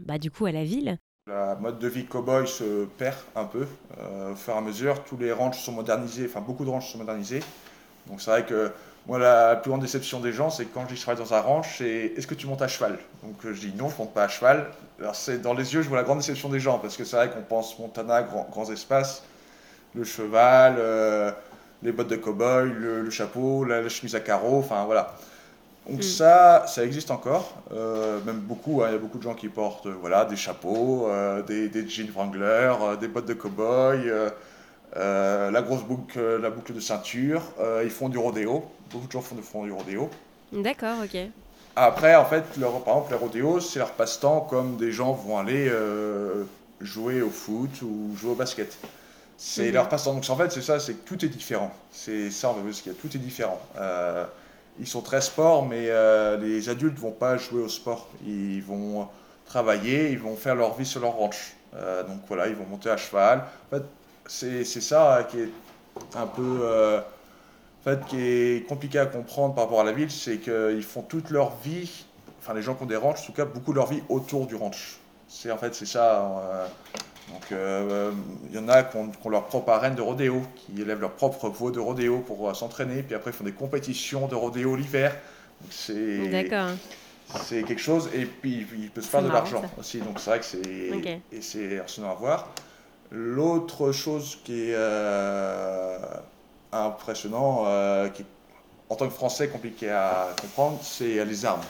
bah, 0.00 0.18
du 0.18 0.30
coup, 0.30 0.44
à 0.44 0.52
la 0.52 0.64
ville? 0.64 0.98
La 1.28 1.56
mode 1.56 1.78
de 1.78 1.88
vie 1.88 2.06
cowboy 2.06 2.48
se 2.48 2.86
perd 2.96 3.16
un 3.36 3.44
peu 3.44 3.66
euh, 3.98 4.32
au 4.32 4.34
fur 4.34 4.54
et 4.54 4.56
à 4.56 4.60
mesure. 4.62 5.04
Tous 5.04 5.18
les 5.18 5.30
ranchs 5.30 5.60
sont 5.60 5.72
modernisés, 5.72 6.26
enfin 6.28 6.40
beaucoup 6.40 6.64
de 6.64 6.70
ranchs 6.70 6.90
sont 6.90 6.98
modernisés. 6.98 7.40
Donc 8.06 8.22
c'est 8.22 8.30
vrai 8.30 8.46
que 8.46 8.70
moi 9.06 9.18
la 9.18 9.56
plus 9.56 9.68
grande 9.70 9.82
déception 9.82 10.20
des 10.20 10.32
gens, 10.32 10.48
c'est 10.48 10.64
quand 10.64 10.86
je 10.88 10.98
travaille 11.00 11.22
dans 11.22 11.34
un 11.34 11.40
ranch, 11.40 11.78
c'est 11.78 12.14
est-ce 12.16 12.26
que 12.26 12.34
tu 12.34 12.46
montes 12.46 12.62
à 12.62 12.68
cheval? 12.68 12.98
Donc 13.22 13.36
je 13.44 13.60
dis 13.60 13.74
non, 13.76 13.90
je 13.90 13.98
monte 13.98 14.14
pas 14.14 14.24
à 14.24 14.28
cheval. 14.28 14.70
Alors 14.98 15.14
c'est 15.14 15.38
dans 15.38 15.52
les 15.52 15.74
yeux, 15.74 15.82
je 15.82 15.88
vois 15.88 15.98
la 15.98 16.04
grande 16.04 16.18
déception 16.18 16.48
des 16.48 16.60
gens 16.60 16.78
parce 16.78 16.96
que 16.96 17.04
c'est 17.04 17.16
vrai 17.16 17.30
qu'on 17.30 17.42
pense 17.42 17.78
Montana, 17.78 18.22
grands 18.22 18.70
espaces, 18.70 19.22
le 19.94 20.04
cheval, 20.04 20.76
euh, 20.78 21.30
les 21.82 21.92
bottes 21.92 22.08
de 22.08 22.16
cowboy, 22.16 22.70
le, 22.70 23.10
chapeau, 23.10 23.64
la, 23.64 23.86
chemise 23.90 24.14
à 24.14 24.20
carreaux, 24.20 24.58
enfin 24.60 24.84
voilà. 24.86 25.14
Donc 25.88 26.00
mm. 26.00 26.02
ça, 26.02 26.64
ça 26.66 26.84
existe 26.84 27.10
encore, 27.10 27.54
euh, 27.72 28.20
même 28.24 28.40
beaucoup, 28.40 28.82
hein. 28.82 28.88
il 28.90 28.92
y 28.92 28.94
a 28.94 28.98
beaucoup 28.98 29.18
de 29.18 29.22
gens 29.22 29.34
qui 29.34 29.48
portent 29.48 29.86
euh, 29.86 29.96
voilà, 29.98 30.26
des 30.26 30.36
chapeaux, 30.36 31.08
euh, 31.08 31.42
des, 31.42 31.68
des, 31.68 31.88
jeans 31.88 32.10
Wrangler, 32.10 32.74
des 33.00 33.08
bottes 33.08 33.26
de 33.26 33.34
cow-boy, 33.34 34.12
la 34.94 35.62
grosse 35.62 35.84
boucle, 35.84 36.20
la 36.20 36.50
boucle 36.50 36.74
de 36.74 36.80
ceinture, 36.80 37.42
ils 37.82 37.90
font 37.90 38.10
du 38.10 38.18
rodéo, 38.18 38.64
beaucoup 38.90 39.06
de 39.06 39.12
gens 39.12 39.22
font, 39.22 39.36
font 39.36 39.64
du 39.64 39.72
rodéo. 39.72 40.10
D'accord, 40.52 40.98
ok. 41.04 41.18
Après, 41.76 42.16
en 42.16 42.24
fait, 42.24 42.44
leur, 42.58 42.82
par 42.82 42.96
exemple, 42.96 43.12
les 43.12 43.18
rodéos, 43.18 43.60
c'est 43.60 43.78
leur 43.78 43.92
passe-temps 43.92 44.40
comme 44.40 44.76
des 44.76 44.92
gens 44.92 45.12
vont 45.12 45.38
aller 45.38 45.72
jouer 46.80 47.22
au 47.22 47.30
foot 47.30 47.70
ou 47.82 48.14
jouer 48.14 48.32
au 48.32 48.34
basket. 48.34 48.76
C'est 49.38 49.68
mm-hmm. 49.68 49.72
leur 49.72 49.88
passe-temps. 49.88 50.14
Donc 50.14 50.28
en 50.28 50.36
fait, 50.36 50.50
c'est 50.50 50.62
ça, 50.62 50.80
c'est 50.80 50.94
que 50.94 51.08
tout 51.08 51.24
est 51.24 51.28
différent. 51.28 51.72
C'est 51.92 52.30
ça, 52.30 52.50
on 52.50 52.60
veut 52.60 52.70
dire, 52.70 52.94
tout 53.00 53.08
est 53.14 53.20
différent 53.20 53.60
ils 54.80 54.86
sont 54.86 55.02
très 55.02 55.20
sport, 55.20 55.66
mais 55.66 55.86
euh, 55.88 56.36
les 56.36 56.68
adultes 56.68 56.98
vont 56.98 57.12
pas 57.12 57.36
jouer 57.36 57.62
au 57.62 57.68
sport. 57.68 58.08
Ils 58.26 58.62
vont 58.62 59.08
travailler, 59.46 60.10
ils 60.10 60.18
vont 60.18 60.36
faire 60.36 60.54
leur 60.54 60.74
vie 60.76 60.86
sur 60.86 61.00
leur 61.00 61.12
ranch. 61.12 61.54
Euh, 61.74 62.02
donc 62.02 62.20
voilà, 62.28 62.48
ils 62.48 62.54
vont 62.54 62.66
monter 62.66 62.90
à 62.90 62.96
cheval. 62.96 63.44
En 63.70 63.76
fait, 63.76 63.82
c'est 64.26 64.64
ça 64.64 65.26
qui 65.30 65.40
est 65.40 65.50
un 66.14 66.26
peu. 66.26 66.60
Euh, 66.62 67.00
en 67.00 67.84
fait, 67.84 68.00
qui 68.06 68.20
est 68.20 68.68
compliqué 68.68 68.98
à 68.98 69.06
comprendre 69.06 69.54
par 69.54 69.64
rapport 69.64 69.80
à 69.80 69.84
la 69.84 69.92
ville, 69.92 70.10
c'est 70.10 70.38
qu'ils 70.38 70.82
font 70.82 71.02
toute 71.02 71.30
leur 71.30 71.56
vie, 71.58 72.04
enfin 72.40 72.52
les 72.52 72.60
gens 72.60 72.74
qui 72.74 72.82
ont 72.82 72.86
des 72.86 72.96
ranchs, 72.96 73.20
en 73.22 73.26
tout 73.26 73.32
cas, 73.32 73.44
beaucoup 73.44 73.70
de 73.70 73.76
leur 73.76 73.86
vie 73.86 74.02
autour 74.08 74.46
du 74.46 74.56
ranch. 74.56 74.96
C'est 75.28 75.50
en 75.52 75.58
fait, 75.58 75.74
c'est 75.74 75.86
ça. 75.86 76.68
Donc 77.32 77.52
euh, 77.52 78.12
il 78.50 78.56
y 78.56 78.58
en 78.58 78.68
a 78.68 78.82
qui 78.82 78.96
ont, 78.96 79.10
leur 79.28 79.46
propre 79.46 79.70
arène 79.70 79.94
de 79.94 80.02
rodéo, 80.02 80.42
qui 80.56 80.80
élèvent 80.80 81.00
leur 81.00 81.12
propre 81.12 81.48
veau 81.48 81.70
de 81.70 81.80
rodéo 81.80 82.18
pour 82.20 82.48
euh, 82.48 82.54
s'entraîner, 82.54 83.02
puis 83.02 83.14
après 83.14 83.30
ils 83.30 83.34
font 83.34 83.44
des 83.44 83.52
compétitions 83.52 84.28
de 84.28 84.34
rodéo 84.34 84.76
l'hiver. 84.76 85.14
C'est 85.70 86.18
c'est 87.44 87.62
quelque 87.62 87.82
chose, 87.82 88.08
et 88.14 88.24
puis 88.24 88.66
il 88.78 88.90
peut 88.90 89.02
se 89.02 89.08
faire 89.08 89.22
de 89.22 89.28
l'argent 89.28 89.62
aussi, 89.78 89.98
donc 89.98 90.18
c'est 90.18 90.30
vrai 90.30 90.38
que 90.38 90.46
c'est 90.46 91.20
et 91.30 91.42
c'est 91.42 91.78
à 91.78 92.14
voir. 92.14 92.48
L'autre 93.10 93.92
chose 93.92 94.38
qui 94.44 94.70
est 94.70 94.74
euh, 94.74 95.98
impressionnant, 96.72 97.64
qui 98.14 98.24
en 98.88 98.96
tant 98.96 99.06
que 99.06 99.12
Français 99.12 99.48
compliqué 99.48 99.90
à 99.90 100.28
comprendre, 100.40 100.78
c'est 100.82 101.22
les 101.22 101.44
armes. 101.44 101.60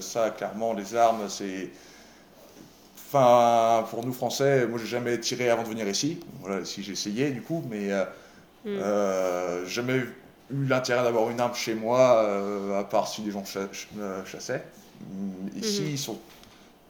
ça, 0.00 0.30
clairement, 0.30 0.72
les 0.72 0.96
armes, 0.96 1.28
c'est 1.28 1.70
Enfin, 3.14 3.86
pour 3.90 4.04
nous 4.04 4.12
Français, 4.12 4.66
moi 4.66 4.76
j'ai 4.80 4.88
jamais 4.88 5.20
tiré 5.20 5.48
avant 5.48 5.62
de 5.62 5.68
venir 5.68 5.86
ici. 5.86 6.18
Voilà, 6.40 6.64
si 6.64 6.82
j'ai 6.82 6.92
essayé 6.92 7.30
du 7.30 7.42
coup, 7.42 7.62
mais 7.70 7.90
mm. 7.90 8.06
euh 8.66 9.64
jamais 9.66 9.98
eu 9.98 10.14
l'intérêt 10.50 11.04
d'avoir 11.04 11.30
une 11.30 11.38
arme 11.38 11.54
chez 11.54 11.74
moi, 11.74 12.24
euh, 12.24 12.80
à 12.80 12.82
part 12.82 13.06
si 13.06 13.22
des 13.22 13.30
gens 13.30 13.44
chassaient. 13.44 14.64
Mm, 15.00 15.58
ici, 15.58 15.82
mm-hmm. 15.82 15.90
ils 15.90 15.98
sont 15.98 16.18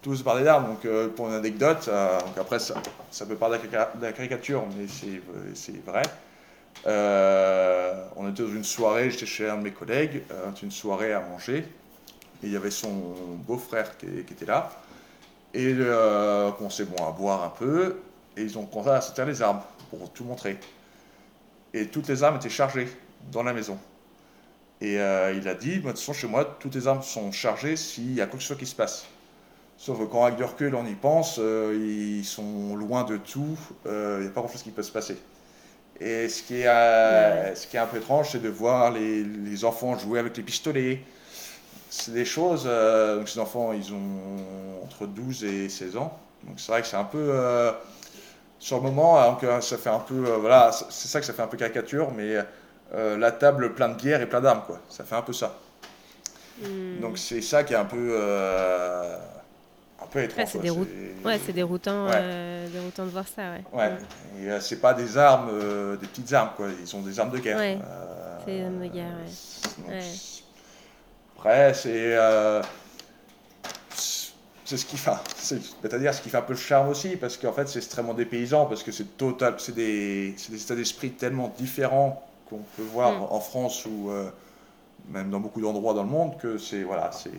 tous 0.00 0.22
par 0.22 0.38
des 0.38 0.46
armes. 0.46 0.66
Donc, 0.68 1.10
pour 1.14 1.28
une 1.28 1.34
anecdote, 1.34 1.90
donc 1.90 2.38
après 2.38 2.58
ça, 2.58 2.76
ça 3.10 3.26
peut 3.26 3.36
paraître 3.36 3.64
de 3.68 4.02
la 4.02 4.12
caricature, 4.12 4.64
mais 4.78 4.86
c'est 5.54 5.84
vrai. 5.84 6.04
on 8.16 8.30
était 8.30 8.42
dans 8.42 8.48
une 8.48 8.64
soirée, 8.64 9.10
j'étais 9.10 9.26
chez 9.26 9.50
un 9.50 9.58
de 9.58 9.62
mes 9.62 9.72
collègues, 9.72 10.22
une 10.62 10.70
soirée 10.70 11.12
à 11.12 11.20
manger, 11.20 11.58
et 12.42 12.46
il 12.46 12.50
y 12.50 12.56
avait 12.56 12.70
son 12.70 13.14
beau-frère 13.46 13.98
qui, 13.98 14.06
qui, 14.06 14.32
était 14.32 14.46
là. 14.46 14.70
Et 15.54 15.72
euh, 15.78 16.48
on 16.48 16.52
commençait 16.52 16.84
bon, 16.84 17.06
à 17.06 17.12
boire 17.12 17.42
un 17.44 17.48
peu. 17.48 17.96
et 18.36 18.42
ils 18.42 18.58
ont 18.58 18.66
commencé 18.66 18.90
à 18.90 19.00
sortir 19.00 19.24
les 19.24 19.40
armes 19.40 19.60
pour 19.88 20.10
tout 20.10 20.24
montrer. 20.24 20.58
Et 21.72 21.86
toutes 21.86 22.08
les 22.08 22.22
armes 22.22 22.36
étaient 22.36 22.50
chargées 22.50 22.88
dans 23.32 23.42
la 23.42 23.52
maison. 23.52 23.78
Et 24.80 25.00
euh, 25.00 25.32
il 25.32 25.48
a 25.48 25.54
dit, 25.54 25.76
de 25.76 25.80
toute 25.80 25.98
façon, 25.98 26.12
chez 26.12 26.26
moi, 26.26 26.44
toutes 26.60 26.74
les 26.74 26.86
armes 26.86 27.02
sont 27.02 27.32
chargées 27.32 27.76
s'il 27.76 28.14
y 28.14 28.20
a 28.20 28.26
quoi 28.26 28.36
que 28.36 28.42
ce 28.42 28.48
soit 28.48 28.56
qui 28.56 28.66
se 28.66 28.74
passe. 28.74 29.06
Sauf 29.78 29.98
que 29.98 30.04
quand 30.04 30.24
avec 30.24 30.36
du 30.36 30.44
recul, 30.44 30.74
on 30.74 30.86
y 30.86 30.94
pense, 30.94 31.36
euh, 31.38 31.74
ils 31.74 32.24
sont 32.24 32.76
loin 32.76 33.04
de 33.04 33.16
tout, 33.16 33.58
euh, 33.86 34.18
il 34.18 34.22
n'y 34.24 34.28
a 34.28 34.30
pas 34.30 34.40
grand-chose 34.40 34.62
qui 34.62 34.70
peut 34.70 34.82
se 34.82 34.92
passer. 34.92 35.16
Et 36.00 36.28
ce 36.28 36.42
qui 36.42 36.60
est, 36.60 37.54
ce 37.54 37.66
qui 37.66 37.76
est 37.76 37.80
un 37.80 37.86
peu 37.86 37.98
étrange, 37.98 38.30
c'est 38.32 38.42
de 38.42 38.48
voir 38.48 38.90
les, 38.90 39.22
les, 39.22 39.64
enfants 39.64 39.96
jouer 39.96 40.18
avec 40.18 40.36
les 40.36 40.42
pistolets. 40.42 41.00
C'est 41.96 42.12
des 42.12 42.24
choses, 42.24 42.64
donc 42.64 43.28
ces 43.28 43.38
enfants, 43.38 43.72
ils 43.72 43.92
ont 43.92 44.84
entre 44.84 45.06
12 45.06 45.44
et 45.44 45.68
16 45.68 45.96
ans. 45.96 46.18
Donc 46.42 46.58
c'est 46.58 46.72
vrai 46.72 46.82
que 46.82 46.88
c'est 46.88 46.96
un 46.96 47.04
peu, 47.04 47.32
sur 48.58 48.76
le 48.78 48.82
moment, 48.82 49.38
ça 49.60 49.78
fait 49.78 49.90
un 49.90 50.00
peu, 50.00 50.14
voilà, 50.40 50.72
c'est 50.72 51.08
ça 51.08 51.20
que 51.20 51.26
ça 51.26 51.32
fait 51.32 51.42
un 51.42 51.46
peu 51.46 51.56
caricature, 51.56 52.10
mais 52.16 52.36
euh, 52.94 53.16
la 53.18 53.32
table 53.32 53.74
pleine 53.74 53.92
de 53.92 53.96
bière 53.96 54.20
et 54.20 54.26
plein 54.26 54.40
d'armes, 54.40 54.62
quoi. 54.66 54.78
Ça 54.88 55.04
fait 55.04 55.16
un 55.16 55.22
peu 55.22 55.32
ça. 55.32 55.56
Hmm. 56.62 57.00
Donc 57.00 57.18
c'est 57.18 57.40
ça 57.40 57.64
qui 57.64 57.72
est 57.72 57.76
un 57.76 57.84
peu, 57.84 58.10
euh, 58.12 59.16
un 60.00 60.06
peu 60.06 60.22
étrange. 60.22 60.48
c'est 60.48 60.60
déroutant, 60.60 60.90
ouais, 61.24 61.40
c'est 61.44 61.52
déroutant, 61.52 62.06
euh, 62.12 62.68
déroutant 62.68 63.04
de 63.04 63.10
voir 63.10 63.26
ça, 63.26 63.42
ouais. 63.52 63.64
Ouais. 63.72 63.90
Hmm. 63.90 64.48
Et 64.48 64.60
c'est 64.60 64.80
pas 64.80 64.94
des 64.94 65.18
armes, 65.18 65.50
des 65.98 66.06
petites 66.06 66.32
armes, 66.32 66.50
quoi. 66.56 66.68
Ils 66.80 66.96
ont 66.96 67.00
des 67.00 67.18
armes 67.18 67.30
de 67.30 67.38
guerre. 67.38 67.58
Ouais. 67.58 67.78
c'est 68.44 68.52
des 68.52 68.64
armes 68.64 68.80
de 68.80 68.86
guerre, 68.86 69.16
ouais. 69.88 70.00
Après, 71.44 71.74
c'est 71.74 72.16
c'est 74.64 74.78
ce 74.78 74.86
qui 74.86 74.96
fait, 74.96 75.10
c'est-à-dire 75.36 76.14
ce 76.14 76.22
qui 76.22 76.30
fait 76.30 76.38
un 76.38 76.42
peu 76.42 76.54
le 76.54 76.58
charme 76.58 76.88
aussi, 76.88 77.16
parce 77.16 77.36
qu'en 77.36 77.52
fait 77.52 77.68
c'est 77.68 77.78
extrêmement 77.78 78.14
dépaysant, 78.14 78.64
parce 78.66 78.82
que 78.82 78.92
c'est 78.92 79.16
total, 79.16 79.56
c'est 79.58 79.74
des, 79.74 80.34
des, 80.48 80.62
états 80.62 80.74
d'esprit 80.74 81.10
tellement 81.10 81.52
différents 81.58 82.26
qu'on 82.48 82.60
peut 82.76 82.82
voir 82.82 83.12
mm. 83.12 83.26
en 83.30 83.40
France 83.40 83.84
ou 83.86 84.10
euh, 84.10 84.30
même 85.10 85.30
dans 85.30 85.40
beaucoup 85.40 85.60
d'endroits 85.60 85.92
dans 85.92 86.02
le 86.02 86.08
monde 86.08 86.38
que 86.38 86.56
c'est 86.56 86.82
voilà 86.82 87.10
c'est 87.12 87.30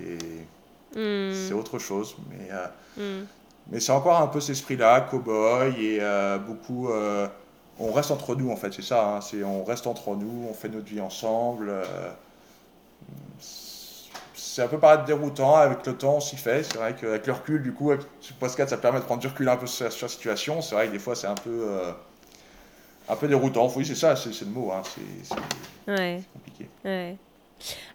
mm. 0.96 1.34
c'est 1.34 1.54
autre 1.54 1.80
chose 1.80 2.15
mais 2.30 2.50
euh, 2.52 3.22
mm. 3.22 3.26
mais 3.72 3.80
c'est 3.80 3.91
encore 3.91 4.22
un 4.22 4.28
peu 4.28 4.39
cet 4.39 4.52
esprit 4.52 4.78
là 4.78 5.02
cowboy 5.02 5.84
et 5.84 6.00
euh, 6.02 6.38
beaucoup 6.38 6.89
on 7.80 7.91
reste 7.91 8.12
entre 8.12 8.36
nous 8.36 8.52
en 8.52 8.56
fait 8.56 8.74
c'est 8.74 8.84
ça 8.84 9.15
hein, 9.15 9.22
c'est 9.22 9.44
on 9.44 9.63
reste 9.63 9.88
entre 9.88 10.15
nous 10.15 10.48
on 10.50 10.54
fait 10.54 10.70
notre 10.70 10.86
vie 10.86 11.02
ensemble 11.02 11.72
c'est 14.56 14.63
un 14.63 14.68
peu 14.68 14.80
paraître 14.80 15.04
déroutant 15.04 15.56
avec 15.56 15.86
le 15.86 15.94
temps 15.94 16.15
on 16.15 16.20
s'y 16.22 16.38
fait 16.38 16.63
c'est 16.63 16.78
vrai 16.78 16.96
qu'avec 16.96 17.28
le 17.28 17.34
recul 17.34 17.62
du 17.62 17.74
coup 17.74 17.91
avec 17.91 18.06
ce 18.22 18.32
podcast 18.34 18.70
ça 18.70 18.78
permet 18.78 19.00
de 19.00 19.06
prendre 19.06 19.22
du 19.22 19.28
recul 19.28 19.50
un 19.50 19.58
peu 19.58 19.68
sur, 19.68 19.91
sur 19.91 20.06
la 20.06 20.12
situation 20.12 20.62
c'est 20.62 20.76
vrai 20.76 20.88
que 20.88 20.94
des 20.94 21.00
fois 21.00 21.15
c'est 21.15 21.28
un 21.28 21.36
peu 21.36 21.94
un 23.08 23.15
peu 23.15 23.28
déroutant. 23.28 23.72
Oui, 23.76 23.86
c'est 23.86 23.96
ça, 23.96 24.15
c'est 24.15 24.39
le 24.41 24.52
mot. 24.52 24.72
Hein. 24.72 24.82
C'est 25.24 25.91
ouais. 25.91 26.22
compliqué. 26.34 26.70
Ouais. 26.84 27.18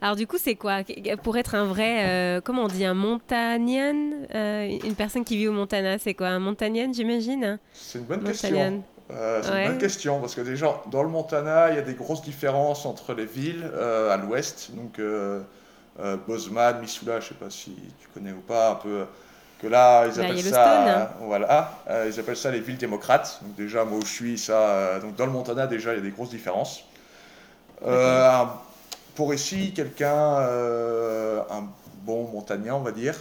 Alors 0.01 0.17
du 0.17 0.27
coup, 0.27 0.37
c'est 0.39 0.55
quoi? 0.55 0.81
Pour 1.23 1.37
être 1.37 1.55
un 1.55 1.65
vrai, 1.65 2.09
euh, 2.09 2.41
comment 2.41 2.65
on 2.65 2.69
dit, 2.69 2.85
un 2.85 2.95
montagnien 2.95 3.95
euh, 4.35 4.79
Une 4.85 4.95
personne 4.95 5.25
qui 5.25 5.37
vit 5.37 5.49
au 5.49 5.53
Montana, 5.53 5.99
c'est 5.99 6.15
quoi? 6.15 6.29
Un 6.29 6.39
montagnien, 6.39 6.91
j'imagine? 6.93 7.59
C'est 7.73 7.99
une 7.99 8.07
bonne 8.07 8.25
question. 8.25 8.83
Euh, 9.11 9.43
c'est 9.43 9.63
une 9.65 9.69
bonne 9.69 9.79
question, 9.79 10.21
parce 10.21 10.35
que 10.35 10.41
déjà, 10.41 10.83
dans 10.91 11.03
le 11.03 11.09
Montana, 11.09 11.71
il 11.71 11.77
y 11.77 11.79
a 11.79 11.83
des 11.83 11.95
grosses 11.95 12.23
différences 12.23 12.87
entre 12.87 13.13
les 13.13 13.27
villes 13.27 13.71
à 14.11 14.17
l'ouest. 14.17 14.71
Donc, 14.75 15.01
Bozeman, 16.27 16.81
Missoula, 16.81 17.21
je 17.21 17.27
ne 17.27 17.29
sais 17.29 17.35
pas 17.35 17.51
si 17.51 17.75
tu 18.01 18.09
connais 18.15 18.33
ou 18.33 18.41
pas, 18.41 18.73
un 18.73 18.75
peu 18.77 19.07
que 19.61 19.67
là, 19.67 20.07
ils 20.07 20.21
appellent 20.21 20.43
ça, 20.43 21.17
voilà, 21.21 21.83
euh, 21.89 22.11
ils 22.11 22.19
appellent 22.19 22.37
ça 22.37 22.51
les 22.51 22.61
villes 22.61 22.79
démocrates. 22.79 23.41
Donc 23.43 23.55
déjà, 23.57 23.85
moi 23.85 23.99
où 23.99 24.03
je 24.03 24.11
suis, 24.11 24.39
ça, 24.39 24.59
euh, 24.59 25.01
donc 25.01 25.17
dans 25.17 25.27
le 25.27 25.33
Montana, 25.33 25.67
déjà, 25.67 25.93
il 25.93 25.97
y 25.97 25.99
a 25.99 26.03
des 26.03 26.11
grosses 26.11 26.31
différences. 26.31 26.85
Euh, 27.87 28.45
pour 29.15 29.35
ici, 29.35 29.73
quelqu'un, 29.75 30.15
un 30.15 31.69
bon 32.03 32.29
montagnard, 32.29 32.79
on 32.79 32.83
va 32.83 32.93
dire, 32.93 33.15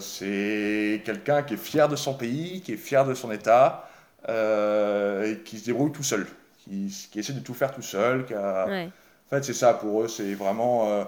c'est 0.00 1.02
quelqu'un 1.04 1.42
qui 1.42 1.54
est 1.54 1.58
fier 1.58 1.88
de 1.88 1.96
son 1.96 2.14
pays, 2.14 2.60
qui 2.60 2.72
est 2.72 2.76
fier 2.76 3.04
de 3.04 3.14
son 3.14 3.30
État, 3.30 3.88
et 4.28 5.38
qui 5.44 5.58
se 5.58 5.66
débrouille 5.66 5.92
tout 5.92 6.02
seul, 6.02 6.26
qui, 6.64 7.08
qui, 7.12 7.20
essaie 7.20 7.34
de 7.34 7.40
tout 7.40 7.54
faire 7.54 7.72
tout 7.72 7.82
seul. 7.82 8.26
En 8.32 8.90
fait, 9.30 9.44
c'est 9.44 9.54
ça 9.54 9.74
pour 9.74 10.02
eux, 10.02 10.08
c'est 10.08 10.34
vraiment 10.34 11.06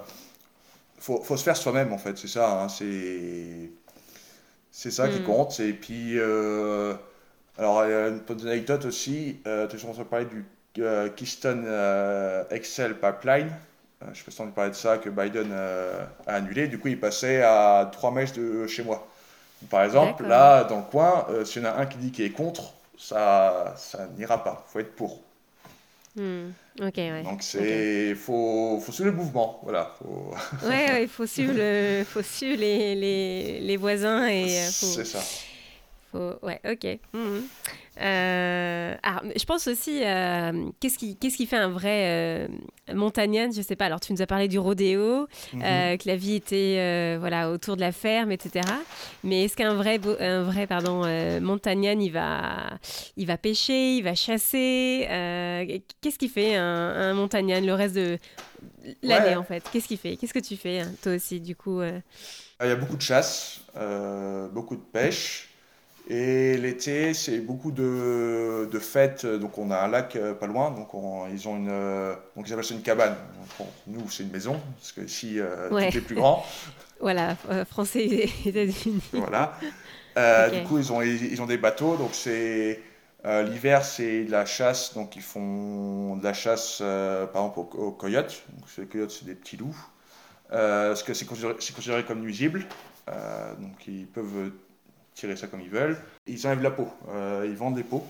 faut, 0.98 1.22
faut 1.22 1.36
se 1.36 1.42
faire 1.44 1.56
soi-même 1.56 1.92
en 1.92 1.98
fait, 1.98 2.16
c'est 2.18 2.28
ça. 2.28 2.62
Hein, 2.62 2.68
c'est 2.68 3.70
c'est 4.70 4.90
ça 4.90 5.08
qui 5.08 5.20
mm. 5.20 5.24
compte. 5.24 5.58
Et 5.60 5.72
puis, 5.72 6.18
euh, 6.18 6.94
alors, 7.58 7.86
il 7.86 7.90
y 7.90 7.94
a 7.94 8.08
une 8.08 8.20
petite 8.20 8.46
anecdote 8.46 8.84
aussi. 8.84 9.40
Euh, 9.46 9.66
tu 9.66 9.76
as 9.76 10.04
parler 10.04 10.26
du 10.26 10.44
euh, 10.78 11.08
Keystone 11.08 11.64
euh, 11.66 12.44
Excel 12.50 12.98
Pipeline. 12.98 13.50
je 14.02 14.10
ne 14.10 14.14
sais 14.14 14.24
pas 14.24 14.30
si 14.30 14.36
tu 14.36 14.42
as 14.42 14.46
parler 14.48 14.70
de 14.70 14.76
ça, 14.76 14.98
que 14.98 15.08
Biden 15.08 15.52
a 15.52 16.34
annulé. 16.34 16.68
Du 16.68 16.78
coup, 16.78 16.88
il 16.88 17.00
passait 17.00 17.42
à 17.42 17.88
3 17.90 18.10
mèches 18.10 18.34
de 18.34 18.66
chez 18.66 18.82
moi. 18.82 19.06
Par 19.70 19.82
exemple, 19.84 20.26
là, 20.26 20.64
dans 20.64 20.76
le 20.76 20.82
coin, 20.82 21.26
s'il 21.44 21.62
y 21.62 21.66
en 21.66 21.70
a 21.70 21.76
un 21.76 21.86
qui 21.86 21.96
dit 21.96 22.12
qu'il 22.12 22.26
est 22.26 22.30
contre, 22.30 22.74
ça, 22.98 23.72
ça 23.78 24.06
n'ira 24.18 24.44
pas. 24.44 24.66
Il 24.68 24.72
faut 24.72 24.78
être 24.80 24.94
pour. 24.94 25.22
Hmm. 26.16 26.48
Ok, 26.80 26.96
ouais. 26.96 27.22
Donc 27.22 27.42
c'est 27.42 28.14
faut, 28.14 28.80
faut 28.84 28.92
suivre 28.92 29.10
le 29.10 29.16
mouvement, 29.16 29.60
voilà. 29.62 29.94
Faut... 29.98 30.34
ouais, 30.66 31.02
il 31.02 31.08
faut 31.08 31.26
suivre 31.26 31.52
le, 31.54 32.04
faut 32.04 32.22
suivre 32.22 32.58
les, 32.58 32.94
les, 32.94 33.60
les 33.60 33.76
voisins 33.76 34.26
et. 34.26 34.58
Euh, 34.60 34.68
c'est 34.70 35.04
ça. 35.04 35.20
Faut... 36.16 36.46
Ouais, 36.46 36.60
ok. 36.64 36.98
Hmm. 37.12 37.40
Euh, 38.00 38.94
alors, 39.02 39.22
je 39.34 39.44
pense 39.44 39.66
aussi, 39.68 40.00
euh, 40.04 40.70
qu'est-ce 40.80 40.98
qui, 40.98 41.16
qu'est-ce 41.16 41.36
qui 41.36 41.46
fait 41.46 41.56
un 41.56 41.70
vrai 41.70 42.04
euh, 42.04 42.48
montagnard 42.94 43.52
Je 43.52 43.62
sais 43.62 43.76
pas. 43.76 43.86
Alors, 43.86 44.00
tu 44.00 44.12
nous 44.12 44.20
as 44.20 44.26
parlé 44.26 44.48
du 44.48 44.58
rodéo, 44.58 45.26
mhm. 45.52 45.60
que 45.98 46.06
la 46.06 46.16
vie 46.16 46.34
était 46.34 47.16
voilà 47.18 47.50
autour 47.50 47.76
de 47.76 47.80
la 47.80 47.92
ferme, 47.92 48.32
etc. 48.32 48.66
Mais 49.24 49.44
est-ce 49.44 49.56
qu'un 49.56 49.74
vrai, 49.74 49.98
un 50.20 50.42
vrai 50.42 50.66
pardon, 50.66 51.04
il 51.06 52.10
va, 52.12 52.78
il 53.16 53.26
va 53.26 53.38
pêcher, 53.38 53.96
il 53.96 54.02
va 54.02 54.14
chasser 54.14 55.06
Qu'est-ce 56.00 56.18
qui 56.18 56.28
fait 56.28 56.56
un, 56.56 57.12
un 57.12 57.26
le 57.60 57.72
reste 57.72 57.94
de 57.94 58.18
l'année 59.02 59.36
en 59.36 59.44
fait? 59.44 59.64
Qu'est-ce 59.72 59.88
qu'il 59.88 59.98
fait? 59.98 60.16
Qu'est-ce 60.16 60.34
que 60.34 60.38
tu 60.38 60.56
fais 60.56 60.80
hein, 60.80 60.92
toi 61.02 61.12
aussi 61.12 61.40
du 61.40 61.56
coup 61.56 61.80
Il 61.82 62.02
y 62.66 62.70
a 62.70 62.76
beaucoup 62.76 62.96
de 62.96 63.02
chasse, 63.02 63.60
beaucoup 64.52 64.76
de 64.76 64.82
pêche. 64.92 65.48
Et 66.08 66.56
l'été, 66.56 67.14
c'est 67.14 67.40
beaucoup 67.40 67.72
de, 67.72 68.68
de, 68.70 68.78
fêtes. 68.78 69.26
Donc, 69.26 69.58
on 69.58 69.72
a 69.72 69.78
un 69.78 69.88
lac 69.88 70.14
euh, 70.14 70.34
pas 70.34 70.46
loin. 70.46 70.70
Donc, 70.70 70.90
ils 71.32 71.48
ont 71.48 71.56
une. 71.56 71.68
Euh, 71.68 72.14
donc, 72.36 72.46
ils 72.48 72.52
appellent 72.52 72.64
ça 72.64 72.74
une 72.74 72.82
cabane. 72.82 73.16
nous, 73.88 74.08
c'est 74.08 74.22
une 74.22 74.30
maison, 74.30 74.60
parce 74.78 74.92
que 74.92 75.00
ici, 75.00 75.40
euh, 75.40 75.68
tout 75.68 75.78
est 75.78 76.00
plus 76.00 76.14
grand. 76.14 76.46
voilà, 77.00 77.34
français 77.68 78.04
et 78.04 78.30
États-Unis. 78.48 79.02
Voilà. 79.12 79.58
Du 80.52 80.62
coup, 80.62 80.78
ils 80.78 80.92
ont, 80.92 81.02
ils 81.02 81.42
ont 81.42 81.46
des 81.46 81.58
bateaux. 81.58 81.96
Donc, 81.96 82.10
c'est. 82.12 82.80
L'hiver, 83.24 83.84
c'est 83.84 84.22
de 84.22 84.30
la 84.30 84.46
chasse. 84.46 84.94
Donc, 84.94 85.16
ils 85.16 85.22
font 85.22 86.14
de 86.14 86.22
la 86.22 86.32
chasse, 86.32 86.78
par 86.78 87.42
exemple, 87.42 87.58
aux, 87.58 87.90
coyotes. 87.90 88.44
Donc, 88.56 88.68
les 88.78 88.86
coyotes, 88.86 89.10
c'est 89.10 89.24
des 89.24 89.34
petits 89.34 89.56
loups. 89.56 89.76
parce 90.48 91.02
que 91.02 91.12
c'est 91.14 91.24
considéré, 91.24 91.54
considéré, 91.54 92.04
comme 92.04 92.20
nuisible. 92.20 92.64
donc, 93.58 93.88
ils 93.88 94.06
peuvent 94.06 94.52
tirer 95.16 95.34
ça 95.34 95.48
comme 95.48 95.60
ils 95.60 95.70
veulent. 95.70 95.96
Ils 96.26 96.46
enlèvent 96.46 96.62
la 96.62 96.70
peau, 96.70 96.88
euh, 97.08 97.44
ils 97.46 97.56
vendent 97.56 97.74
des 97.74 97.82
peaux. 97.82 98.06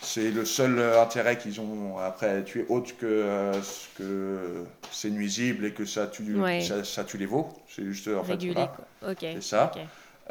C'est 0.00 0.30
le 0.30 0.44
seul 0.44 0.80
intérêt 0.96 1.38
qu'ils 1.38 1.60
ont 1.60 1.98
après 1.98 2.44
tuer 2.44 2.64
autre 2.68 2.96
que, 2.96 3.06
euh, 3.06 3.52
que 3.96 4.64
c'est 4.92 5.10
nuisible 5.10 5.64
et 5.64 5.72
que 5.72 5.84
ça 5.84 6.06
tue, 6.06 6.36
ça, 6.84 7.02
tue 7.02 7.18
les 7.18 7.26
veaux. 7.26 7.48
C'est 7.68 7.84
juste 7.84 8.08
en 8.08 8.22
fait. 8.22 8.38
C'est 9.18 9.42
ça. 9.42 9.72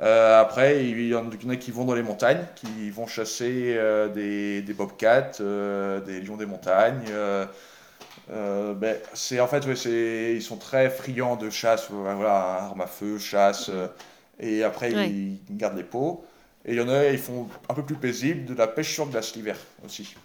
Euh, 0.02 0.40
après, 0.40 0.86
il 0.86 1.08
y 1.08 1.16
en 1.16 1.28
a 1.50 1.56
qui 1.58 1.72
vont 1.72 1.84
dans 1.84 1.96
les 1.96 2.04
montagnes, 2.04 2.46
qui 2.56 2.92
vont 2.92 3.08
chasser 3.08 3.78
des, 4.14 4.62
des, 4.62 4.74
bobcats, 4.74 5.32
des 5.40 6.22
lions 6.22 6.38
des 6.38 6.46
montagnes. 6.46 7.12
ben, 8.30 8.96
c'est 9.14 9.42
en 9.42 9.48
fait, 9.48 9.66
ils 9.86 10.42
sont 10.42 10.58
très 10.58 10.90
friands 10.90 11.36
de 11.36 11.50
chasse, 11.50 11.88
voilà, 11.90 12.68
armes 12.68 12.82
à 12.82 12.88
feu, 12.88 13.18
chasse. 13.18 13.70
Et 14.40 14.64
après, 14.64 14.92
ils 14.92 15.40
gardent 15.52 15.78
les 15.78 15.84
pots. 15.84 16.26
Et 16.66 16.74
il 16.74 16.78
y 16.78 16.82
en 16.82 16.90
a, 16.90 17.06
ils 17.08 17.18
font 17.18 17.48
un 17.70 17.74
peu 17.74 17.84
plus 17.84 17.96
paisible 17.96 18.46
de 18.46 18.54
la 18.54 18.68
pêche 18.68 18.94
sur 18.94 19.08
glace 19.08 19.36
l'hiver 19.36 19.58
aussi. 19.86 20.16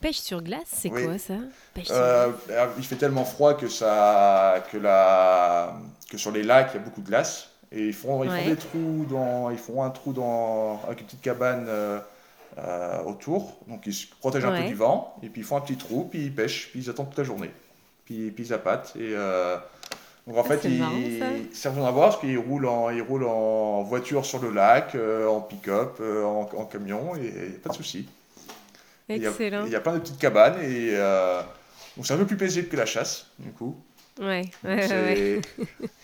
Pêche 0.00 0.18
sur 0.18 0.42
glace, 0.42 0.66
c'est 0.66 0.90
quoi 0.90 1.18
ça? 1.18 1.34
Euh, 1.90 2.32
euh, 2.50 2.66
Il 2.76 2.84
fait 2.84 2.96
tellement 2.96 3.24
froid 3.24 3.54
que, 3.54 3.68
ça, 3.68 4.64
que, 4.70 4.76
la, 4.76 5.74
que 6.10 6.18
sur 6.18 6.32
les 6.32 6.42
lacs, 6.42 6.70
il 6.74 6.78
y 6.78 6.80
a 6.80 6.82
beaucoup 6.82 7.00
de 7.00 7.06
glace. 7.06 7.50
Et 7.72 7.86
ils 7.86 7.94
font, 7.94 8.22
ils 8.24 8.30
font 8.30 8.48
des 8.48 8.56
trous 8.56 9.06
dans, 9.08 9.50
ils 9.50 9.58
font 9.58 9.82
un 9.82 9.90
trou 9.90 10.12
dans, 10.12 10.82
avec 10.84 11.00
une 11.00 11.06
petite 11.06 11.22
cabane 11.22 11.66
euh, 11.68 13.02
autour. 13.04 13.58
Donc 13.68 13.82
ils 13.86 13.94
se 13.94 14.06
protègent 14.06 14.44
un 14.44 14.62
peu 14.62 14.68
du 14.68 14.74
vent. 14.74 15.16
Et 15.22 15.28
puis 15.28 15.42
ils 15.42 15.44
font 15.44 15.56
un 15.56 15.60
petit 15.60 15.76
trou, 15.76 16.08
puis 16.10 16.26
ils 16.26 16.34
pêchent, 16.34 16.68
puis 16.70 16.82
ils 16.82 16.90
attendent 16.90 17.08
toute 17.08 17.18
la 17.18 17.24
journée. 17.24 17.50
Puis, 18.04 18.30
puis 18.30 18.46
ils 18.46 18.52
appâtent. 18.52 18.94
Et 18.96 19.14
Donc 20.26 20.38
en 20.38 20.44
fait, 20.44 20.58
c'est 20.60 20.70
marrant, 20.70 20.96
ils 20.96 21.70
vous 21.70 21.80
en 21.80 21.86
avoir 21.86 22.08
parce 22.08 22.20
qu'ils 22.20 22.38
roulent 22.38 22.66
en, 22.66 22.90
ils 22.90 23.02
roulent 23.02 23.26
en 23.26 23.82
voiture 23.82 24.26
sur 24.26 24.40
le 24.42 24.50
lac, 24.50 24.96
euh, 24.96 25.28
en 25.28 25.40
pick-up, 25.40 25.98
euh, 26.00 26.24
en, 26.24 26.48
en 26.56 26.64
camion, 26.64 27.14
et 27.14 27.32
il 27.34 27.50
n'y 27.50 27.56
a 27.56 27.58
pas 27.62 27.68
de 27.68 27.74
souci. 27.74 28.08
Excellent. 29.08 29.66
Il 29.66 29.72
y, 29.72 29.76
a 29.76 29.80
plein 29.80 29.94
de 29.94 30.00
petites 30.00 30.18
cabanes, 30.18 30.60
et 30.60 30.90
euh, 30.94 31.40
donc 31.96 32.06
c'est 32.06 32.14
un 32.14 32.16
peu 32.16 32.26
plus 32.26 32.36
paisible 32.36 32.68
que 32.68 32.76
la 32.76 32.86
chasse, 32.86 33.28
du 33.38 33.50
coup. 33.50 33.76
Ouais, 34.20 34.42
ouais, 34.64 34.88
ouais, 34.88 35.40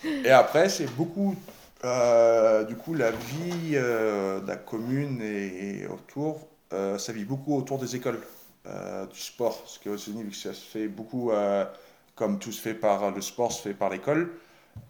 Et 0.23 0.29
après, 0.29 0.69
c'est 0.69 0.89
beaucoup, 0.95 1.35
du 1.83 2.75
coup, 2.77 2.93
la 2.93 3.11
vie 3.11 3.71
de 3.71 4.47
la 4.47 4.55
commune 4.55 5.21
et, 5.21 5.81
et 5.81 5.87
autour, 5.87 6.47
ça 6.71 7.11
vit 7.11 7.25
beaucoup 7.25 7.57
autour 7.57 7.77
des 7.77 7.93
écoles, 7.97 8.21
du 9.11 9.19
sport. 9.19 9.59
Parce 9.59 9.79
qu'aux 9.79 9.97
États-Unis, 9.97 10.23
vu 10.23 10.29
que 10.29 10.37
ça 10.37 10.53
se 10.53 10.63
fait 10.63 10.87
beaucoup, 10.87 11.31
comme 12.15 12.39
tout 12.39 12.51
se 12.51 12.61
fait 12.61 12.73
par 12.73 13.11
le 13.11 13.21
sport, 13.21 13.51
se 13.51 13.61
fait 13.61 13.73
par 13.73 13.89
l'école. 13.89 14.33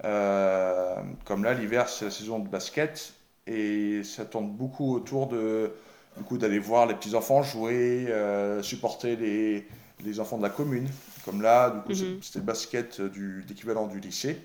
Euh, 0.05 0.95
comme 1.25 1.43
là, 1.43 1.53
l'hiver, 1.53 1.89
c'est 1.89 2.05
la 2.05 2.11
saison 2.11 2.39
de 2.39 2.47
basket, 2.47 3.13
et 3.47 4.03
ça 4.03 4.25
tourne 4.25 4.49
beaucoup 4.51 4.93
autour 4.95 5.27
de, 5.27 5.71
du 6.17 6.23
coup, 6.23 6.37
d'aller 6.37 6.59
voir 6.59 6.85
les 6.85 6.95
petits 6.95 7.15
enfants 7.15 7.43
jouer, 7.43 8.05
euh, 8.09 8.61
supporter 8.63 9.15
les, 9.15 9.67
les 10.03 10.19
enfants 10.19 10.37
de 10.37 10.43
la 10.43 10.49
commune. 10.49 10.87
Comme 11.25 11.41
là, 11.41 11.69
du 11.71 11.81
coup, 11.81 11.93
c'est- 11.93 12.21
c'était 12.21 12.39
le 12.39 12.45
basket 12.45 13.01
du, 13.01 13.45
l'équivalent 13.47 13.87
du 13.87 13.99
lycée. 13.99 14.37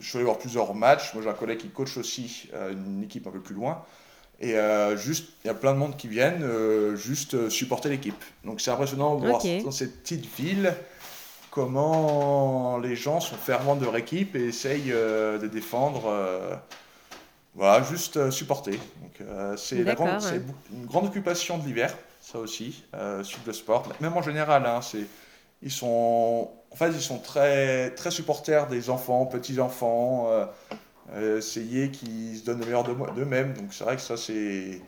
Je 0.00 0.06
suis 0.08 0.16
allé 0.18 0.24
voir 0.24 0.38
plusieurs 0.38 0.74
matchs. 0.74 1.14
Moi, 1.14 1.22
j'ai 1.22 1.28
un 1.30 1.34
collègue 1.34 1.58
qui 1.58 1.68
coach 1.68 1.96
aussi 1.96 2.48
euh, 2.54 2.72
une 2.72 3.02
équipe 3.04 3.26
un 3.26 3.30
peu 3.30 3.40
plus 3.40 3.54
loin. 3.54 3.84
Et 4.40 4.56
juste, 4.96 5.28
il 5.44 5.46
y 5.46 5.50
a 5.50 5.54
plein 5.54 5.72
de 5.72 5.78
monde 5.78 5.96
qui 5.96 6.08
viennent 6.08 6.44
juste 6.96 7.48
supporter 7.48 7.88
l'équipe. 7.88 8.22
Donc 8.44 8.60
c'est 8.60 8.72
impressionnant 8.72 9.14
de 9.16 9.26
voir 9.28 9.36
Ok. 9.36 9.62
dans 9.64 9.70
cette 9.70 10.02
petite 10.02 10.26
ville 10.36 10.74
comment 11.54 12.78
les 12.78 12.96
gens 12.96 13.20
sont 13.20 13.36
fervents 13.36 13.76
de 13.76 13.84
leur 13.84 13.96
équipe 13.96 14.34
et 14.36 14.44
essayent 14.48 14.92
euh, 14.92 15.38
de 15.38 15.46
défendre. 15.46 16.04
euh, 16.08 16.54
voilà, 17.54 17.84
juste 17.84 18.16
euh, 18.16 18.30
supporter. 18.32 18.72
Donc 18.72 19.20
c'est 19.56 19.76
la 19.84 19.94
grande- 19.94 20.08
une 20.72 20.86
grande 20.86 21.06
occupation 21.06 21.58
de 21.58 21.64
l'hiver, 21.64 21.96
ça 22.20 22.38
aussi, 22.38 22.84
suivre 23.22 23.44
le 23.46 23.52
sport. 23.52 23.88
Même 24.00 24.16
en 24.16 24.22
général, 24.22 24.66
hein, 24.66 24.80
c'est 24.82 25.06
ils 25.62 25.70
sont, 25.70 26.50
en 26.72 26.76
fait, 26.76 26.90
ils 26.90 27.00
sont 27.00 27.18
très, 27.18 27.90
très 27.94 28.10
supporters 28.10 28.66
des 28.66 28.90
enfants, 28.90 29.24
petits 29.24 29.60
enfants, 29.60 30.28
euh, 31.14 31.38
essayer 31.38 31.90
qu'ils 31.90 32.38
se 32.38 32.44
donnent 32.44 32.60
le 32.60 32.66
meilleur 32.66 32.84
d'eux-mêmes. 32.84 33.54
Donc 33.54 33.72
c'est 33.72 33.84
vrai 33.84 33.96
que 33.96 34.02
ça, 34.02 34.16
c'est. 34.16 34.80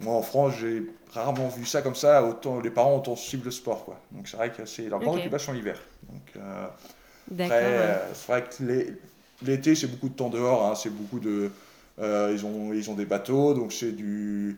Moi 0.00 0.14
en 0.14 0.22
France, 0.22 0.54
j'ai 0.60 0.82
rarement 1.12 1.48
vu 1.48 1.64
ça 1.66 1.82
comme 1.82 1.94
ça, 1.96 2.22
autant 2.24 2.60
les 2.60 2.70
parents 2.70 2.96
autant 2.98 3.16
suivre 3.16 3.44
le 3.44 3.50
sport. 3.50 3.84
Quoi. 3.84 4.00
Donc 4.12 4.28
c'est 4.28 4.36
vrai 4.36 4.50
que 4.52 4.64
c'est 4.64 4.88
leur 4.88 5.00
grande 5.00 5.14
Ok. 5.14 5.20
occupation 5.20 5.52
l'hiver. 5.52 5.78
Donc 6.10 6.22
euh, 6.36 6.66
après, 7.44 7.64
ouais. 7.64 7.64
euh, 7.64 8.14
c'est 8.14 8.26
vrai 8.32 8.44
que 8.44 8.62
l'é- 8.64 8.92
l'été, 9.42 9.74
c'est 9.74 9.88
beaucoup 9.88 10.08
de 10.08 10.14
temps 10.14 10.30
dehors, 10.30 10.66
hein, 10.66 10.74
c'est 10.74 10.90
beaucoup 10.90 11.18
de. 11.20 11.50
euh, 12.00 12.30
ils, 12.32 12.44
ont, 12.46 12.72
ils 12.72 12.90
ont 12.90 12.94
des 12.94 13.06
bateaux, 13.06 13.54
donc 13.54 13.72
c'est 13.72 13.92
du. 13.92 14.56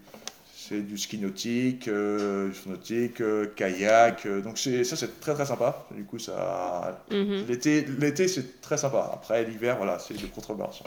C'est 0.54 0.82
du 0.82 0.98
ski 0.98 1.18
nautique, 1.18 1.88
euh, 1.88 2.48
du 2.48 2.54
ski 2.54 2.68
nautique, 2.68 3.20
euh, 3.22 3.46
kayak, 3.56 4.26
euh, 4.26 4.40
donc 4.40 4.58
c'est 4.58 4.84
ça 4.84 4.94
c'est 4.94 5.18
très 5.20 5.34
très 5.34 5.46
sympa. 5.46 5.84
Du 5.90 6.04
coup 6.04 6.18
ça, 6.18 7.02
Mhm. 7.10 7.46
l'été 7.48 7.82
l'été 7.98 8.28
c'est 8.28 8.60
très 8.60 8.76
sympa. 8.78 9.10
Après 9.12 9.44
l'hiver 9.44 9.76
voilà 9.78 9.98
c'est 9.98 10.14
de 10.20 10.26
contrebalance. 10.26 10.82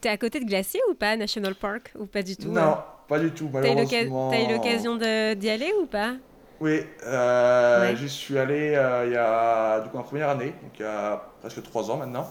T'es 0.00 0.08
à 0.08 0.16
côté 0.16 0.40
de 0.40 0.44
Glacier 0.44 0.80
ou 0.90 0.94
pas, 0.94 1.16
National 1.16 1.54
Park 1.54 1.92
Ou 1.98 2.06
pas 2.06 2.22
du 2.22 2.36
tout 2.36 2.48
Non, 2.48 2.60
euh 2.62 2.74
pas 3.08 3.18
du 3.18 3.30
tout 3.32 3.48
T'as 3.60 3.70
eu 3.72 3.76
l'occa- 3.76 4.10
malheureusement. 4.10 4.30
t'as 4.30 4.42
eu 4.42 4.48
l'occasion 4.48 4.96
d'y 4.96 5.48
aller 5.50 5.72
ou 5.80 5.86
pas? 5.86 6.16
Oui, 6.60 6.80
euh, 7.06 7.80
Ouais. 7.80 7.96
j'y 7.96 8.08
suis 8.08 8.36
allé 8.36 8.74
euh, 8.74 9.06
il 9.06 9.12
y 9.12 9.16
a 9.16 9.80
coup 9.92 9.96
en 9.98 10.02
première 10.02 10.28
année, 10.28 10.52
donc 10.62 10.72
il 10.78 10.82
y 10.82 10.84
a 10.84 11.22
presque 11.40 11.62
trois 11.62 11.88
ans 11.90 11.96
maintenant. 11.98 12.28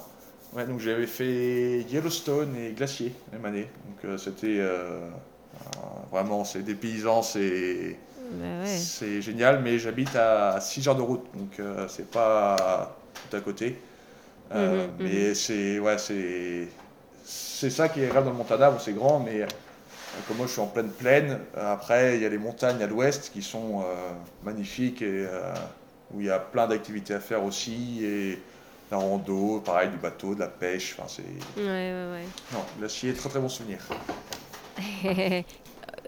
Ouais, 0.53 0.65
donc 0.65 0.79
j'avais 0.79 1.07
fait 1.07 1.81
Yellowstone 1.89 2.55
et 2.57 2.71
Glacier 2.73 3.13
la 3.31 3.37
même 3.37 3.45
année. 3.45 3.67
Donc 3.85 4.05
euh, 4.05 4.17
c'était 4.17 4.57
euh, 4.59 5.09
vraiment 6.11 6.43
c'est 6.43 6.63
des 6.63 6.75
paysans, 6.75 7.21
c'est 7.21 7.97
Bah 8.31 8.61
ouais. 8.61 8.87
génial, 9.21 9.61
mais 9.61 9.79
j'habite 9.79 10.15
à 10.15 10.59
6 10.61 10.87
heures 10.87 10.95
de 10.95 11.01
route, 11.01 11.25
donc 11.35 11.61
c'est 11.87 12.09
pas 12.11 12.97
tout 13.29 13.35
à 13.37 13.39
côté. 13.41 13.77
Mhm, 14.53 14.91
mais 14.99 15.33
c'est 15.35 15.79
ouais, 15.79 15.97
c'est 15.97 16.67
c'est 17.25 17.69
ça 17.69 17.89
qui 17.89 18.01
est 18.03 18.07
grave 18.07 18.25
dans 18.25 18.31
le 18.31 18.37
Montana. 18.37 18.71
Bon, 18.71 18.79
c'est 18.79 18.93
grand, 18.93 19.19
mais 19.19 19.45
comme 20.27 20.37
moi 20.37 20.47
je 20.47 20.51
suis 20.53 20.61
en 20.61 20.67
pleine 20.67 20.89
plaine, 20.89 21.39
euh, 21.57 21.73
après 21.73 22.15
il 22.15 22.21
y 22.21 22.25
a 22.25 22.29
les 22.29 22.37
montagnes 22.37 22.81
à 22.81 22.87
l'ouest 22.87 23.31
qui 23.33 23.41
sont 23.41 23.81
euh, 23.81 24.11
magnifiques 24.43 25.01
et 25.01 25.25
euh, 25.29 25.53
où 26.13 26.21
il 26.21 26.27
y 26.27 26.29
a 26.29 26.39
plein 26.39 26.67
d'activités 26.67 27.13
à 27.13 27.19
faire 27.19 27.43
aussi 27.43 28.03
et 28.03 28.39
la 28.89 28.97
rando, 28.97 29.59
pareil, 29.59 29.89
du 29.89 29.97
bateau, 29.97 30.33
de 30.33 30.39
la 30.39 30.47
pêche. 30.47 30.95
Enfin, 30.97 31.09
c'est 31.09 31.61
Ouais, 31.61 31.63
ouais, 31.65 32.25
non, 32.53 32.63
glacier, 32.79 33.13
très 33.13 33.29
très 33.29 33.39
bon 33.39 33.49
souvenir. 33.49 33.79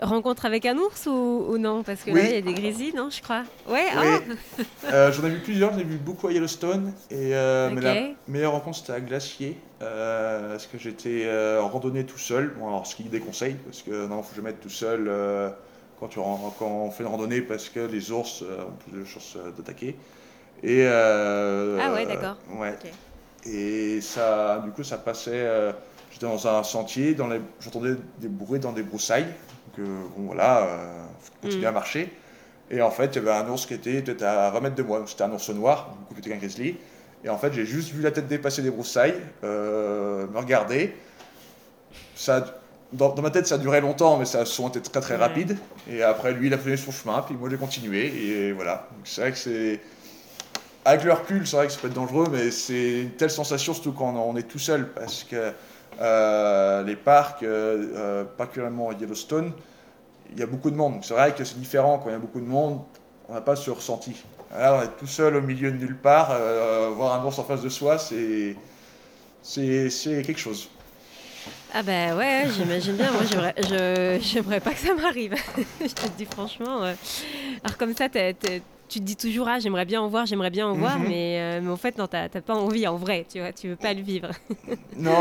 Rencontre 0.02 0.45
avec 0.45 0.66
un 0.66 0.78
ours 0.78 1.08
ou, 1.08 1.45
ou 1.50 1.58
non 1.58 1.84
Parce 1.84 2.04
que 2.04 2.12
Oui. 2.12 2.22
là, 2.22 2.30
il 2.30 2.36
y 2.36 2.38
a 2.38 2.41
des 2.41 2.54
grizzlies, 2.54 2.93
non, 2.95 3.10
je 3.10 3.22
crois. 3.22 3.43
Ouais, 3.68 3.88
Oui. 3.97 4.66
Euh, 4.93 5.12
J'en 5.12 5.26
ai 5.26 5.30
vu 5.30 5.39
plusieurs, 5.39 5.74
j'en 5.74 5.80
ai 5.80 5.84
vu 5.84 5.97
beaucoup 5.97 6.28
à 6.28 6.32
Yellowstone. 6.32 6.93
Et, 7.12 7.36
euh, 7.36 7.70
Mais 7.74 7.82
la 7.82 7.95
meilleure 8.28 8.54
rencontre, 8.54 8.78
c'était 8.78 8.93
à 8.93 9.02
Glacier. 9.02 9.58
euh, 9.82 10.52
parce 10.52 10.68
que 10.68 10.78
j'étais 10.78 11.28
en 11.62 11.68
randonnée 11.68 12.06
tout 12.06 12.18
seul. 12.18 12.54
Bon, 12.60 12.68
alors, 12.68 12.88
ce 12.88 12.95
qui 12.95 13.04
déconseille, 13.04 13.56
parce 13.66 13.82
que 13.82 14.08
non, 14.08 14.24
faut 14.24 14.36
jamais 14.36 14.52
être 14.52 14.62
tout 14.62 14.70
seul 14.70 15.12
quand, 16.00 16.08
tu, 16.08 16.20
quand 16.20 16.66
on 16.66 16.91
fait 16.91 17.04
une 17.04 17.10
randonnée, 17.10 17.41
parce 17.41 17.68
que 17.70 17.82
les 17.82 18.12
ours 18.12 18.41
ont 18.43 18.72
plus 18.89 19.00
de 19.00 19.06
chances 19.06 19.38
d'attaquer. 19.58 19.95
Et, 20.64 20.86
Ah 20.88 21.93
ouais, 21.93 22.06
d'accord. 22.06 22.38
Ouais. 22.58 22.76
Et 23.45 24.02
ça, 24.02 24.62
du 24.66 24.72
coup, 24.72 24.84
ça 24.84 24.97
passait. 24.97 25.45
J'étais 26.12 26.26
dans 26.26 26.47
un 26.47 26.64
sentier, 26.64 27.16
j'entendais 27.60 27.95
des 28.20 28.28
bruits 28.28 28.60
dans 28.60 28.72
des 28.72 28.82
broussailles. 28.84 29.28
Euh, 29.82 30.01
bon, 30.17 30.25
voilà, 30.27 30.59
euh, 30.63 31.03
continuer 31.41 31.65
Mm. 31.65 31.67
à 31.67 31.71
marcher. 31.71 32.13
Et 32.71 32.82
en 32.82 32.91
fait, 32.91 33.07
il 33.07 33.15
y 33.15 33.17
avait 33.19 33.32
un 33.32 33.49
ours 33.49 33.65
qui 33.65 33.73
était 33.73 34.01
peut-être 34.01 34.23
à 34.23 34.49
20 34.51 34.59
mètres 34.61 34.75
de 34.75 34.84
moi. 34.84 35.03
C'était 35.07 35.23
un 35.23 35.32
ours 35.32 35.49
noir, 35.49 35.95
du 36.09 36.15
coup, 36.15 36.21
c'était 36.23 36.34
un 36.34 36.38
grizzly. 36.38 36.77
Et 37.23 37.30
en 37.30 37.38
fait, 37.38 37.51
j'ai 37.53 37.65
juste 37.65 37.89
vu 37.91 38.01
la 38.01 38.11
tête 38.11 38.27
dépasser 38.27 38.61
des 38.61 38.69
broussailles, 38.71 39.15
euh, 39.43 40.27
me 40.27 40.38
regarder. 40.38 40.95
Ça, 42.15 42.45
dans, 42.93 43.09
dans 43.13 43.21
ma 43.21 43.30
tête, 43.32 43.47
ça 43.47 43.55
a 43.55 43.57
duré 43.57 43.82
longtemps, 43.82 44.17
mais 44.17 44.25
ça 44.25 44.41
a 44.41 44.45
souvent 44.45 44.69
été 44.69 44.82
très 44.82 45.01
très 45.01 45.15
Ouais. 45.15 45.19
rapide. 45.19 45.57
Et 45.89 46.03
après, 46.03 46.32
lui, 46.34 46.47
il 46.47 46.53
a 46.53 46.57
fait 46.57 46.77
son 46.77 46.91
chemin, 46.91 47.21
puis 47.21 47.36
moi, 47.36 47.49
j'ai 47.49 47.57
continué. 47.57 48.05
Et 48.05 48.51
voilà. 48.51 48.88
C'est 49.03 49.21
vrai 49.21 49.32
que 49.32 49.38
c'est. 49.38 49.80
Avec 50.86 51.03
le 51.03 51.11
recul, 51.13 51.45
c'est 51.45 51.57
vrai 51.57 51.67
que 51.67 51.73
ça 51.73 51.80
peut 51.82 51.88
être 51.88 51.93
dangereux, 51.93 52.27
mais 52.32 52.51
c'est 52.51 53.01
une 53.01 53.11
telle 53.11 53.30
sensation, 53.30 53.73
surtout 53.73 53.91
quand 53.91 54.13
on 54.15 54.36
est 54.38 54.43
tout 54.43 54.59
seul, 54.59 54.88
parce 54.88 55.23
que 55.25 55.51
euh, 56.01 56.84
les 56.84 56.95
parcs, 56.95 57.43
euh, 57.43 58.23
particulièrement 58.23 58.91
Yellowstone, 58.93 59.51
il 60.32 60.39
y 60.39 60.43
a 60.43 60.45
beaucoup 60.45 60.71
de 60.71 60.75
monde. 60.75 60.99
C'est 61.03 61.13
vrai 61.13 61.34
que 61.34 61.43
c'est 61.43 61.59
différent 61.59 61.99
quand 61.99 62.09
il 62.09 62.13
y 62.13 62.15
a 62.15 62.19
beaucoup 62.19 62.39
de 62.39 62.45
monde, 62.45 62.82
on 63.27 63.34
n'a 63.34 63.41
pas 63.41 63.55
ce 63.55 63.69
ressenti. 63.71 64.15
Là, 64.51 64.82
on 64.84 64.88
tout 64.99 65.07
seul 65.07 65.36
au 65.36 65.41
milieu 65.41 65.71
de 65.71 65.77
nulle 65.77 65.97
part, 65.97 66.32
euh, 66.32 66.89
voir 66.95 67.19
un 67.19 67.25
ours 67.25 67.38
en 67.38 67.43
face 67.43 67.61
de 67.61 67.69
soi, 67.69 67.97
c'est 67.97 68.55
quelque 70.01 70.39
chose. 70.39 70.69
Ah 71.71 71.84
bah 71.84 72.15
ouais, 72.15 72.47
j'imagine 72.55 72.95
bien. 72.95 73.11
Moi, 73.11 73.21
j'aimerais, 74.19 74.59
pas 74.59 74.71
que 74.71 74.80
ça 74.80 74.95
m'arrive. 74.95 75.36
je 75.82 75.93
te 75.93 76.07
dis 76.17 76.25
franchement. 76.25 76.82
Alors 76.82 77.77
comme 77.77 77.95
ça, 77.95 78.09
t'as- 78.09 78.34
tu 78.90 79.00
te 79.00 79.06
dis 79.06 79.16
toujours, 79.16 79.48
ah, 79.48 79.60
j'aimerais 79.60 79.86
bien 79.86 80.02
en 80.02 80.08
voir, 80.08 80.26
j'aimerais 80.26 80.50
bien 80.50 80.68
en 80.68 80.74
voir, 80.74 80.98
Mhm. 80.98 81.08
mais, 81.08 81.40
euh, 81.40 81.62
mais 81.64 81.72
en 81.72 81.78
fait, 81.78 81.98
non, 81.98 82.08
t'as, 82.08 82.28
pas 82.30 82.56
envie 82.56 82.88
en 82.88 82.98
vrai, 82.98 83.26
tu 83.32 83.40
vois, 83.40 83.54
tu 83.54 83.70
veux 83.70 83.76
pas 83.76 83.94
le 83.94 84.02
vivre. 84.02 84.30
Non, 84.98 85.12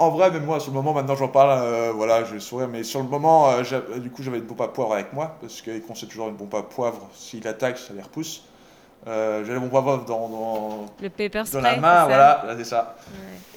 en 0.00 0.10
vrai, 0.10 0.30
même 0.30 0.44
moi, 0.44 0.58
sur 0.58 0.70
le 0.72 0.76
moment, 0.76 0.92
maintenant 0.92 1.14
j'en 1.14 1.28
parle, 1.28 1.60
euh, 1.62 1.92
voilà, 1.94 2.24
je 2.24 2.34
vais 2.34 2.40
sourire, 2.40 2.68
mais 2.68 2.82
sur 2.82 3.00
le 3.00 3.08
moment, 3.08 3.50
euh, 3.50 3.62
j'a- 3.62 3.80
du 3.98 4.10
coup, 4.10 4.22
j'avais 4.22 4.38
une 4.38 4.46
pompe 4.46 4.60
à 4.62 4.68
poivre 4.68 4.94
avec 4.94 5.12
moi, 5.12 5.36
parce 5.40 5.60
qu'ils 5.60 5.82
conseillent 5.82 6.08
toujours 6.08 6.28
une 6.28 6.36
pompe 6.36 6.54
à 6.54 6.62
poivre, 6.62 7.08
s'il 7.14 7.46
attaque, 7.46 7.78
ça 7.78 7.92
les 7.94 8.02
repousse. 8.02 8.44
Euh, 9.06 9.44
J'avais 9.46 9.58
mon 9.60 9.68
poivre 9.68 10.04
dans, 10.04 10.28
dans, 10.28 10.86
Le 11.00 11.08
paper 11.08 11.44
dans 11.52 11.60
la 11.62 11.76
main, 11.76 12.04
voilà, 12.06 12.44
là, 12.46 12.54
c'est 12.58 12.64
ça. 12.64 12.96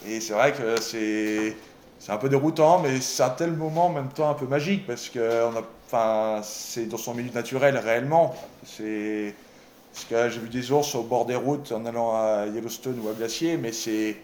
Ouais. 0.06 0.10
Et 0.12 0.22
c'est 0.22 0.34
vrai 0.34 0.54
que 0.54 0.80
c'est 0.80 1.56
c'est 2.00 2.12
un 2.12 2.18
peu 2.18 2.28
déroutant, 2.30 2.80
mais 2.80 3.00
c'est 3.00 3.24
un 3.24 3.30
tel 3.30 3.52
moment 3.54 3.86
en 3.88 3.90
même 3.90 4.10
temps 4.10 4.30
un 4.30 4.34
peu 4.34 4.46
magique 4.46 4.86
parce 4.86 5.08
que 5.10 5.46
on 5.46 5.56
a, 5.58 5.62
enfin, 5.88 6.42
c'est 6.44 6.86
dans 6.86 6.98
son 6.98 7.14
milieu 7.14 7.32
naturel 7.32 7.78
réellement. 7.78 8.36
C'est 8.66 9.34
parce 9.94 10.06
que 10.06 10.30
j'ai 10.30 10.40
vu 10.40 10.50
des 10.50 10.72
ours 10.72 10.96
au 10.96 11.04
bord 11.04 11.26
des 11.26 11.36
routes 11.36 11.72
en 11.72 11.86
allant 11.86 12.14
à 12.16 12.46
Yellowstone 12.48 13.00
ou 13.04 13.10
à 13.10 13.14
Glacier, 13.14 13.58
mais 13.58 13.72
c'est 13.72 14.18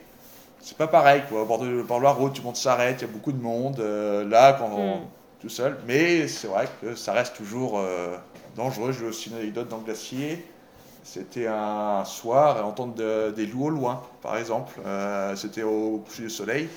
c'est 0.62 0.76
pas 0.78 0.88
pareil 0.88 1.22
quoi. 1.30 1.44
Au 1.44 1.46
bord 1.46 1.60
de, 1.60 1.82
bord 1.84 2.00
de 2.00 2.04
la 2.04 2.12
route, 2.12 2.34
tout 2.34 2.42
le 2.42 2.48
monde 2.48 2.56
s'arrête, 2.58 2.98
il 3.00 3.08
y 3.08 3.10
a 3.10 3.14
beaucoup 3.14 3.32
de 3.32 3.42
monde. 3.42 3.80
euh, 3.80 4.28
là, 4.28 4.54
quand 4.54 4.70
on 4.76 4.98
Mm. 4.98 5.02
tout 5.42 5.50
seul, 5.50 5.78
mais 5.88 6.28
c'est 6.28 6.48
vrai 6.48 6.68
que 6.82 6.96
ça 6.96 7.14
reste 7.14 7.36
toujours 7.36 7.78
euh, 7.80 8.18
dangereux. 8.58 8.92
J'ai 8.92 9.06
aussi 9.06 9.30
une 9.30 9.38
anecdote 9.38 9.70
dans 9.70 9.78
le 9.78 9.84
Glacier. 9.84 10.44
C'était 11.04 11.48
un 11.48 12.04
soir 12.04 12.58
et 12.58 12.62
entendre 12.62 12.94
de- 12.96 13.32
des 13.32 13.46
loups 13.46 13.68
au 13.68 13.70
loin, 13.70 14.02
par 14.22 14.36
exemple. 14.38 14.74
Euh, 14.86 15.36
C'était 15.36 15.64
au 15.64 16.04
coucher 16.06 16.24
du 16.24 16.30
soleil, 16.30 16.68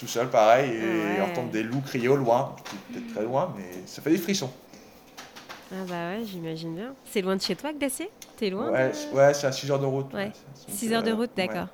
tout 0.00 0.08
seul, 0.08 0.28
pareil, 0.28 0.70
et 0.72 1.14
Ouais. 1.14 1.20
entendre 1.20 1.50
des 1.50 1.62
loups 1.62 1.82
crier 1.82 2.08
au 2.08 2.16
loin. 2.16 2.54
Peut-être 2.92 3.14
très 3.14 3.22
loin, 3.22 3.54
mais 3.56 3.70
ça 3.86 4.02
fait 4.02 4.10
des 4.10 4.18
frissons. 4.18 4.50
Ah 5.72 5.76
bah 5.88 6.10
ouais, 6.10 6.24
j'imagine 6.26 6.74
bien. 6.74 6.94
C'est 7.10 7.22
loin 7.22 7.36
de 7.36 7.42
chez 7.42 7.54
toi, 7.54 7.72
Glacier 7.72 8.10
T'es 8.36 8.50
loin 8.50 8.70
Ouais, 8.70 8.88
de- 8.88 8.94
c'est- 8.94 9.12
ouais, 9.14 9.34
c'est 9.34 9.46
à 9.46 9.52
6 9.52 9.70
heures 9.70 9.78
de 9.78 9.86
route. 9.86 10.12
Ouais. 10.12 10.26
Donc, 10.26 10.34
6 10.68 10.92
heures 10.92 11.02
de 11.02 11.10
euh, 11.10 11.14
route, 11.14 11.30
ouais. 11.36 11.46
d'accord. 11.46 11.66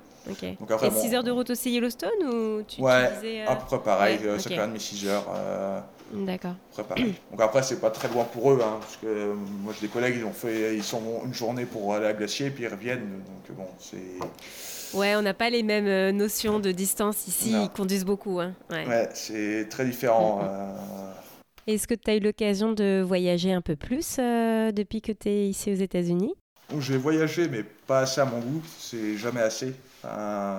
Donc 0.59 0.71
après, 0.71 0.87
Et 0.87 0.91
6 0.91 1.15
heures 1.15 1.23
de 1.23 1.31
route 1.31 1.49
aussi 1.49 1.71
Yellowstone 1.71 2.09
ou 2.25 2.61
tu 2.63 2.81
Ouais, 2.81 3.05
utilisais, 3.05 3.45
à 3.45 3.55
peu 3.55 3.65
près 3.65 3.79
pareil, 3.79 4.19
ouais, 4.19 4.31
okay. 4.33 4.55
5 4.57 4.79
6 4.79 5.07
heures. 5.07 5.25
D'accord. 6.13 6.55
Donc 7.31 7.39
après, 7.41 7.63
c'est 7.63 7.79
pas 7.79 7.89
très 7.89 8.07
loin 8.09 8.25
pour 8.25 8.51
eux, 8.51 8.59
hein, 8.61 8.77
parce 8.79 8.97
que 8.97 9.33
moi 9.63 9.73
j'ai 9.73 9.87
des 9.87 9.91
collègues, 9.93 10.15
ils 10.19 10.25
ont 10.25 10.33
fait, 10.33 10.75
ils 10.75 10.83
sont 10.83 11.01
une 11.25 11.33
journée 11.33 11.65
pour 11.65 11.93
aller 11.93 12.05
à 12.07 12.13
glacier, 12.13 12.49
puis 12.49 12.63
ils 12.63 12.67
reviennent. 12.69 13.21
Donc 13.47 13.57
bon, 13.57 13.67
c'est. 13.79 14.97
Ouais, 14.97 15.15
on 15.15 15.21
n'a 15.21 15.33
pas 15.33 15.49
les 15.49 15.63
mêmes 15.63 15.87
euh, 15.87 16.11
notions 16.13 16.59
de 16.59 16.71
distance 16.71 17.27
ici. 17.27 17.51
Ils 17.51 17.69
conduisent 17.69 18.05
beaucoup. 18.05 18.39
Hein. 18.39 18.53
Ouais, 18.69 19.09
c'est 19.13 19.67
très 19.69 19.85
différent. 19.85 20.41
Euh. 20.49 21.11
Est-ce 21.67 21.85
que 21.85 21.95
tu 21.95 22.09
as 22.09 22.15
eu 22.15 22.21
l'occasion 22.21 22.71
de 22.71 23.03
voyager 23.05 23.51
un 23.51 23.61
peu 23.61 23.75
plus 23.75 24.19
euh, 24.19 24.71
depuis 24.71 25.01
que 25.01 25.11
tu 25.11 25.27
es 25.27 25.49
ici 25.49 25.69
aux 25.69 25.75
États-Unis? 25.75 26.33
J'ai 26.79 26.95
voyagé, 26.95 27.49
mais 27.49 27.63
pas 27.63 27.99
assez 27.99 28.21
à 28.21 28.25
mon 28.25 28.39
goût. 28.39 28.61
C'est 28.79 29.17
jamais 29.17 29.41
assez. 29.41 29.73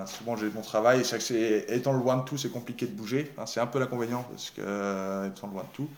Souvent 0.05 0.35
j'ai 0.35 0.49
mon 0.51 0.61
travail, 0.61 1.03
c'est 1.03 1.17
que 1.17 1.73
étant 1.73 1.93
loin 1.93 2.17
de 2.17 2.23
tout, 2.25 2.37
c'est 2.37 2.51
compliqué 2.51 2.85
de 2.85 2.91
bouger. 2.91 3.31
c'est 3.47 3.59
un 3.59 3.65
peu 3.65 3.79
l'inconvénient 3.79 4.23
parce 4.29 4.51
que 4.51 4.61
euh, 4.61 5.27
étant 5.27 5.47
loin 5.47 5.63
de 5.63 5.73
tout. 5.73 5.89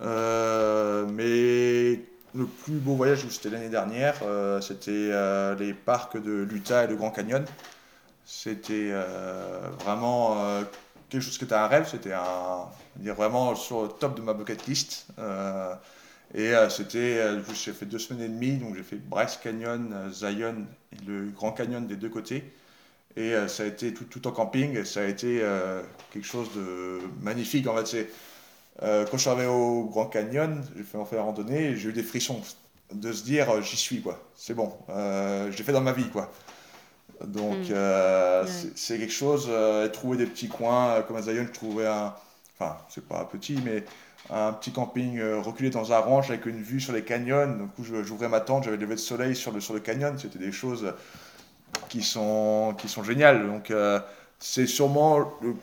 Euh, 0.00 1.06
mais 1.06 2.02
le 2.34 2.46
plus 2.46 2.74
beau 2.74 2.96
voyage, 2.96 3.24
c'était 3.28 3.50
l'année 3.50 3.68
dernière, 3.68 4.16
c'était 4.62 5.12
les 5.60 5.74
parcs 5.74 6.20
de 6.20 6.42
l'Utah 6.42 6.84
et 6.84 6.86
le 6.88 6.96
Grand 6.96 7.12
Canyon. 7.12 7.44
C'était 8.24 8.92
vraiment 9.84 10.64
quelque 11.10 11.22
chose 11.22 11.38
qui 11.38 11.44
était 11.44 11.54
un 11.54 11.66
rêve, 11.66 11.88
c'était 11.90 12.12
un, 12.12 12.68
vraiment 13.12 13.54
sur 13.54 13.82
le 13.82 13.88
top 13.88 14.16
de 14.16 14.22
ma 14.22 14.32
bucket 14.32 14.66
list. 14.66 15.06
et 16.34 16.52
c'était, 16.70 17.42
j'ai 17.52 17.72
fait 17.72 17.86
deux 17.86 17.98
semaines 17.98 18.22
et 18.22 18.28
demie, 18.28 18.56
donc 18.56 18.76
j'ai 18.76 18.82
fait 18.82 18.96
Bryce 18.96 19.38
Canyon, 19.42 20.10
Zion 20.12 20.66
et 20.92 21.04
le 21.06 21.30
Grand 21.30 21.52
Canyon 21.52 21.86
des 21.86 21.96
deux 21.96 22.08
côtés. 22.08 22.44
Et 23.16 23.34
euh, 23.34 23.48
ça 23.48 23.64
a 23.64 23.66
été 23.66 23.92
tout, 23.92 24.04
tout, 24.04 24.26
en 24.28 24.32
camping, 24.32 24.84
ça 24.84 25.00
a 25.00 25.04
été 25.04 25.40
euh, 25.42 25.82
quelque 26.12 26.26
chose 26.26 26.48
de 26.54 27.00
magnifique. 27.20 27.66
En 27.66 27.76
fait, 27.76 28.08
euh, 28.82 29.04
quand 29.04 29.16
je 29.16 29.22
suis 29.22 29.30
arrivé 29.30 29.46
au 29.46 29.84
Grand 29.84 30.06
Canyon, 30.06 30.64
j'ai 30.76 30.84
fait, 30.84 30.98
fait 31.04 31.16
la 31.16 31.22
randonnée, 31.22 31.76
j'ai 31.76 31.88
eu 31.88 31.92
des 31.92 32.02
frissons 32.02 32.40
de 32.92 33.12
se 33.12 33.24
dire 33.24 33.62
j'y 33.62 33.76
suis, 33.76 34.00
quoi. 34.00 34.20
C'est 34.36 34.54
bon, 34.54 34.72
j'ai 35.50 35.62
fait 35.62 35.72
dans 35.72 35.80
ma 35.80 35.92
vie, 35.92 36.08
quoi. 36.10 36.32
Donc, 37.26 37.70
mm. 37.70 38.46
c'est 38.74 38.98
quelque 38.98 39.12
chose, 39.12 39.50
trouver 39.92 40.16
des 40.16 40.26
petits 40.26 40.48
coins, 40.48 41.02
comme 41.02 41.16
à 41.16 41.22
Zion, 41.22 41.46
je 41.46 41.52
trouvais 41.52 41.86
un. 41.86 42.14
Enfin, 42.58 42.76
c'est 42.88 43.06
pas 43.06 43.24
petit, 43.24 43.58
mais 43.64 43.84
un 44.30 44.52
petit 44.52 44.70
camping 44.70 45.20
reculé 45.42 45.70
dans 45.70 45.92
un 45.92 45.98
ranch 45.98 46.28
avec 46.28 46.46
une 46.46 46.62
vue 46.62 46.80
sur 46.80 46.92
les 46.92 47.02
canyons. 47.02 47.46
Donc, 47.46 47.70
j'ouvrais 48.04 48.28
ma 48.28 48.40
tente, 48.40 48.64
j'avais 48.64 48.76
lever 48.76 48.94
de 48.94 49.00
soleil 49.00 49.34
sur 49.34 49.52
le, 49.52 49.60
sur 49.60 49.74
le 49.74 49.80
canyon. 49.80 50.18
C'était 50.18 50.38
des 50.38 50.52
choses 50.52 50.92
qui 51.88 52.02
sont, 52.02 52.74
qui 52.78 52.88
sont 52.88 53.02
géniales. 53.02 53.46
Donc, 53.46 53.70
euh, 53.70 54.00
c'est 54.38 54.66
sûrement 54.66 55.18
le 55.42 55.54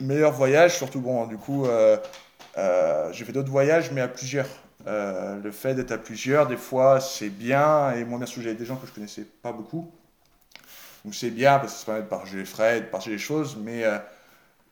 meilleur 0.00 0.32
voyage, 0.32 0.76
surtout, 0.76 1.00
bon, 1.00 1.26
du 1.26 1.36
coup, 1.36 1.66
euh, 1.66 1.96
euh, 2.58 3.12
j'ai 3.12 3.24
fait 3.24 3.32
d'autres 3.32 3.50
voyages, 3.50 3.90
mais 3.92 4.00
à 4.00 4.08
plusieurs. 4.08 4.48
le 4.86 5.50
fait 5.52 5.74
d'être 5.74 5.92
à 5.92 5.98
plusieurs, 5.98 6.46
des 6.46 6.56
fois, 6.56 7.00
c'est 7.00 7.28
bien, 7.28 7.92
et 7.92 8.04
moi, 8.04 8.18
bien 8.18 8.26
sûr, 8.26 8.42
j'avais 8.42 8.56
des 8.56 8.64
gens 8.64 8.76
que 8.76 8.86
je 8.86 8.92
connaissais 8.92 9.26
pas 9.42 9.52
beaucoup. 9.52 9.90
Donc, 11.04 11.14
c'est 11.14 11.30
bien, 11.30 11.58
parce 11.58 11.72
que 11.72 11.78
ça 11.80 11.86
permet 11.86 12.02
de 12.02 12.08
partager 12.08 12.38
les 12.38 12.44
frais, 12.44 12.80
de 12.80 12.86
partager 12.86 13.12
les 13.12 13.18
choses, 13.18 13.56
mais 13.56 13.84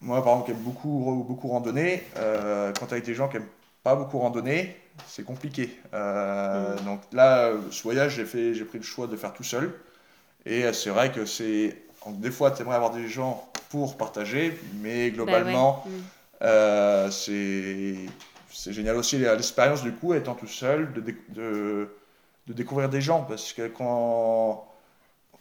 moi, 0.01 0.23
par 0.23 0.35
exemple, 0.35 0.47
qui 0.47 0.57
aime 0.57 0.63
beaucoup, 0.63 1.25
beaucoup 1.27 1.49
randonner, 1.49 2.05
quand 2.15 2.87
tu 2.89 2.95
as 2.95 3.01
des 3.01 3.15
gens 3.15 3.29
qui 3.29 3.39
aiment 3.39 3.47
pas 3.83 3.97
beaucoup 3.97 4.19
randonner, 4.19 4.77
c'est 5.07 5.25
compliqué. 5.25 5.77
Mm. 5.93 6.85
Donc 6.85 7.01
là, 7.13 7.53
ce 7.71 7.83
voyage, 7.83 8.15
j'ai 8.15 8.25
pris 8.65 8.79
le 8.79 8.83
choix 8.83 9.07
de 9.07 9.17
faire 9.17 9.33
tout 9.33 9.43
seul. 9.43 9.73
Et 10.47 10.65
euh, 10.65 10.73
c'est 10.73 10.91
vrai 10.91 11.13
que 11.13 11.25
c'est. 11.27 11.77
Des 12.07 12.31
fois, 12.31 12.51
tu 12.51 12.63
aimerais 12.63 12.77
avoir 12.77 12.93
des 12.93 13.09
gens 13.09 13.51
pour 13.69 13.97
partager, 13.97 14.59
mais 14.81 15.11
globalement, 15.11 15.85
bah 15.85 15.91
mm. 15.91 16.03
euh, 16.43 17.11
c'est 17.11 18.73
génial 18.73 18.97
aussi 18.97 19.19
l'expérience 19.19 19.83
du 19.83 19.93
coup, 19.93 20.15
étant 20.15 20.35
tout 20.35 20.47
seul, 20.47 20.93
de, 20.93 21.01
de, 21.29 21.89
de, 22.47 22.53
découvrir 22.53 22.89
des 22.89 23.01
gens. 23.01 23.23
Parce 23.23 23.53
que 23.53 23.69
quand, 23.69 24.67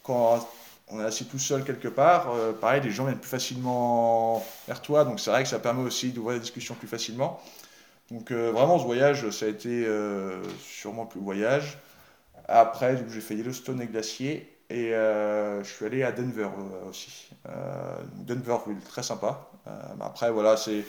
quand 0.03 0.45
on 0.89 0.99
est 0.99 1.03
assis 1.03 1.25
tout 1.25 1.39
seul 1.39 1.63
quelque 1.63 1.87
part, 1.87 2.31
euh, 2.33 2.53
pareil, 2.53 2.81
les 2.81 2.91
gens 2.91 3.05
viennent 3.05 3.19
plus 3.19 3.29
facilement 3.29 4.45
vers 4.67 4.81
toi. 4.81 5.05
Donc 5.05 5.19
c'est 5.19 5.31
vrai 5.31 5.43
que 5.43 5.49
ça 5.49 5.59
permet 5.59 5.83
aussi 5.83 6.11
d'ouvrir 6.11 6.35
des 6.35 6.41
discussions 6.41 6.75
plus 6.75 6.87
facilement. 6.87 7.39
Donc 8.11 8.31
vraiment, 8.31 8.79
ce 8.79 8.85
voyage, 8.85 9.29
ça 9.29 9.45
a 9.45 9.49
été 9.49 9.87
sûrement 10.59 11.03
le 11.03 11.09
plus 11.09 11.19
voyage. 11.19 11.77
Après, 12.47 12.97
j'ai 13.07 13.21
fait 13.21 13.35
Yellowstone 13.35 13.81
et 13.83 13.85
Glacier. 13.85 14.59
Et 14.71 14.93
euh, 14.93 15.63
je 15.63 15.69
suis 15.69 15.85
allé 15.85 16.03
à 16.03 16.11
Denver 16.11 16.43
euh, 16.43 16.89
aussi. 16.89 17.29
Euh, 17.47 17.97
Denver, 18.17 18.57
ville 18.67 18.79
très 18.81 19.03
sympa. 19.03 19.49
après, 19.99 20.31
voilà, 20.31 20.57
c'est 20.57 20.83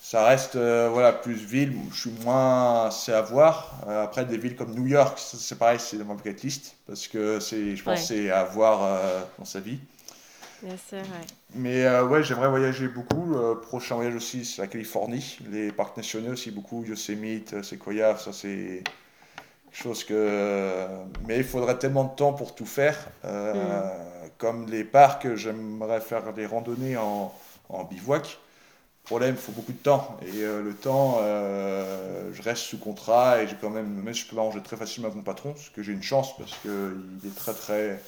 ça 0.00 0.24
reste 0.24 0.56
voilà 0.56 1.12
plus 1.12 1.34
ville 1.34 1.72
je 1.92 2.00
suis 2.00 2.10
moins 2.24 2.90
c'est 2.90 3.12
à 3.12 3.22
voir 3.22 3.80
après 3.86 4.24
des 4.24 4.36
villes 4.36 4.56
comme 4.56 4.74
New 4.74 4.86
York 4.86 5.18
c'est 5.18 5.58
pareil 5.58 5.78
c'est 5.78 5.96
dans 5.98 6.04
ma 6.04 6.14
bucket 6.14 6.42
list 6.42 6.74
parce 6.86 7.06
que 7.06 7.38
c'est 7.38 7.76
je 7.76 7.84
pense 7.84 8.06
c'est 8.06 8.30
à 8.30 8.44
voir 8.44 9.00
dans 9.38 9.44
sa 9.44 9.60
vie 9.60 9.78
Bien 10.60 10.76
sûr, 10.88 10.98
ouais. 10.98 11.26
mais 11.54 12.00
ouais 12.00 12.24
j'aimerais 12.24 12.48
voyager 12.48 12.88
beaucoup 12.88 13.32
le 13.32 13.60
prochain 13.60 13.94
voyage 13.94 14.16
aussi 14.16 14.44
c'est 14.44 14.60
la 14.60 14.66
Californie 14.66 15.38
les 15.48 15.70
parcs 15.70 15.96
nationaux 15.96 16.32
aussi 16.32 16.50
beaucoup 16.50 16.84
Yosemite 16.84 17.62
Sequoia 17.62 18.16
ça 18.16 18.32
c'est 18.32 18.82
Chose 19.72 20.04
que. 20.04 20.86
Mais 21.26 21.38
il 21.38 21.44
faudrait 21.44 21.78
tellement 21.78 22.04
de 22.04 22.14
temps 22.14 22.32
pour 22.32 22.54
tout 22.54 22.66
faire. 22.66 22.96
Euh, 23.24 23.54
mm. 23.54 24.30
Comme 24.38 24.66
les 24.66 24.84
parcs, 24.84 25.34
j'aimerais 25.34 26.00
faire 26.00 26.32
des 26.32 26.46
randonnées 26.46 26.96
en, 26.96 27.32
en 27.68 27.84
bivouac. 27.84 28.38
Problème, 29.08 29.34
il 29.36 29.40
faut 29.40 29.52
beaucoup 29.52 29.72
de 29.72 29.78
temps. 29.78 30.18
Et 30.22 30.42
euh, 30.42 30.62
le 30.62 30.74
temps, 30.74 31.18
euh, 31.20 32.30
je 32.32 32.42
reste 32.42 32.62
sous 32.62 32.78
contrat 32.78 33.42
et 33.42 33.48
j'ai 33.48 33.56
quand 33.60 33.70
même. 33.70 33.88
Même 34.02 34.14
si 34.14 34.22
je 34.22 34.28
peux 34.28 34.36
m'arranger 34.36 34.62
très 34.62 34.76
facilement 34.76 35.08
avec 35.08 35.16
mon 35.16 35.22
patron, 35.22 35.54
ce 35.56 35.70
que 35.70 35.82
j'ai 35.82 35.92
une 35.92 36.02
chance 36.02 36.36
parce 36.36 36.52
qu'il 36.62 37.26
est 37.26 37.34
très 37.34 37.54
très 37.54 38.02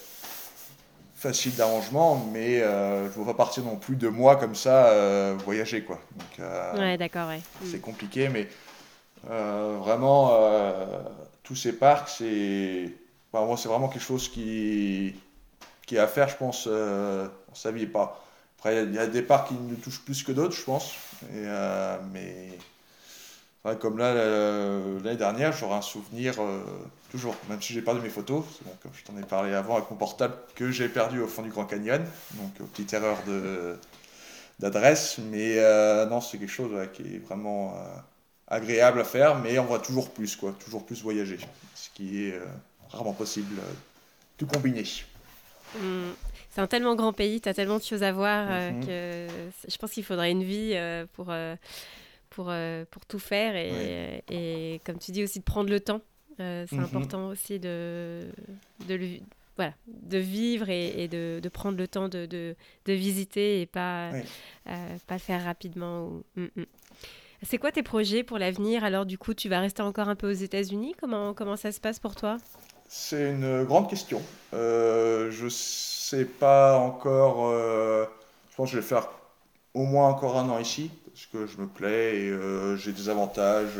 facile 1.14 1.54
d'arrangement, 1.56 2.26
mais 2.32 2.60
je 2.60 2.64
ne 2.64 3.08
veux 3.08 3.24
pas 3.24 3.34
partir 3.34 3.64
non 3.64 3.76
plus 3.76 3.96
de 3.96 4.08
mois 4.08 4.36
comme 4.36 4.54
ça 4.54 5.34
voyager. 5.44 5.82
Quoi. 5.82 5.98
Donc, 6.16 6.46
ouais, 6.78 6.96
d'accord, 6.96 7.28
ouais. 7.28 7.40
C'est 7.64 7.78
mm. 7.78 7.80
compliqué, 7.80 8.28
mais 8.28 8.48
vraiment 9.26 10.32
tous 11.42 11.56
ces 11.56 11.72
parcs, 11.72 12.08
c'est 12.08 12.90
c'est 13.56 13.68
vraiment 13.68 13.88
quelque 13.88 14.02
chose 14.02 14.28
qui, 14.28 15.14
qui 15.86 15.96
est 15.96 15.98
à 15.98 16.06
faire, 16.06 16.28
je 16.28 16.36
pense, 16.36 16.68
euh, 16.70 17.28
on 17.50 17.54
sa 17.54 17.72
pas. 17.92 18.24
Après, 18.60 18.84
il 18.84 18.94
y, 18.94 18.98
a 18.98 19.06
des 19.06 19.22
parcs 19.22 19.48
qui 19.48 19.54
nous 19.54 19.76
touchent 19.76 20.00
plus 20.00 20.22
que 20.22 20.32
d'autres, 20.32 20.54
je 20.54 20.62
pense. 20.62 20.94
Euh, 21.32 21.98
mais 22.12 22.58
comme 23.80 23.98
là, 23.98 24.14
l'année 25.02 25.16
dernière, 25.16 25.52
j'aurai 25.52 25.76
un 25.76 25.82
souvenir, 25.82 26.34
euh, 26.40 26.62
toujours, 27.10 27.34
même 27.48 27.60
si 27.60 27.72
j'ai 27.72 27.82
perdu 27.82 28.00
mes 28.00 28.08
photos, 28.08 28.44
comme 28.82 28.92
je 28.94 29.02
t'en 29.04 29.16
ai 29.18 29.22
parlé 29.22 29.54
avant 29.54 29.76
avec 29.76 29.90
mon 29.90 29.96
portable, 29.96 30.34
que 30.54 30.70
j'ai 30.70 30.88
perdu 30.88 31.20
au 31.20 31.26
fond 31.26 31.42
du 31.42 31.50
Grand 31.50 31.64
Canyon. 31.64 32.04
Donc, 32.34 32.68
petite 32.70 32.92
erreur 32.92 33.16
d'adresse. 34.58 35.18
Mais 35.30 35.56
non, 36.06 36.20
c'est 36.20 36.38
quelque 36.38 36.52
chose 36.52 36.86
qui 36.92 37.02
est 37.02 37.18
vraiment 37.18 37.74
agréable 38.50 39.00
à 39.00 39.04
faire, 39.04 39.38
mais 39.38 39.58
on 39.58 39.64
va 39.64 39.78
toujours 39.78 40.10
plus, 40.10 40.36
quoi, 40.36 40.52
toujours 40.64 40.84
plus 40.84 41.02
voyager, 41.02 41.38
ce 41.74 41.88
qui 41.94 42.24
est 42.24 42.34
euh, 42.34 42.44
rarement 42.90 43.12
possible 43.12 43.58
euh, 43.58 43.72
tout 44.36 44.46
combiner. 44.46 44.84
Hmm. 45.78 46.10
C'est 46.50 46.60
un 46.60 46.66
tellement 46.66 46.96
grand 46.96 47.12
pays, 47.12 47.40
tu 47.40 47.48
as 47.48 47.54
tellement 47.54 47.78
de 47.78 47.82
choses 47.82 48.02
à 48.02 48.12
voir 48.12 48.48
euh, 48.50 48.70
mhm. 48.72 48.86
que 48.86 49.26
je 49.68 49.76
pense 49.76 49.92
qu'il 49.92 50.04
faudrait 50.04 50.30
une 50.32 50.42
vie 50.42 50.74
pour, 51.12 51.32
pour, 52.30 52.52
pour 52.90 53.06
tout 53.06 53.18
faire 53.18 53.56
et, 53.56 54.24
et, 54.30 54.80
comme 54.84 54.98
tu 54.98 55.12
dis 55.12 55.22
aussi 55.22 55.38
de 55.38 55.44
prendre 55.44 55.70
le 55.70 55.80
temps. 55.80 56.00
c'est 56.38 56.72
mhm. 56.72 56.84
important 56.84 57.28
aussi 57.28 57.60
de, 57.60 58.26
de, 58.88 59.20
voilà, 59.56 59.74
de 59.86 60.18
vivre 60.18 60.68
et, 60.70 61.06
de, 61.06 61.38
de, 61.40 61.48
prendre 61.48 61.78
le 61.78 61.86
temps 61.86 62.08
de, 62.08 62.26
de, 62.26 62.56
de 62.84 62.92
visiter 62.92 63.60
et 63.60 63.66
pas, 63.66 64.10
pas 64.64 65.14
le 65.14 65.18
faire 65.18 65.44
rapidement. 65.44 66.06
Ou... 66.06 66.24
Hmm, 66.36 66.48
hmm. 66.56 66.64
C'est 67.42 67.58
quoi 67.58 67.72
tes 67.72 67.82
projets 67.82 68.22
pour 68.22 68.38
l'avenir? 68.38 68.84
Alors 68.84 69.06
du 69.06 69.16
coup, 69.16 69.32
tu 69.32 69.48
vas 69.48 69.60
rester 69.60 69.82
encore 69.82 70.08
un 70.08 70.16
peu 70.16 70.28
aux 70.28 70.34
États-Unis? 70.34 70.94
Comment, 71.00 71.32
comment 71.32 71.56
ça 71.56 71.72
se 71.72 71.80
passe 71.80 71.98
pour 71.98 72.14
toi? 72.14 72.36
C'est 72.92 73.30
une 73.30 73.62
grande 73.62 73.88
question. 73.88 74.20
Euh, 74.52 75.30
je 75.30 75.48
sais 75.48 76.24
pas 76.24 76.76
encore. 76.76 77.48
Euh, 77.52 78.04
je 78.50 78.56
pense 78.56 78.68
que 78.68 78.76
je 78.76 78.80
vais 78.80 78.86
faire 78.86 79.08
au 79.74 79.84
moins 79.84 80.08
encore 80.08 80.36
un 80.36 80.48
an 80.48 80.58
ici 80.58 80.90
parce 81.06 81.26
que 81.26 81.46
je 81.46 81.60
me 81.60 81.68
plais 81.68 82.16
et 82.16 82.30
euh, 82.30 82.76
j'ai 82.76 82.90
des 82.90 83.08
avantages. 83.08 83.78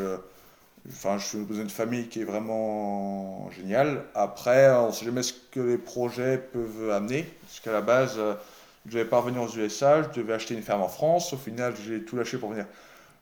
Enfin, 0.88 1.18
je 1.18 1.26
suis 1.26 1.38
dans 1.44 1.56
une 1.56 1.70
famille 1.70 2.06
qui 2.06 2.20
est 2.20 2.24
vraiment 2.24 3.50
géniale. 3.50 4.04
Après, 4.14 4.70
on 4.70 4.86
ne 4.88 4.92
sait 4.92 5.06
jamais 5.06 5.24
ce 5.24 5.34
que 5.50 5.58
les 5.58 5.78
projets 5.78 6.38
peuvent 6.38 6.90
amener. 6.92 7.24
Parce 7.42 7.58
qu'à 7.58 7.72
la 7.72 7.80
base, 7.80 8.16
je 8.86 8.92
devais 8.92 9.04
pas 9.04 9.18
revenir 9.18 9.42
aux 9.42 9.48
USA, 9.48 10.04
je 10.04 10.20
devais 10.20 10.34
acheter 10.34 10.54
une 10.54 10.62
ferme 10.62 10.82
en 10.82 10.88
France. 10.88 11.32
Au 11.32 11.36
final, 11.36 11.74
j'ai 11.84 12.04
tout 12.04 12.16
lâché 12.16 12.38
pour 12.38 12.50
venir 12.50 12.66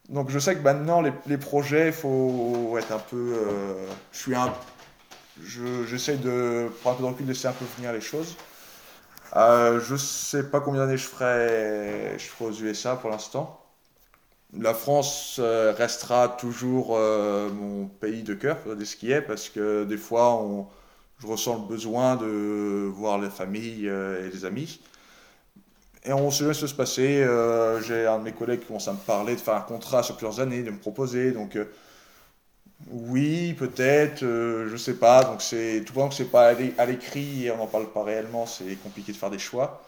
donc 0.08 0.30
je 0.30 0.38
sais 0.38 0.56
que 0.56 0.62
maintenant, 0.62 1.02
les, 1.02 1.12
les 1.26 1.36
projets, 1.36 1.88
il 1.88 1.92
faut 1.92 2.76
être 2.78 2.92
un 2.92 2.98
peu... 2.98 3.34
Euh, 3.34 3.86
je 4.12 4.18
suis 4.18 4.34
un... 4.34 4.52
J'essaie 5.44 6.16
de 6.16 6.68
prendre 6.80 6.96
un 6.96 6.98
peu 6.98 7.02
de 7.02 7.08
recul, 7.08 7.26
laisser 7.26 7.48
un 7.48 7.52
peu 7.52 7.64
finir 7.64 7.92
les 7.92 8.00
choses. 8.00 8.36
Euh, 9.36 9.80
je 9.80 9.96
sais 9.96 10.44
pas 10.44 10.60
combien 10.60 10.80
d'années 10.80 10.96
je 10.96 11.06
ferai, 11.06 12.18
je 12.18 12.24
ferai 12.24 12.50
aux 12.50 12.54
USA 12.54 12.96
pour 12.96 13.10
l'instant. 13.10 13.60
La 14.54 14.72
France 14.72 15.36
euh, 15.38 15.74
restera 15.76 16.28
toujours 16.28 16.96
euh, 16.96 17.50
mon 17.50 17.86
pays 17.86 18.22
de 18.22 18.32
cœur 18.34 18.56
des 18.76 18.86
skier 18.86 19.20
parce 19.20 19.50
que 19.50 19.84
des 19.84 19.98
fois 19.98 20.42
je 21.18 21.26
ressens 21.26 21.56
le 21.62 21.68
besoin 21.68 22.16
de 22.16 22.86
voir 22.94 23.18
les 23.18 23.28
familles 23.28 23.86
et 23.86 24.30
les 24.32 24.44
amis. 24.44 24.80
Et 26.04 26.12
on 26.12 26.30
sait 26.30 26.44
jamais 26.44 26.54
ce 26.54 26.66
se 26.66 26.74
passer. 26.74 27.26
J'ai 27.86 28.06
un 28.06 28.18
de 28.18 28.24
mes 28.24 28.32
collègues 28.32 28.60
qui 28.60 28.66
commence 28.66 28.88
à 28.88 28.92
me 28.92 28.98
parler 28.98 29.34
de 29.34 29.40
faire 29.40 29.54
un 29.54 29.60
contrat 29.60 30.02
sur 30.02 30.16
plusieurs 30.16 30.40
années, 30.40 30.62
de 30.62 30.70
me 30.70 30.78
proposer. 30.78 31.32
Donc 31.32 31.58
oui, 32.90 33.54
peut-être, 33.54 34.20
je 34.20 34.76
sais 34.76 34.94
pas. 34.94 35.24
Donc 35.24 35.42
c'est 35.42 35.82
tout 35.84 35.92
pendant 35.92 36.08
que 36.08 36.14
c'est 36.14 36.30
pas 36.30 36.54
à 36.78 36.86
l'écrit 36.86 37.46
et 37.46 37.50
on 37.50 37.56
n'en 37.56 37.66
parle 37.66 37.90
pas 37.90 38.04
réellement, 38.04 38.46
c'est 38.46 38.76
compliqué 38.82 39.12
de 39.12 39.16
faire 39.16 39.30
des 39.30 39.38
choix. 39.38 39.82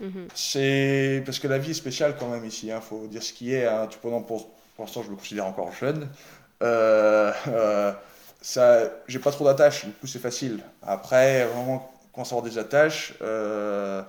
Mhm. 0.00 0.28
C'est 0.34 1.22
parce 1.24 1.38
que 1.38 1.48
la 1.48 1.58
vie 1.58 1.70
est 1.72 1.74
spéciale 1.74 2.16
quand 2.18 2.28
même 2.28 2.44
ici. 2.44 2.66
Il 2.66 2.72
hein, 2.72 2.80
faut 2.80 3.06
dire 3.06 3.22
ce 3.22 3.32
qui 3.32 3.54
est. 3.54 3.66
Hein. 3.66 3.88
Pendant 4.02 4.22
pour, 4.22 4.50
pour 4.76 4.84
l'instant, 4.84 5.02
je 5.02 5.10
me 5.10 5.16
considère 5.16 5.46
encore 5.46 5.72
jeune. 5.72 6.08
Euh, 6.62 7.32
euh, 7.48 7.92
ça, 8.40 8.90
j'ai 9.08 9.18
pas 9.18 9.30
trop 9.30 9.44
d'attaches, 9.44 9.86
du 9.86 9.92
coup 9.92 10.06
c'est 10.06 10.18
facile. 10.18 10.60
Après, 10.82 11.46
vraiment, 11.46 11.92
quand 12.12 12.22
on 12.22 12.24
sort 12.24 12.42
des 12.42 12.58
attaches, 12.58 13.14
euh, 13.22 14.02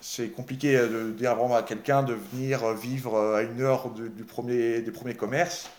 c'est 0.00 0.28
compliqué 0.28 0.76
de 0.76 1.10
dire 1.10 1.34
vraiment 1.34 1.56
à 1.56 1.62
quelqu'un 1.62 2.02
de 2.02 2.14
venir 2.14 2.72
vivre 2.74 3.36
à 3.36 3.42
une 3.42 3.60
heure 3.60 3.90
du 3.90 4.24
premier, 4.24 4.80
des 4.80 4.90
premiers 4.90 5.14
commerces. 5.14 5.70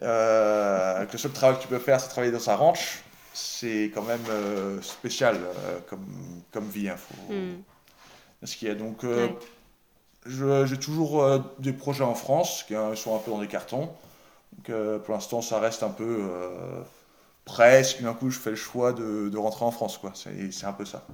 Euh, 0.00 1.04
que 1.06 1.12
le 1.12 1.18
seul 1.18 1.32
travail 1.32 1.58
que 1.58 1.62
tu 1.62 1.68
peux 1.68 1.78
faire, 1.78 2.00
c'est 2.00 2.08
travailler 2.08 2.32
dans 2.32 2.38
sa 2.38 2.56
ranch. 2.56 3.02
C'est 3.34 3.90
quand 3.94 4.02
même 4.02 4.24
spécial 4.82 5.38
comme, 5.88 6.06
comme 6.52 6.68
vie. 6.68 6.88
Hein, 6.88 6.96
faut... 6.96 7.32
Ce 8.44 8.56
qu'il 8.56 8.68
y 8.68 8.70
a 8.70 8.74
donc, 8.74 9.04
euh, 9.04 10.66
j'ai 10.66 10.78
toujours 10.78 11.22
euh, 11.22 11.38
des 11.58 11.72
projets 11.72 12.04
en 12.04 12.14
France 12.14 12.64
qui 12.66 12.74
euh, 12.74 12.94
sont 12.94 13.14
un 13.14 13.18
peu 13.18 13.30
dans 13.30 13.38
des 13.38 13.48
cartons. 13.48 13.90
Donc, 14.52 15.00
pour 15.04 15.14
l'instant, 15.14 15.40
ça 15.40 15.58
reste 15.60 15.82
un 15.82 15.88
peu 15.88 16.28
presque. 17.46 18.02
D'un 18.02 18.12
coup, 18.12 18.28
je 18.28 18.38
fais 18.38 18.50
le 18.50 18.56
choix 18.56 18.92
de, 18.92 19.30
de 19.30 19.38
rentrer 19.38 19.64
en 19.64 19.70
France. 19.70 19.98
C'est 20.14 20.66
un 20.66 20.74
peu 20.74 20.84
ça. 20.84 21.06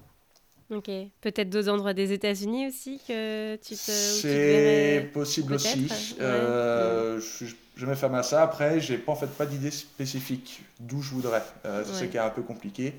Ok. 0.70 0.90
Peut-être 1.20 1.48
d'autres 1.48 1.70
endroits 1.70 1.94
des 1.94 2.12
États-Unis 2.12 2.66
aussi 2.68 3.00
que 3.06 3.56
tu 3.56 3.74
te. 3.74 3.90
C'est 3.90 5.10
possible 5.12 5.54
aussi. 5.54 5.88
Je 6.18 7.20
suis 7.20 7.56
jamais 7.76 7.96
fermé 7.96 8.18
à 8.18 8.22
ça. 8.22 8.42
Après, 8.42 8.80
j'ai 8.80 8.98
pas 8.98 9.12
en 9.12 9.16
fait 9.16 9.28
pas 9.28 9.46
d'idée 9.46 9.70
spécifique 9.70 10.62
d'où 10.80 11.02
je 11.02 11.10
voudrais. 11.10 11.42
c'est 11.64 11.94
ce 11.94 12.04
qui 12.04 12.16
est 12.16 12.20
un 12.20 12.30
peu 12.30 12.42
compliqué 12.42 12.94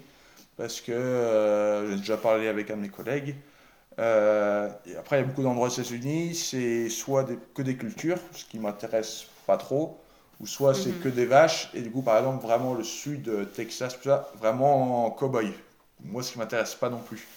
parce 0.58 0.82
que 0.82 1.86
j'ai 1.90 1.98
déjà 1.98 2.18
parlé 2.18 2.48
avec 2.48 2.72
un 2.72 2.78
de 2.78 2.82
mes 2.82 2.90
collègues. 2.90 3.36
Euh, 4.00 4.70
et 4.86 4.96
après, 4.96 5.18
il 5.18 5.22
y 5.22 5.24
a 5.24 5.28
beaucoup 5.28 5.44
d'endroits 5.44 5.68
aux 5.68 5.72
États-Unis, 5.72 6.36
c'est 6.36 6.90
soit 6.90 7.26
que 7.54 7.62
des 7.62 7.76
cultures, 7.76 8.20
ce 8.32 8.46
qui 8.46 8.60
m'intéresse 8.60 9.26
pas 9.46 9.58
trop, 9.58 10.00
ou 10.40 10.48
soit 10.48 10.74
c'est 10.74 10.90
mhm. 10.92 11.00
que 11.00 11.10
des 11.10 11.26
vaches. 11.26 11.70
Et 11.74 11.82
du 11.82 11.92
coup, 11.92 12.02
par 12.02 12.18
exemple, 12.18 12.46
vraiment 12.46 12.74
le 12.74 12.84
sud, 12.84 13.28
euh, 13.28 13.46
Texas, 13.46 13.98
tout 13.98 14.10
ça, 14.10 14.32
vraiment 14.40 15.06
en 15.06 15.10
cow-boy. 15.12 15.52
Moi, 16.02 16.24
ce 16.24 16.32
qui 16.32 16.40
m'intéresse 16.40 16.76
pas 16.76 16.90
non 16.90 17.00
plus. 17.00 17.28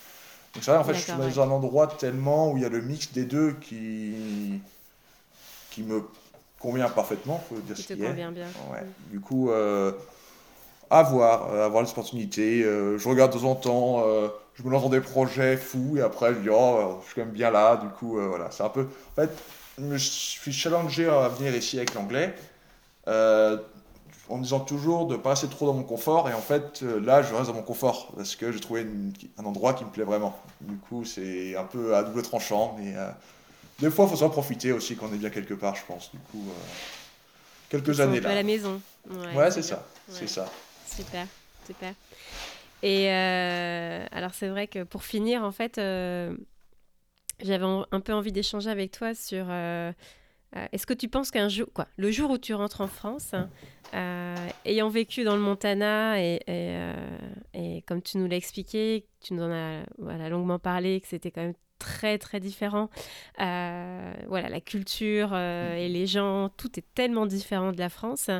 Donc 0.54 0.62
c'est 0.62 0.70
vrai, 0.70 0.80
en 0.80 0.84
fait, 0.84 0.94
je 0.94 1.00
suis 1.00 1.12
dans 1.12 1.40
un 1.40 1.50
endroit 1.50 1.86
tellement 1.86 2.52
où 2.52 2.56
il 2.56 2.62
y 2.62 2.66
a 2.66 2.68
le 2.68 2.82
mix 2.82 3.12
des 3.12 3.24
deux 3.24 3.52
qui, 3.54 4.60
qui 5.70 5.82
me 5.82 6.02
convient 6.60 6.88
parfaitement, 6.88 7.42
faut 7.48 7.56
dire 7.56 7.76
ce 7.76 7.82
qui 7.82 7.92
est. 7.94 8.12
Bien. 8.12 8.32
Ouais. 8.70 8.84
Du 9.10 9.20
coup, 9.20 9.50
euh, 9.50 9.92
à 10.90 11.02
voir, 11.02 11.50
euh, 11.50 11.64
avoir 11.64 11.82
l'opportunité. 11.82 12.62
je 12.62 13.08
regarde 13.08 13.32
de 13.32 13.38
temps 13.38 13.50
en 13.50 13.54
temps 13.54 14.04
je 14.54 14.62
me 14.62 14.70
lance 14.70 14.82
dans 14.82 14.88
des 14.88 15.00
projets 15.00 15.56
fous 15.56 15.96
et 15.96 16.02
après 16.02 16.34
je 16.34 16.40
dis 16.40 16.48
oh 16.50 17.00
je 17.00 17.06
suis 17.06 17.14
quand 17.14 17.26
même 17.26 17.34
bien 17.34 17.50
là 17.50 17.76
du 17.76 17.88
coup 17.88 18.18
euh, 18.18 18.26
voilà 18.28 18.50
c'est 18.50 18.62
un 18.62 18.68
peu 18.68 18.82
en 18.82 19.14
fait 19.14 19.30
je 19.78 19.96
suis 19.96 20.52
challengé 20.52 21.08
à 21.08 21.28
venir 21.28 21.54
ici 21.56 21.78
avec 21.78 21.94
l'anglais 21.94 22.34
euh, 23.08 23.56
en 24.28 24.38
me 24.38 24.42
disant 24.42 24.60
toujours 24.60 25.06
de 25.06 25.16
pas 25.16 25.30
rester 25.30 25.48
trop 25.48 25.66
dans 25.66 25.74
mon 25.74 25.82
confort. 25.82 26.28
Et 26.28 26.34
en 26.34 26.40
fait 26.40 26.82
euh, 26.82 27.00
là 27.00 27.22
je 27.22 27.34
reste 27.34 27.48
dans 27.48 27.54
mon 27.54 27.62
confort 27.62 28.12
parce 28.16 28.36
que 28.36 28.52
j'ai 28.52 28.60
trouvé 28.60 28.86
un 29.38 29.44
endroit 29.44 29.74
qui 29.74 29.84
me 29.84 29.90
plaît 29.90 30.04
vraiment. 30.04 30.38
Du 30.60 30.76
coup 30.76 31.04
c'est 31.04 31.56
un 31.56 31.64
peu 31.64 31.94
à 31.94 32.02
double 32.02 32.22
tranchant 32.22 32.76
mais 32.78 32.94
des 33.78 33.90
fois 33.90 34.06
il 34.06 34.10
faut 34.10 34.16
s'en 34.16 34.30
profiter 34.30 34.72
aussi 34.72 34.96
quand 34.96 35.08
on 35.10 35.14
est 35.14 35.18
bien 35.18 35.30
quelque 35.30 35.54
part 35.54 35.74
je 35.74 35.82
pense. 35.86 36.10
Du 36.12 36.18
coup 36.30 36.44
quelques 37.68 38.00
années 38.00 38.20
là. 38.20 38.30
à 38.30 38.34
la 38.34 38.42
maison. 38.42 38.80
Ouais, 39.34 39.50
c'est 39.50 39.62
ça. 39.62 39.84
C'est 40.08 40.28
ça. 40.28 40.46
Super 40.86 41.26
super. 41.66 41.94
Et 42.82 43.10
euh, 43.10 44.04
alors 44.10 44.34
c'est 44.34 44.48
vrai 44.48 44.66
que 44.66 44.82
pour 44.82 45.04
finir, 45.04 45.42
en 45.44 45.52
fait, 45.52 45.78
euh, 45.78 46.36
j'avais 47.40 47.64
un 47.64 48.00
peu 48.00 48.12
envie 48.12 48.32
d'échanger 48.32 48.70
avec 48.70 48.90
toi 48.92 49.14
sur 49.14 49.46
euh, 50.56 50.66
est-ce 50.72 50.86
que 50.86 50.94
tu 50.94 51.08
penses 51.08 51.30
qu'un 51.30 51.48
jour, 51.48 51.66
quoi, 51.72 51.88
le 51.96 52.10
jour 52.10 52.30
où 52.30 52.38
tu 52.38 52.54
rentres 52.54 52.80
en 52.80 52.88
France, 52.88 53.34
ayant 54.64 54.88
vécu 54.88 55.24
dans 55.24 55.36
le 55.36 55.42
Montana 55.42 56.22
et, 56.22 56.40
et, 57.54 57.82
comme 57.86 58.02
tu 58.02 58.18
nous 58.18 58.26
l'as 58.26 58.36
expliqué, 58.36 59.06
tu 59.20 59.34
nous 59.34 59.42
en 59.42 59.52
as 59.52 59.84
voilà, 59.98 60.28
longuement 60.28 60.58
parlé, 60.58 61.00
que 61.00 61.08
c'était 61.08 61.30
quand 61.30 61.42
même 61.42 61.54
très 61.78 62.18
très 62.18 62.40
différent. 62.40 62.90
voilà, 63.38 64.48
la 64.48 64.60
culture 64.60 65.36
et 65.36 65.88
les 65.88 66.06
gens, 66.06 66.48
tout 66.56 66.78
est 66.78 66.84
tellement 66.94 67.26
différent 67.26 67.72
de 67.72 67.78
la 67.78 67.88
France. 67.88 68.30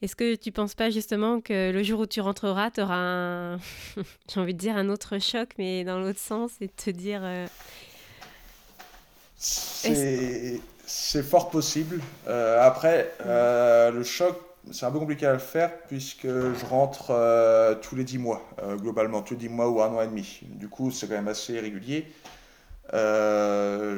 Est-ce 0.00 0.14
que 0.14 0.36
tu 0.36 0.52
penses 0.52 0.76
pas 0.76 0.90
justement 0.90 1.40
que 1.40 1.72
le 1.72 1.82
jour 1.82 2.00
où 2.00 2.06
tu 2.06 2.20
rentreras, 2.20 2.70
tu 2.70 2.80
auras 2.80 2.94
un, 2.94 3.58
j'ai 4.32 4.40
envie 4.40 4.54
de 4.54 4.58
dire 4.58 4.76
un 4.76 4.88
autre 4.90 5.18
choc, 5.18 5.50
mais 5.58 5.82
dans 5.82 5.98
l'autre 5.98 6.20
sens, 6.20 6.52
et 6.60 6.68
te 6.68 6.90
dire. 6.90 7.20
Euh, 7.24 7.46
c'est 10.88 11.22
fort 11.22 11.50
possible. 11.50 12.00
Euh, 12.26 12.60
après, 12.60 13.12
euh, 13.26 13.90
le 13.90 14.02
choc, 14.02 14.36
c'est 14.72 14.86
un 14.86 14.90
peu 14.90 14.98
compliqué 14.98 15.26
à 15.26 15.32
le 15.32 15.38
faire 15.38 15.70
puisque 15.86 16.26
je 16.26 16.66
rentre 16.66 17.12
tous 17.82 17.94
les 17.94 18.04
10 18.04 18.18
mois, 18.18 18.42
globalement, 18.76 19.22
tous 19.22 19.34
les 19.34 19.40
10 19.40 19.48
mois 19.48 19.68
ou 19.68 19.80
un 19.82 19.88
an 19.88 20.02
et 20.02 20.06
demi. 20.06 20.40
Du 20.42 20.68
coup, 20.68 20.90
c'est 20.90 21.06
quand 21.06 21.14
même 21.14 21.28
assez 21.28 21.58
régulier. 21.60 22.06
Là, 22.92 23.96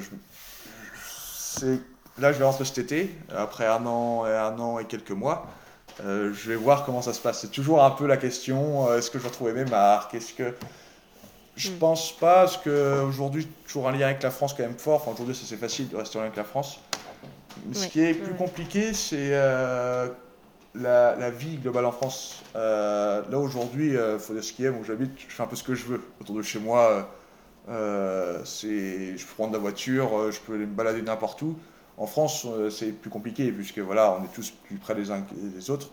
je 2.32 2.38
vais 2.38 2.44
rentrer 2.44 2.64
cet 2.64 2.78
été, 2.78 3.10
après 3.34 3.66
un 3.66 3.86
an 3.86 4.26
et 4.26 4.36
un 4.36 4.58
an 4.58 4.78
et 4.78 4.84
quelques 4.84 5.10
mois. 5.10 5.46
Euh, 6.04 6.32
je 6.32 6.50
vais 6.50 6.56
voir 6.56 6.84
comment 6.84 7.02
ça 7.02 7.12
se 7.12 7.20
passe. 7.20 7.40
C'est 7.40 7.50
toujours 7.50 7.84
un 7.84 7.90
peu 7.90 8.06
la 8.06 8.16
question 8.16 8.88
euh, 8.88 8.98
est-ce 8.98 9.10
que 9.10 9.18
je 9.18 9.24
vais 9.24 9.28
retrouver 9.28 9.52
mes 9.52 9.64
marques? 9.64 10.14
Est-ce 10.14 10.32
que. 10.32 10.54
Je 11.60 11.70
mm. 11.70 11.78
pense 11.78 12.12
pas, 12.16 12.40
parce 12.40 12.56
qu'aujourd'hui, 12.56 13.46
toujours 13.66 13.88
un 13.88 13.92
lien 13.92 14.06
avec 14.06 14.22
la 14.22 14.30
France 14.30 14.54
quand 14.54 14.62
même 14.62 14.78
fort. 14.78 15.02
Enfin, 15.02 15.12
aujourd'hui, 15.12 15.34
c'est 15.34 15.56
facile 15.56 15.88
de 15.88 15.96
rester 15.96 16.18
en 16.18 16.22
lien 16.22 16.26
avec 16.26 16.36
la 16.36 16.44
France. 16.44 16.80
Ce 17.72 17.86
qui 17.86 18.00
est 18.00 18.14
plus 18.14 18.34
compliqué, 18.34 18.94
c'est 18.94 19.30
euh, 19.32 20.08
la, 20.74 21.16
la, 21.16 21.30
vie 21.30 21.56
globale 21.56 21.84
en 21.84 21.92
France. 21.92 22.42
là, 22.54 23.22
aujourd'hui, 23.32 23.94
il 23.94 24.18
faut 24.18 24.32
dire 24.32 24.44
ce 24.44 24.52
qui 24.52 24.64
est. 24.64 24.68
Où 24.68 24.82
j'habite, 24.84 25.10
je 25.28 25.34
fais 25.34 25.42
un 25.42 25.46
peu 25.46 25.56
ce 25.56 25.64
que 25.64 25.74
je 25.74 25.84
veux. 25.84 26.02
Autour 26.20 26.36
de 26.36 26.42
chez 26.42 26.58
moi, 26.58 27.10
c'est, 28.44 29.18
je 29.18 29.26
peux 29.26 29.34
prendre 29.36 29.52
la 29.52 29.58
voiture, 29.58 30.32
je 30.32 30.40
peux 30.40 30.54
aller 30.54 30.66
me 30.66 30.74
balader 30.74 31.02
n'importe 31.02 31.42
où. 31.42 31.56
En 32.00 32.06
France, 32.06 32.46
euh, 32.46 32.70
c'est 32.70 32.92
plus 32.92 33.10
compliqué 33.10 33.52
puisque 33.52 33.78
voilà, 33.78 34.16
on 34.18 34.24
est 34.24 34.32
tous 34.34 34.50
plus 34.64 34.76
près 34.76 34.94
les 34.94 35.10
uns 35.10 35.20
que 35.20 35.34
les 35.54 35.70
autres. 35.70 35.90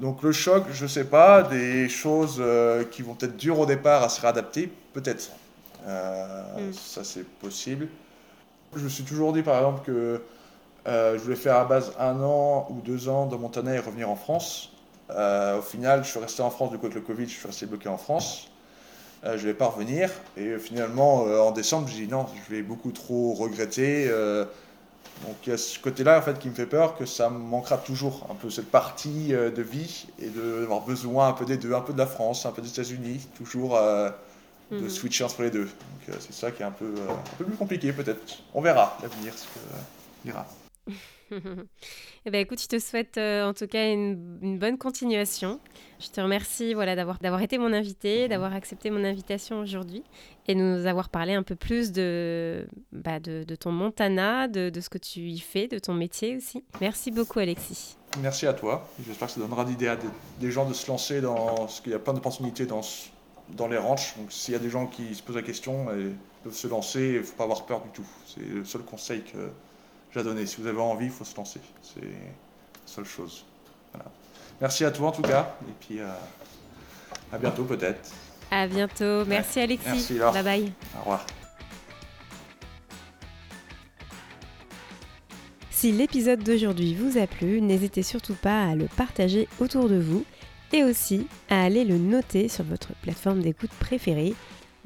Donc 0.00 0.22
le 0.22 0.32
choc, 0.32 0.64
je 0.72 0.84
ne 0.84 0.88
sais 0.88 1.04
pas, 1.04 1.42
des 1.42 1.88
choses 1.88 2.36
euh, 2.38 2.84
qui 2.84 3.02
vont 3.02 3.16
être 3.20 3.36
dures 3.36 3.58
au 3.58 3.66
départ 3.66 4.02
à 4.02 4.08
se 4.08 4.20
réadapter, 4.20 4.70
peut-être. 4.92 5.30
Euh, 5.86 6.68
mm. 6.68 6.72
Ça 6.74 7.02
c'est 7.02 7.24
possible. 7.24 7.88
Je 8.74 8.82
me 8.82 8.88
suis 8.88 9.04
toujours 9.04 9.32
dit 9.32 9.42
par 9.42 9.56
exemple 9.56 9.86
que 9.86 10.20
je 10.86 11.18
voulais 11.18 11.36
faire 11.36 11.56
à 11.56 11.64
base 11.64 11.92
un 11.98 12.20
an 12.22 12.68
ou 12.70 12.80
deux 12.80 13.08
ans 13.08 13.26
de 13.26 13.36
Montana 13.36 13.74
et 13.74 13.78
revenir 13.78 14.08
en 14.10 14.16
France. 14.16 14.70
au 15.08 15.62
final, 15.62 16.04
je 16.04 16.10
suis 16.10 16.20
resté 16.20 16.42
en 16.42 16.50
France 16.50 16.70
du 16.70 16.78
coup 16.78 16.86
avec 16.86 16.96
le 16.96 17.00
Covid, 17.00 17.26
je 17.26 17.34
suis 17.34 17.46
resté 17.46 17.66
bloqué 17.66 17.88
en 17.88 17.96
France. 17.96 18.50
je 19.24 19.30
ne 19.30 19.36
vais 19.38 19.54
pas 19.54 19.66
revenir. 19.66 20.10
Et 20.36 20.58
finalement, 20.58 21.22
en 21.22 21.50
décembre, 21.52 21.88
j'ai 21.88 22.04
dit 22.04 22.12
non, 22.12 22.26
je 22.48 22.54
vais 22.54 22.62
beaucoup 22.62 22.92
trop 22.92 23.32
regretter. 23.32 24.10
Donc 25.24 25.36
il 25.46 25.50
y 25.50 25.52
a 25.52 25.58
ce 25.58 25.78
côté-là 25.78 26.18
en 26.18 26.22
fait 26.22 26.38
qui 26.38 26.48
me 26.48 26.54
fait 26.54 26.66
peur 26.66 26.96
que 26.96 27.06
ça 27.06 27.30
me 27.30 27.38
manquera 27.38 27.78
toujours 27.78 28.26
un 28.30 28.34
peu 28.34 28.50
cette 28.50 28.70
partie 28.70 29.34
euh, 29.34 29.50
de 29.50 29.62
vie 29.62 30.06
et 30.18 30.28
d'avoir 30.28 30.82
besoin 30.82 31.28
un 31.28 31.32
peu 31.32 31.44
des 31.44 31.56
deux, 31.56 31.74
un 31.74 31.80
peu 31.80 31.92
de 31.92 31.98
la 31.98 32.06
France, 32.06 32.44
un 32.44 32.52
peu 32.52 32.62
des 32.62 32.68
États-Unis, 32.68 33.26
toujours 33.36 33.76
euh, 33.76 34.10
de 34.70 34.78
mhm. 34.78 34.90
switcher 34.90 35.24
entre 35.24 35.42
les 35.42 35.50
deux. 35.50 35.64
Donc 35.64 36.08
euh, 36.10 36.12
c'est 36.20 36.34
ça 36.34 36.50
qui 36.50 36.62
est 36.62 36.66
un 36.66 36.70
peu, 36.70 36.92
un 37.08 37.36
peu 37.38 37.44
plus 37.44 37.56
compliqué 37.56 37.92
peut-être. 37.92 38.20
On 38.54 38.60
verra 38.60 38.98
l'avenir 39.02 39.32
ce 39.36 39.44
que 39.44 39.60
dira. 40.24 40.46
eh 41.32 42.30
ben, 42.30 42.40
écoute, 42.40 42.60
je 42.60 42.68
te 42.68 42.78
souhaite 42.78 43.18
en 43.18 43.52
tout 43.54 43.66
cas 43.66 43.90
une, 43.90 44.38
une, 44.42 44.58
bonne 44.58 44.78
continuation. 44.78 45.60
Je 45.98 46.08
te 46.08 46.20
remercie 46.20 46.74
voilà, 46.74 46.94
d'avoir, 46.94 47.18
d'avoir 47.18 47.42
été 47.42 47.58
mon 47.58 47.72
invité, 47.72 48.28
d'avoir 48.28 48.54
accepté 48.54 48.90
mon 48.90 49.04
invitation 49.04 49.60
aujourd'hui 49.60 50.04
et 50.48 50.54
de 50.54 50.60
nous 50.60 50.86
avoir 50.86 51.08
parlé 51.08 51.34
un 51.34 51.42
peu 51.42 51.56
plus 51.56 51.92
de, 51.92 52.68
bah, 52.92 53.18
de, 53.18 53.44
de, 53.44 53.56
ton 53.56 53.72
Montana, 53.72 54.48
de, 54.48 54.70
de, 54.70 54.80
ce 54.80 54.88
que 54.88 54.98
tu 54.98 55.20
y 55.20 55.38
fais, 55.38 55.68
de 55.68 55.78
ton 55.78 55.94
métier 55.94 56.36
aussi. 56.36 56.64
Merci 56.80 57.10
beaucoup 57.10 57.38
Alexis. 57.38 57.96
Merci 58.20 58.46
à 58.46 58.52
toi. 58.52 58.88
J'espère 59.06 59.28
que 59.28 59.34
ça 59.34 59.40
donnera 59.40 59.64
l'idée 59.64 59.88
à 59.88 59.98
des, 60.40 60.50
gens 60.50 60.68
de 60.68 60.74
se 60.74 60.86
lancer 60.88 61.20
dans... 61.20 61.68
ce 61.68 61.82
qu'il 61.82 61.92
y 61.92 61.94
a 61.94 61.98
plein 61.98 62.12
d'opportunités 62.12 62.66
dans 62.66 62.82
dans 63.50 63.68
les 63.68 63.76
ranchs. 63.76 64.16
Donc 64.16 64.32
s'il 64.32 64.54
y 64.54 64.56
a 64.56 64.60
des 64.60 64.70
gens 64.70 64.86
qui 64.86 65.14
se 65.14 65.22
posent 65.22 65.36
la 65.36 65.42
question, 65.42 65.86
ils 65.96 66.14
peuvent 66.42 66.54
se 66.54 66.66
lancer, 66.66 67.08
il 67.08 67.18
ne 67.18 67.22
faut 67.22 67.36
pas 67.36 67.44
avoir 67.44 67.64
peur 67.66 67.82
du 67.82 67.90
tout. 67.90 68.06
C'est 68.26 68.40
le 68.40 68.64
seul 68.64 68.82
conseil 68.82 69.22
que 69.22 69.50
j'ai 70.16 70.20
à 70.20 70.24
donner. 70.24 70.46
Si 70.46 70.60
vous 70.60 70.66
avez 70.66 70.80
envie, 70.80 71.06
il 71.06 71.10
faut 71.10 71.24
se 71.24 71.36
lancer. 71.36 71.60
C'est 71.82 72.00
la 72.00 72.08
seule 72.86 73.04
chose. 73.04 73.44
Merci 74.60 74.84
à 74.84 74.90
toi 74.90 75.08
en 75.08 75.12
tout 75.12 75.22
cas, 75.22 75.54
et 75.68 75.72
puis 75.80 76.00
euh, 76.00 76.08
à 77.30 77.36
bientôt 77.36 77.64
peut-être. 77.64 78.10
À 78.50 78.66
bientôt. 78.66 79.24
Merci 79.26 79.60
Alexis. 79.60 79.88
Merci 79.88 80.14
Laure. 80.18 80.32
Bye 80.32 80.42
bye. 80.42 80.72
Au 80.96 81.00
revoir. 81.00 81.26
Si 85.70 85.92
l'épisode 85.92 86.42
d'aujourd'hui 86.42 86.94
vous 86.94 87.18
a 87.18 87.26
plu, 87.26 87.60
n'hésitez 87.60 88.02
surtout 88.02 88.34
pas 88.34 88.64
à 88.64 88.74
le 88.74 88.86
partager 88.96 89.46
autour 89.60 89.90
de 89.90 89.98
vous 89.98 90.24
et 90.72 90.82
aussi 90.84 91.26
à 91.50 91.62
aller 91.62 91.84
le 91.84 91.98
noter 91.98 92.48
sur 92.48 92.64
votre 92.64 92.94
plateforme 93.02 93.42
d'écoute 93.42 93.70
préférée. 93.78 94.34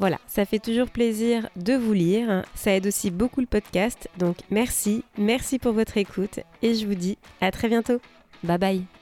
Voilà, 0.01 0.19
ça 0.27 0.47
fait 0.47 0.59
toujours 0.59 0.89
plaisir 0.89 1.51
de 1.57 1.75
vous 1.75 1.93
lire, 1.93 2.43
ça 2.55 2.73
aide 2.73 2.87
aussi 2.87 3.11
beaucoup 3.11 3.41
le 3.41 3.47
podcast, 3.47 4.09
donc 4.17 4.39
merci, 4.51 5.05
merci 5.19 5.59
pour 5.59 5.75
votre 5.75 5.99
écoute. 5.99 6.41
Et 6.63 6.75
je 6.75 6.87
vous 6.87 6.95
dis 6.95 7.19
à 7.43 7.51
très 7.51 7.69
bientôt. 7.69 8.01
Bye 8.43 8.57
bye 8.57 9.00